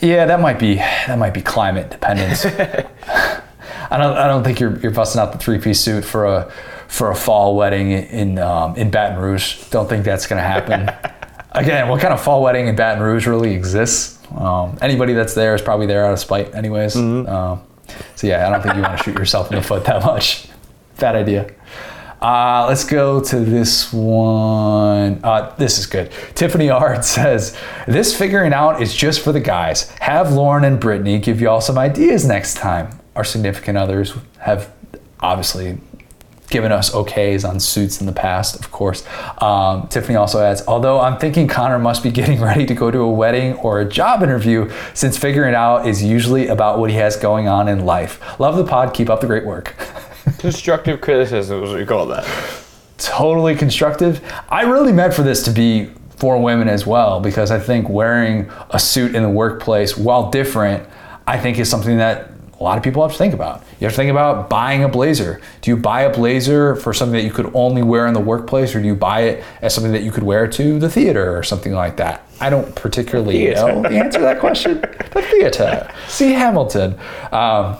[0.00, 2.42] Yeah, that might be that might be climate dependent.
[3.90, 6.50] I don't I don't think you're you're busting out the three piece suit for a
[6.88, 9.62] for a fall wedding in um, in Baton Rouge.
[9.68, 10.88] Don't think that's going to happen.
[11.52, 14.19] Again, what kind of fall wedding in Baton Rouge really exists?
[14.36, 16.96] Um, anybody that's there is probably there out of spite, anyways.
[16.96, 17.62] Um,
[18.14, 20.48] so yeah, I don't think you want to shoot yourself in the foot that much.
[20.98, 21.50] Bad idea.
[22.20, 25.20] Uh, let's go to this one.
[25.24, 26.12] Uh, this is good.
[26.34, 27.56] Tiffany Art says,
[27.88, 29.88] This figuring out is just for the guys.
[30.00, 33.00] Have Lauren and Brittany give y'all some ideas next time.
[33.16, 34.70] Our significant others have
[35.20, 35.78] obviously
[36.50, 39.04] given us okays on suits in the past, of course.
[39.38, 42.98] Um, Tiffany also adds, although I'm thinking Connor must be getting ready to go to
[42.98, 47.16] a wedding or a job interview, since figuring out is usually about what he has
[47.16, 48.20] going on in life.
[48.38, 48.92] Love the pod.
[48.92, 49.74] Keep up the great work.
[50.38, 52.26] Constructive criticism is what we call that.
[52.98, 54.20] totally constructive.
[54.48, 58.50] I really meant for this to be for women as well because I think wearing
[58.70, 60.86] a suit in the workplace, while different,
[61.26, 62.29] I think is something that
[62.60, 63.64] a lot of people have to think about.
[63.80, 65.40] You have to think about buying a blazer.
[65.62, 68.74] Do you buy a blazer for something that you could only wear in the workplace,
[68.74, 71.42] or do you buy it as something that you could wear to the theater or
[71.42, 72.22] something like that?
[72.38, 73.66] I don't particularly Theater.
[73.66, 74.80] know the answer to that question.
[75.12, 75.90] the theater.
[76.08, 76.98] See Hamilton.
[77.32, 77.78] Um,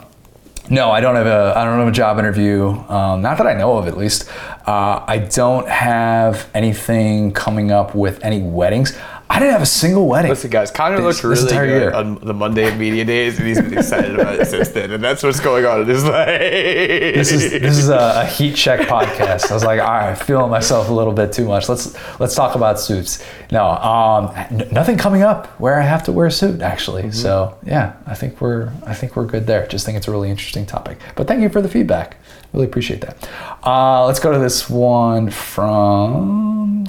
[0.71, 2.69] no, I don't have a I don't have a job interview.
[2.69, 4.31] Um, not that I know of, at least.
[4.67, 8.97] Uh, I don't have anything coming up with any weddings.
[9.33, 10.29] I didn't have a single wedding.
[10.29, 11.93] Listen, guys, Connor This- looked really good year.
[11.93, 14.91] on the Monday of media days, and he's been excited about it since then.
[14.91, 16.27] And that's what's going on in his life.
[16.41, 19.49] This is this is a, a heat check podcast.
[19.51, 21.69] I was like, all right, feeling myself a little bit too much.
[21.69, 23.25] Let's let's talk about suits.
[23.53, 27.13] No, um, n- nothing coming up where I have to wear a suit actually.
[27.13, 29.65] So yeah, I think we're I think we're good there.
[29.69, 30.99] Just think it's a really interesting topic.
[31.15, 32.17] But thank you for the feedback.
[32.53, 33.29] Really appreciate that.
[33.65, 36.87] Uh, let's go to this one from.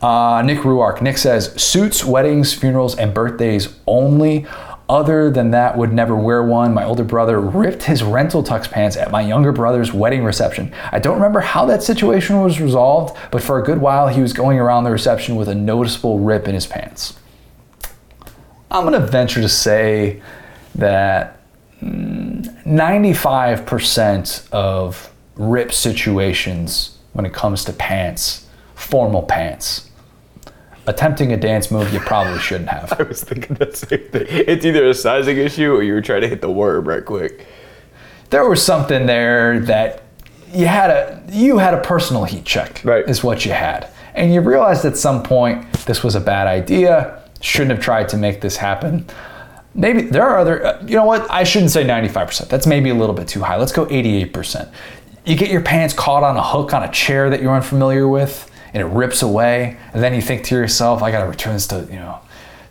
[0.00, 1.02] Uh, Nick Ruark.
[1.02, 4.46] Nick says, suits, weddings, funerals, and birthdays only.
[4.88, 6.74] Other than that, would never wear one.
[6.74, 10.74] My older brother ripped his rental tux pants at my younger brother's wedding reception.
[10.90, 14.32] I don't remember how that situation was resolved, but for a good while he was
[14.32, 17.14] going around the reception with a noticeable rip in his pants.
[18.70, 20.22] I'm to venture to say
[20.76, 21.40] that
[21.82, 29.89] mm, 95% of rip situations when it comes to pants, formal pants,
[30.90, 32.92] attempting a dance move you probably shouldn't have.
[32.98, 34.26] I was thinking that same thing.
[34.28, 37.46] It's either a sizing issue or you were trying to hit the worm right quick.
[38.30, 40.02] there was something there that
[40.52, 43.08] you had a you had a personal heat check Right.
[43.08, 47.22] is what you had and you realized at some point this was a bad idea
[47.40, 49.06] shouldn't have tried to make this happen
[49.74, 52.94] maybe there are other uh, you know what i shouldn't say 95% that's maybe a
[52.94, 54.68] little bit too high let's go 88%
[55.24, 58.49] you get your pants caught on a hook on a chair that you're unfamiliar with
[58.72, 61.86] and it rips away and then you think to yourself i gotta return this to
[61.90, 62.20] you know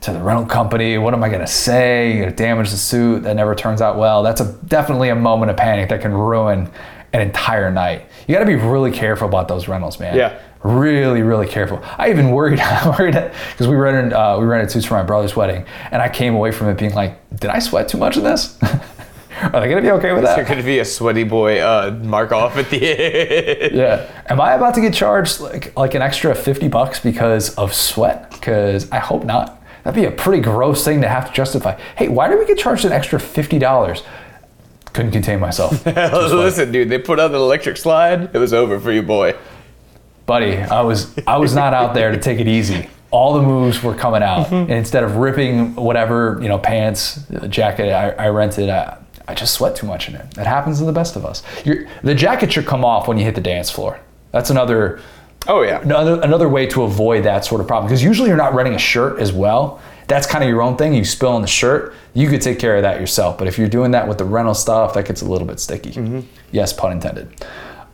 [0.01, 0.97] to the rental company.
[0.97, 2.11] What am I going to say?
[2.11, 3.23] You're going to damage the suit.
[3.23, 4.23] That never turns out well.
[4.23, 6.71] That's a definitely a moment of panic that can ruin
[7.11, 8.05] an entire night.
[8.27, 10.15] You got to be really careful about those rentals, man.
[10.15, 10.39] Yeah.
[10.63, 11.81] Really, really careful.
[11.97, 15.35] I even worried, I worried because we rented uh, we rented suits for my brother's
[15.35, 18.23] wedding, and I came away from it being like, did I sweat too much in
[18.23, 18.57] this?
[19.41, 20.45] Are they gonna be okay with that?
[20.47, 22.77] could be a sweaty boy uh, mark off at the
[23.63, 23.75] end.
[23.75, 24.23] Yeah.
[24.27, 28.31] Am I about to get charged like like an extra fifty bucks because of sweat?
[28.31, 29.61] Because I hope not.
[29.83, 31.79] That'd be a pretty gross thing to have to justify.
[31.95, 34.03] Hey, why did we get charged an extra fifty dollars?
[34.93, 35.85] Couldn't contain myself.
[35.85, 38.33] Listen, dude, they put on an electric slide.
[38.35, 39.35] It was over for you, boy.
[40.25, 43.81] buddy i was i was not out there to take it easy all the moves
[43.81, 48.69] were coming out and instead of ripping whatever you know pants jacket i, I rented
[48.69, 48.97] I,
[49.29, 50.31] I just sweat too much in it.
[50.31, 51.43] That happens to the best of us.
[51.63, 53.99] You're, the jacket should come off when you hit the dance floor.
[54.31, 54.99] That's another
[55.47, 55.81] Oh yeah.
[55.81, 57.87] another, another way to avoid that sort of problem.
[57.87, 59.79] Because usually you're not renting a shirt as well.
[60.07, 60.95] That's kind of your own thing.
[60.95, 61.93] You spill on the shirt.
[62.15, 63.37] You could take care of that yourself.
[63.37, 66.25] But if you're doing that with the rental stuff that gets a little bit sticky.
[66.51, 67.31] Yes pun intended.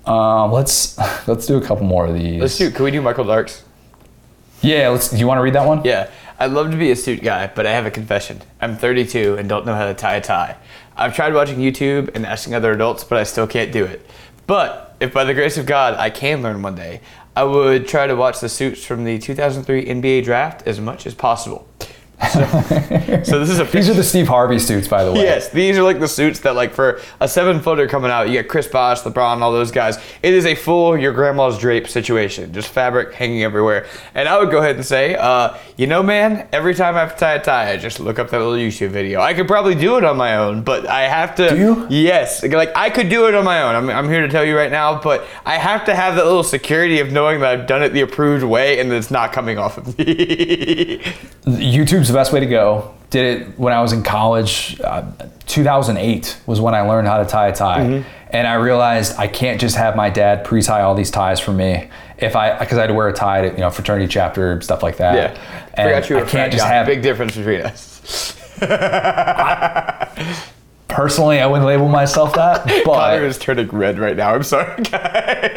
[0.05, 0.97] Um, let's
[1.27, 2.39] let's do a couple more of these.
[2.41, 2.71] Let's do.
[2.71, 3.63] Can we do Michael Darks?
[4.61, 5.83] yeah let's do you want to read that one?
[5.83, 6.09] Yeah,
[6.39, 8.41] I'd love to be a suit guy, but I have a confession.
[8.61, 10.57] I'm 32 and don't know how to tie a tie.
[10.97, 14.05] I've tried watching YouTube and asking other adults, but I still can't do it.
[14.47, 17.01] But if by the grace of God I can learn one day,
[17.35, 21.13] I would try to watch the suits from the 2003 NBA draft as much as
[21.13, 21.67] possible.
[22.31, 25.21] So, so this is a These are the Steve Harvey suits, by the way.
[25.23, 28.33] Yes, these are like the suits that like for a seven footer coming out, you
[28.33, 29.97] get Chris Bosh, LeBron, all those guys.
[30.23, 33.85] It is a full your grandma's drape situation, just fabric hanging everywhere.
[34.13, 37.13] And I would go ahead and say, uh, you know, man, every time I have
[37.13, 39.21] to tie a tie, I just look up that little YouTube video.
[39.21, 41.49] I could probably do it on my own, but I have to.
[41.49, 41.87] Do you?
[41.89, 43.75] Yes, like I could do it on my own.
[43.75, 46.43] I'm, I'm here to tell you right now, but I have to have that little
[46.43, 49.57] security of knowing that I've done it the approved way and that it's not coming
[49.57, 51.03] off of me.
[52.05, 52.93] YouTube's the best way to go.
[53.09, 54.79] Did it when I was in college.
[54.83, 55.11] Uh,
[55.47, 57.81] 2008 was when I learned how to tie a tie.
[57.81, 58.09] Mm-hmm.
[58.31, 61.87] And I realized I can't just have my dad pre-tie all these ties for me.
[62.17, 64.81] If I, because I had to wear a tie to, you know, fraternity chapter, stuff
[64.83, 65.15] like that.
[65.15, 65.37] yeah,
[65.75, 68.35] And forgot you were I can't just have, big difference between us.
[70.87, 74.33] personally, I wouldn't label myself that, Connor but is turning red right now.
[74.33, 75.51] I'm sorry, guys.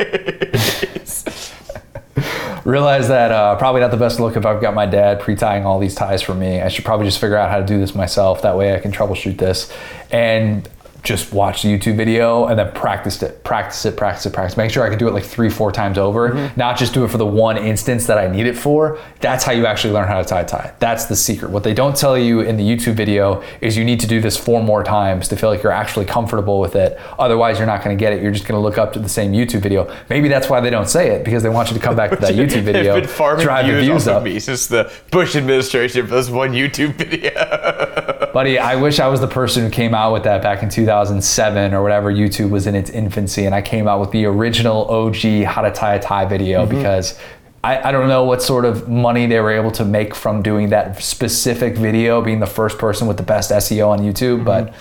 [2.69, 5.78] Realize that uh, probably not the best look if I've got my dad pre-tying all
[5.78, 6.61] these ties for me.
[6.61, 8.43] I should probably just figure out how to do this myself.
[8.43, 9.73] That way I can troubleshoot this
[10.11, 10.69] and
[11.09, 14.59] just watch the YouTube video and then practice it, practice it, practice it, practice.
[14.59, 16.29] Make sure I can do it like three, four times over.
[16.29, 16.61] Mm-hmm.
[16.61, 18.99] Not just do it for the one instance that I need it for.
[19.21, 20.75] That's how you actually learn how to tie a tie.
[20.81, 21.51] That's the secret.
[21.51, 24.37] What they don't tell you in the YouTube video is you need to do this
[24.37, 27.01] four more times to feel like you're actually comfortable with it.
[27.19, 28.23] Otherwise, you're not going to get it.
[28.23, 29.91] You're just going to look up to the same YouTube video.
[30.11, 32.17] Maybe that's why they don't say it because they want you to come back to
[32.17, 34.23] that YouTube video, They've been farming drive the views, views off up.
[34.25, 38.29] me since the Bush administration for this one YouTube video.
[38.35, 40.69] Buddy, I wish I was the person who came out with that back in
[41.05, 44.89] 2007 or whatever YouTube was in its infancy, and I came out with the original
[44.89, 47.19] OG how to tie a tie video because
[47.62, 50.70] I, I don't know what sort of money they were able to make from doing
[50.70, 54.75] that specific video, being the first person with the best SEO on YouTube, but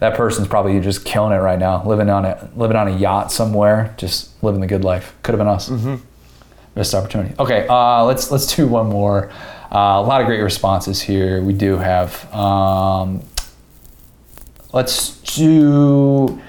[0.00, 3.32] that person's probably just killing it right now, living on a living on a yacht
[3.32, 5.14] somewhere, just living the good life.
[5.22, 5.68] Could have been us.
[5.68, 5.96] Mm-hmm.
[6.76, 7.34] Missed opportunity.
[7.38, 9.30] Okay, uh, let's let's do one more.
[9.70, 11.42] Uh, a lot of great responses here.
[11.42, 12.32] We do have.
[12.32, 13.22] Um,
[14.72, 16.40] let's do.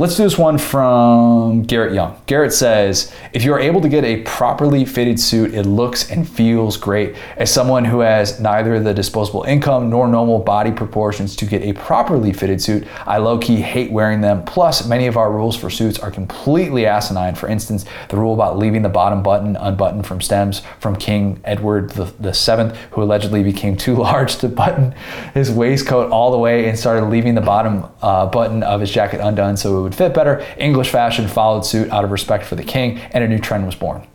[0.00, 2.16] Let's do this one from Garrett Young.
[2.24, 6.78] Garrett says, if you're able to get a properly fitted suit, it looks and feels
[6.78, 7.16] great.
[7.36, 11.74] As someone who has neither the disposable income nor normal body proportions to get a
[11.74, 14.42] properly fitted suit, I low key hate wearing them.
[14.46, 17.34] Plus, many of our rules for suits are completely asinine.
[17.34, 21.90] For instance, the rule about leaving the bottom button unbuttoned from stems from King Edward
[21.90, 24.94] the, Seventh, who allegedly became too large to button
[25.34, 29.20] his waistcoat all the way and started leaving the bottom uh, button of his jacket
[29.20, 30.46] undone so it would fit better.
[30.58, 33.74] English fashion followed suit out of respect for the king, and a new trend was
[33.74, 34.06] born.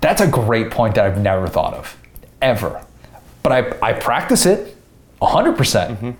[0.00, 1.96] That's a great point that I've never thought of,
[2.40, 2.84] ever.
[3.42, 4.76] But I, I practice it
[5.22, 5.56] 100%.
[5.56, 6.10] percent mm-hmm.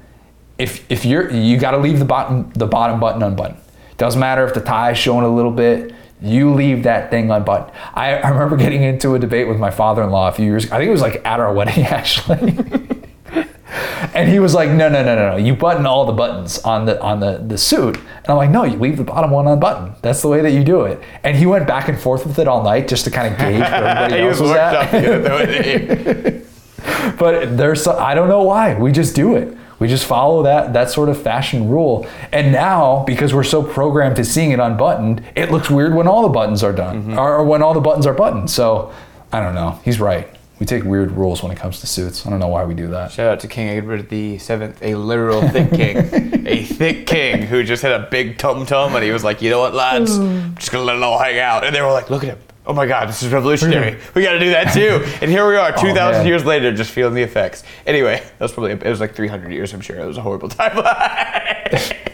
[0.59, 3.61] If, if you're, you got to leave the bottom, the bottom button unbuttoned.
[3.99, 7.73] Doesn't matter if the tie is showing a little bit, you leave that thing unbuttoned.
[7.95, 10.71] I, I remember getting into a debate with my father in law a few years
[10.73, 12.53] I think it was like at our wedding actually.
[14.15, 15.37] And he was like, no, no, no, no, no.
[15.37, 17.97] You button all the buttons on the on the, the suit.
[17.97, 19.95] And I'm like, no, you leave the bottom one unbuttoned.
[20.03, 21.01] That's the way that you do it.
[21.23, 23.61] And he went back and forth with it all night just to kind of gauge
[23.61, 24.91] where everybody else was was at.
[24.91, 26.43] the other way.
[27.19, 28.75] but there's so- I don't know why.
[28.79, 29.57] We just do it.
[29.79, 32.07] We just follow that that sort of fashion rule.
[32.33, 36.23] And now, because we're so programmed to seeing it unbuttoned, it looks weird when all
[36.23, 38.51] the buttons are done, or when all the buttons are buttoned.
[38.51, 38.93] So
[39.33, 39.79] I don't know.
[39.85, 40.29] He's right.
[40.59, 42.27] We take weird rules when it comes to suits.
[42.27, 43.13] I don't know why we do that.
[43.13, 47.63] Shout out to King Edward the Seventh, a literal thick king, a thick king who
[47.63, 50.19] just had a big tum tum, and he was like, "You know what, lads?
[50.19, 52.39] I'm just gonna let it all hang out." And they were like, "Look at him!
[52.67, 53.99] Oh my God, this is revolutionary.
[54.15, 55.05] We got to do that too.
[55.23, 56.27] And here we are, 2,000 man.
[56.27, 57.63] years later, just feeling the effects.
[57.87, 60.01] Anyway, that was probably, it was like 300 years, I'm sure.
[60.01, 61.69] It was a horrible timeline.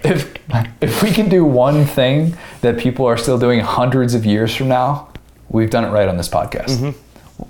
[0.05, 0.37] if
[0.83, 4.69] if we can do one thing that people are still doing hundreds of years from
[4.69, 5.09] now,
[5.49, 6.77] we've done it right on this podcast.
[6.77, 6.99] Mm-hmm.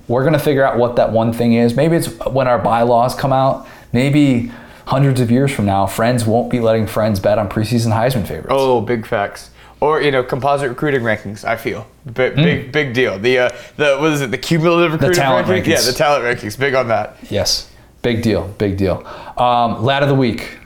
[0.07, 1.75] We're gonna figure out what that one thing is.
[1.75, 3.67] Maybe it's when our bylaws come out.
[3.91, 4.51] Maybe
[4.85, 8.47] hundreds of years from now, friends won't be letting friends bet on preseason Heisman favorites.
[8.49, 9.49] oh, big facts.
[9.79, 11.85] Or, you know, composite recruiting rankings, I feel.
[12.05, 13.19] Big, big, big deal.
[13.19, 15.67] The, uh, the, what is it, the cumulative recruiting the talent rankings?
[15.67, 16.57] Yeah, the talent rankings.
[16.57, 17.17] Big on that.
[17.29, 17.69] Yes,
[18.01, 19.05] big deal, big deal.
[19.37, 20.57] Um, lad of the week.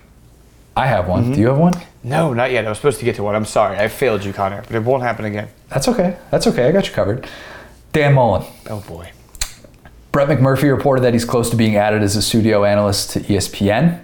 [0.75, 1.31] I have one.
[1.31, 1.73] Do you have one?
[2.03, 2.65] No, not yet.
[2.67, 3.33] I was supposed to get to one.
[3.33, 3.77] I'm sorry.
[3.77, 5.47] I failed you, Connor, but it won't happen again.
[5.69, 6.15] That's okay.
[6.29, 6.67] That's okay.
[6.67, 7.27] I got you covered.
[7.93, 8.45] Dan Mullen.
[8.69, 9.11] Oh, boy.
[10.17, 14.01] Brett McMurphy reported that he's close to being added as a studio analyst to ESPN.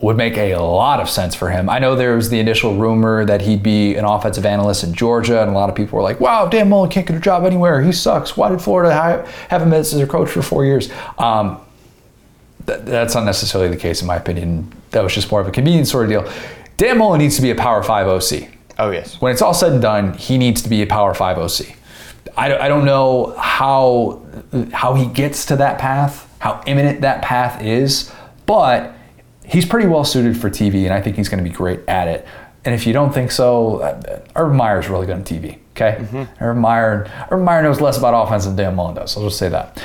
[0.00, 1.70] Would make a lot of sense for him.
[1.70, 5.40] I know there was the initial rumor that he'd be an offensive analyst in Georgia,
[5.42, 7.80] and a lot of people were like, wow, Dan Mullen can't get a job anywhere.
[7.82, 8.36] He sucks.
[8.36, 8.92] Why did Florida
[9.48, 10.90] have him as their coach for four years?
[11.18, 11.60] Um,
[12.66, 14.72] th- that's not necessarily the case, in my opinion.
[14.90, 16.32] That was just more of a convenience sort of deal.
[16.78, 18.48] Dan Mullen needs to be a Power 5 OC
[18.80, 19.20] Oh, yes.
[19.20, 21.76] when it's all said and done, he needs to be a Power Five OC.
[22.36, 24.20] I I don't know how
[24.72, 28.12] how he gets to that path, how imminent that path is,
[28.46, 28.94] but
[29.44, 32.08] he's pretty well suited for TV, and I think he's going to be great at
[32.08, 32.26] it.
[32.64, 35.58] And if you don't think so, uh, Urban Meyer's really good on TV.
[35.72, 36.06] Okay,
[36.40, 39.16] Urban Meyer Urban Meyer knows less about offense than Dan Mullen does.
[39.16, 39.82] I'll just say that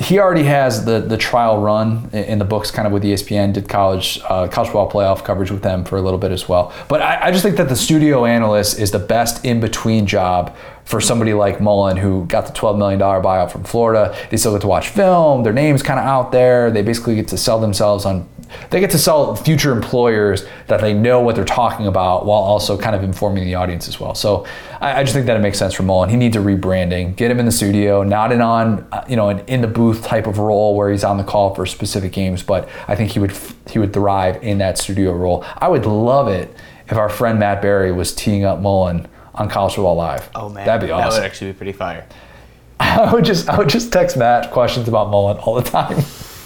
[0.00, 3.52] he already has the the trial run in the books, kind of with ESPN.
[3.52, 6.72] Did college uh, college football playoff coverage with them for a little bit as well.
[6.88, 10.56] But I, I just think that the studio analyst is the best in between job
[10.88, 14.16] for somebody like Mullen, who got the twelve million dollar buyout from Florida.
[14.30, 15.42] They still get to watch film.
[15.42, 16.70] Their name's kind of out there.
[16.70, 18.26] They basically get to sell themselves on.
[18.70, 22.78] They get to sell future employers that they know what they're talking about, while also
[22.78, 24.14] kind of informing the audience as well.
[24.14, 24.46] So
[24.80, 26.08] I, I just think that it makes sense for Mullen.
[26.08, 27.14] He needs a rebranding.
[27.16, 30.26] Get him in the studio, not an on, you know, an in the booth type
[30.26, 32.42] of role where he's on the call for specific games.
[32.42, 33.36] But I think he would
[33.68, 35.44] he would thrive in that studio role.
[35.58, 36.56] I would love it
[36.86, 39.06] if our friend Matt Barrie was teeing up Mullen
[39.38, 40.28] on College Football Live.
[40.34, 40.66] Oh, man.
[40.66, 41.10] that'd be awesome.
[41.10, 42.06] That would actually be pretty fire.
[42.80, 46.02] I would just I would just text Matt questions about Mullen all the time.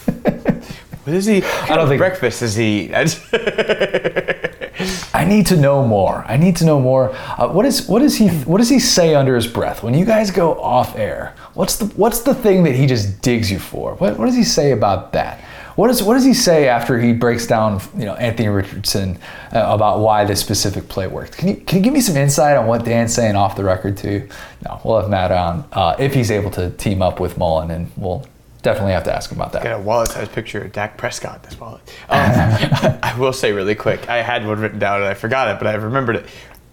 [1.04, 1.40] What is he?
[1.40, 2.94] What don't think- breakfast is he?
[5.14, 6.24] I need to know more.
[6.28, 7.10] I need to know more.
[7.12, 10.04] Uh, what is what does he what does he say under his breath when you
[10.04, 11.34] guys go off air?
[11.54, 13.94] What's the what's the thing that he just digs you for?
[13.94, 15.40] What what does he say about that?
[15.76, 19.18] What does what does he say after he breaks down you know Anthony Richardson
[19.54, 21.36] uh, about why this specific play worked?
[21.36, 23.96] Can you can you give me some insight on what Dan's saying off the record
[23.96, 24.28] too?
[24.66, 27.90] No, we'll have Matt on uh, if he's able to team up with Mullen, and
[27.96, 28.26] we'll
[28.62, 29.64] definitely have to ask him about that.
[29.64, 31.82] got a wallet-sized picture of Dak Prescott this wallet.
[32.08, 32.18] Um,
[33.02, 35.66] I will say really quick, I had one written down and I forgot it, but
[35.66, 36.26] I remembered it.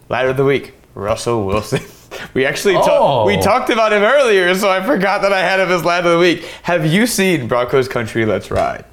[0.07, 1.81] Ladder of the week, Russell Wilson.
[2.33, 2.81] We actually Oh.
[2.81, 3.27] talked.
[3.27, 6.13] We talked about him earlier, so I forgot that I had him as ladder of
[6.13, 6.45] the week.
[6.63, 8.25] Have you seen Broncos Country?
[8.25, 8.85] Let's ride.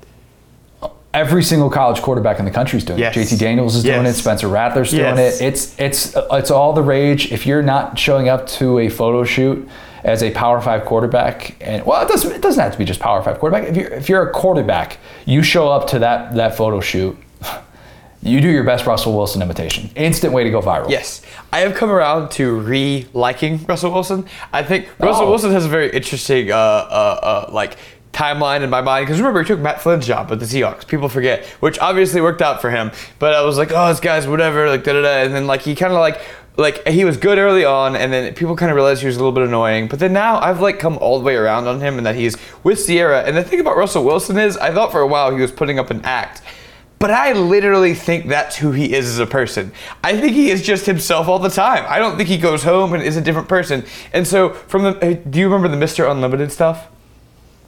[1.15, 3.17] every single college quarterback in the country is doing Yes.
[3.17, 3.21] it.
[3.21, 4.13] JT Daniels is doing it.
[4.13, 5.41] Spencer Rattler's doing it.
[5.41, 7.33] It's it's it's all the rage.
[7.33, 9.67] If you're not showing up to a photo shoot
[10.05, 13.01] as a Power Five quarterback, and well, it doesn't it doesn't have to be just
[13.01, 13.67] Power Five quarterback.
[13.71, 17.17] If you're if you're a quarterback, you show up to that that photo shoot.
[18.27, 19.91] You do your best Russell Wilson imitation.
[19.95, 20.91] Instant way to go viral.
[20.91, 21.23] Yes,
[21.53, 24.27] I have come around to re-liking Russell Wilson.
[24.53, 25.31] I think Russell Oh.
[25.31, 27.77] Wilson has a very interesting, uh, uh, uh, like
[28.13, 29.07] timeline in my mind.
[29.07, 30.87] Because remember, he took Matt Flynn's job with the Seahawks.
[30.87, 32.91] People forget, which obviously worked out for him.
[33.19, 35.23] But I was like, oh, this guy's whatever, like da da da.
[35.25, 36.21] And then like he kind of like.
[36.59, 39.19] Like he was good early on, and then people kind of realized he was a
[39.19, 39.89] little bit annoying.
[39.89, 42.35] But then now I've like come all the way around on him, and that he's
[42.65, 43.25] with Ciara.
[43.25, 45.79] And the thing about Russell Wilson is, I thought for a while he was putting
[45.79, 46.41] up an act.
[46.99, 49.73] But I literally think that's who he is as a person.
[50.03, 51.85] I think he is just himself all the time.
[51.89, 53.85] I don't think he goes home and is a different person.
[54.15, 56.11] And so, from the, uh, do you remember the Mr.
[56.11, 56.89] Unlimited stuff?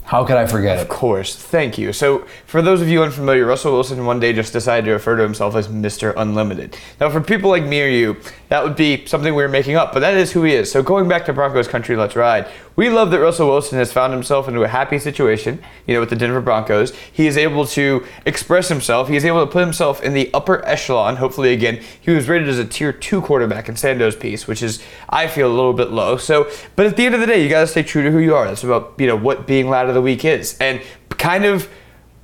[0.09, 0.89] How could I forget Of it?
[0.89, 1.36] course.
[1.36, 1.93] Thank you.
[1.93, 5.22] So, for those of you unfamiliar, Russell Wilson one day just decided to refer to
[5.22, 6.14] himself as Mr.
[6.16, 6.78] Unlimited.
[6.98, 8.16] Now, for people like me or you,
[8.48, 10.72] that would be something we were making up, but that is who he is.
[10.72, 12.48] So, going back to Broncos country, let's ride.
[12.74, 16.10] We love that Russell Wilson has found himself into a happy situation, you know, with
[16.10, 16.94] the Denver Broncos.
[17.12, 19.09] He is able to express himself.
[19.09, 21.16] He is able to put himself in the upper echelon.
[21.16, 24.80] Hopefully, again, he was rated as a tier two quarterback in Sando's piece, which is,
[25.10, 26.16] I feel, a little bit low.
[26.16, 28.20] So, but at the end of the day, you got to stay true to who
[28.20, 28.47] you are.
[28.47, 30.56] That's about, you know, what being lad of the week is.
[30.58, 31.68] And kind of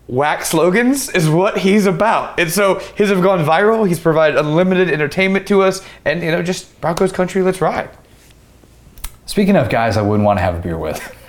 [0.07, 2.39] whack slogans is what he's about.
[2.39, 3.87] And so his have gone viral.
[3.87, 5.85] He's provided unlimited entertainment to us.
[6.05, 7.91] And, you know, just Broncos country, let's ride.
[9.27, 11.15] Speaking of guys I wouldn't want to have a beer with.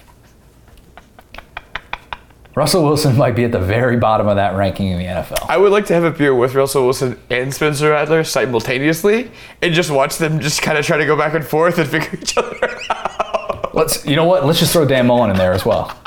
[2.55, 5.49] Russell Wilson might be at the very bottom of that ranking in the NFL.
[5.49, 9.30] I would like to have a beer with Russell Wilson and Spencer Rattler simultaneously
[9.61, 12.17] and just watch them just kind of try to go back and forth and figure
[12.22, 12.57] each other
[12.89, 13.76] out.
[13.76, 14.05] Let's.
[14.05, 14.45] You know what?
[14.45, 15.97] Let's just throw Dan Mullen in there as well.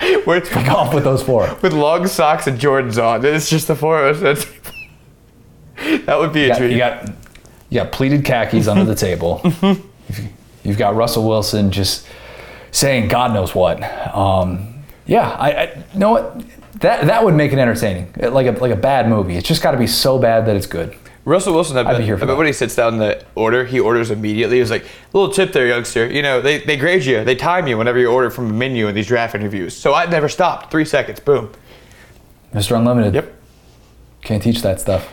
[0.26, 1.56] We're Go off with those four.
[1.62, 3.24] with long socks and Jordans on.
[3.24, 4.44] It's just the four of us.
[4.44, 6.72] That's, that would be a got, treat.
[6.72, 7.08] you got
[7.68, 9.40] you got pleated khakis under the table.
[9.62, 9.82] You've-
[10.62, 12.06] You've got Russell Wilson just
[12.70, 13.82] saying God knows what.
[14.14, 16.44] Um, yeah, I, I you know what
[16.80, 19.36] that that would make it entertaining, like a like a bad movie.
[19.36, 20.94] It's just got to be so bad that it's good.
[21.24, 22.38] Russell Wilson, I I'd be here I for bet that.
[22.38, 24.58] when he sits down the order, he orders immediately.
[24.58, 26.10] He's like, little tip there, youngster.
[26.10, 28.88] You know, they, they grade you, they time you whenever you order from a menu
[28.88, 29.76] in these draft interviews.
[29.76, 30.70] So I've never stopped.
[30.70, 31.52] Three seconds, boom.
[32.54, 32.76] Mr.
[32.76, 33.14] Unlimited.
[33.14, 33.34] Yep.
[34.22, 35.12] Can't teach that stuff.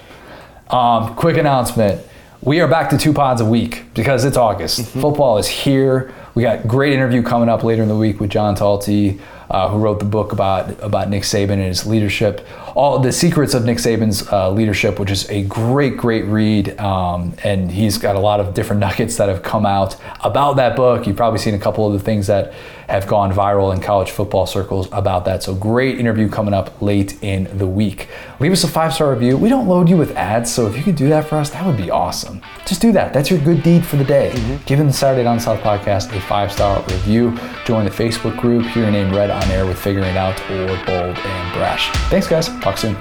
[0.70, 2.06] Um, quick announcement.
[2.42, 4.86] We are back to two pods a week because it's August.
[4.88, 6.14] Football is here.
[6.36, 9.20] We got great interview coming up later in the week with John Talty,
[9.50, 12.46] uh, who wrote the book about about Nick Saban and his leadership.
[12.76, 16.80] All the secrets of Nick Saban's uh, leadership, which is a great, great read.
[16.80, 20.76] Um, and he's got a lot of different nuggets that have come out about that
[20.76, 21.08] book.
[21.08, 22.54] You've probably seen a couple of the things that
[22.88, 25.44] have gone viral in college football circles about that.
[25.44, 28.10] So great interview coming up late in the week.
[28.40, 29.38] Leave us a five star review.
[29.38, 31.66] We don't load you with ads, so if you could do that for us, that
[31.66, 32.42] would be awesome.
[32.66, 33.14] Just do that.
[33.14, 34.32] That's your good deed for the day.
[34.34, 34.64] Mm-hmm.
[34.66, 37.38] Give the Saturday Down South podcast a five star review.
[37.66, 38.66] Join the Facebook group.
[38.68, 41.92] Hear your name read on air with Figuring Out or Bold and Brash.
[42.10, 42.48] Thanks, guys.
[42.60, 42.96] Talk soon.